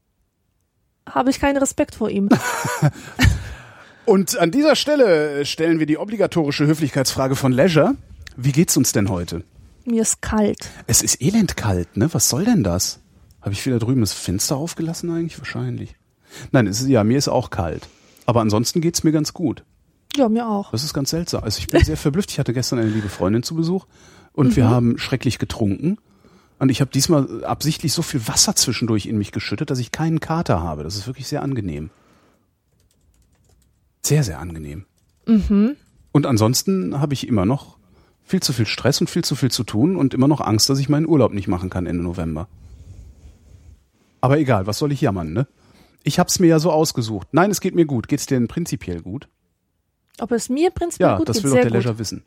[1.09, 2.29] habe ich keinen Respekt vor ihm.
[4.05, 7.97] Und an dieser Stelle stellen wir die obligatorische Höflichkeitsfrage von Leisure.
[8.37, 9.43] Wie geht's uns denn heute?
[9.87, 10.71] Mir ist kalt.
[10.87, 12.13] Es ist elend kalt, ne?
[12.13, 13.01] Was soll denn das?
[13.45, 15.39] Habe ich wieder drüben das Fenster aufgelassen eigentlich?
[15.39, 15.95] Wahrscheinlich.
[16.51, 17.89] Nein, es ist, ja, mir ist auch kalt.
[18.27, 19.65] Aber ansonsten geht's mir ganz gut.
[20.17, 20.71] Ja, mir auch.
[20.71, 21.45] Das ist ganz seltsam.
[21.45, 22.31] Also ich bin sehr verblüfft.
[22.31, 23.87] Ich hatte gestern eine liebe Freundin zu Besuch
[24.33, 24.57] und Mhm.
[24.57, 25.99] wir haben schrecklich getrunken.
[26.59, 30.21] Und ich habe diesmal absichtlich so viel Wasser zwischendurch in mich geschüttet, dass ich keinen
[30.21, 30.85] Kater habe.
[30.85, 31.91] Das ist wirklich sehr angenehm.
[34.03, 34.85] Sehr, sehr angenehm.
[35.27, 35.77] Mhm.
[36.13, 37.77] Und ansonsten habe ich immer noch
[38.23, 40.79] viel zu viel Stress und viel zu viel zu tun und immer noch Angst, dass
[40.79, 42.49] ich meinen Urlaub nicht machen kann Ende November.
[44.25, 45.47] Aber egal, was soll ich jammern, ne?
[46.03, 47.29] Ich hab's mir ja so ausgesucht.
[47.33, 48.09] Nein, es geht mir gut.
[48.09, 49.29] Geht's dir denn prinzipiell gut?
[50.19, 51.73] Ob es mir prinzipiell Ja, gut das geht, will doch der gut.
[51.75, 52.25] Leisure wissen.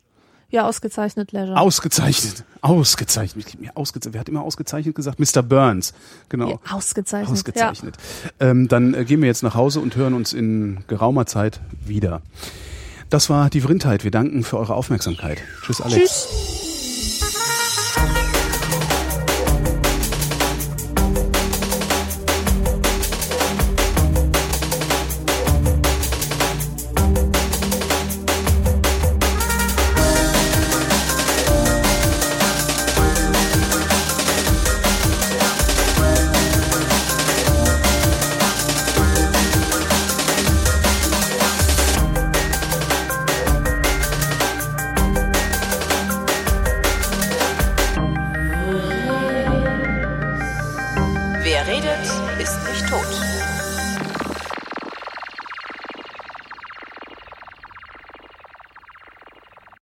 [0.48, 1.58] Ja, ausgezeichnet Leisure.
[1.58, 2.44] Ausgezeichnet.
[2.60, 3.60] Ausgezeichnet.
[3.60, 4.14] Mir ausgezeichnet.
[4.14, 5.18] Wer hat immer ausgezeichnet gesagt?
[5.18, 5.42] Mr.
[5.42, 5.92] Burns.
[6.28, 6.50] Genau.
[6.50, 7.32] ja, ausgezeichnet.
[7.32, 7.96] Ausgezeichnet.
[8.38, 12.22] Ähm, dann äh, gehen wir jetzt nach Hause und hören uns in geraumer Zeit wieder.
[13.10, 14.04] Das war die Vrindheit.
[14.04, 15.38] Wir danken für eure Aufmerksamkeit.
[15.62, 15.86] Tschüss, Ja.
[15.86, 16.28] Alex.
[16.28, 16.67] Tschüss.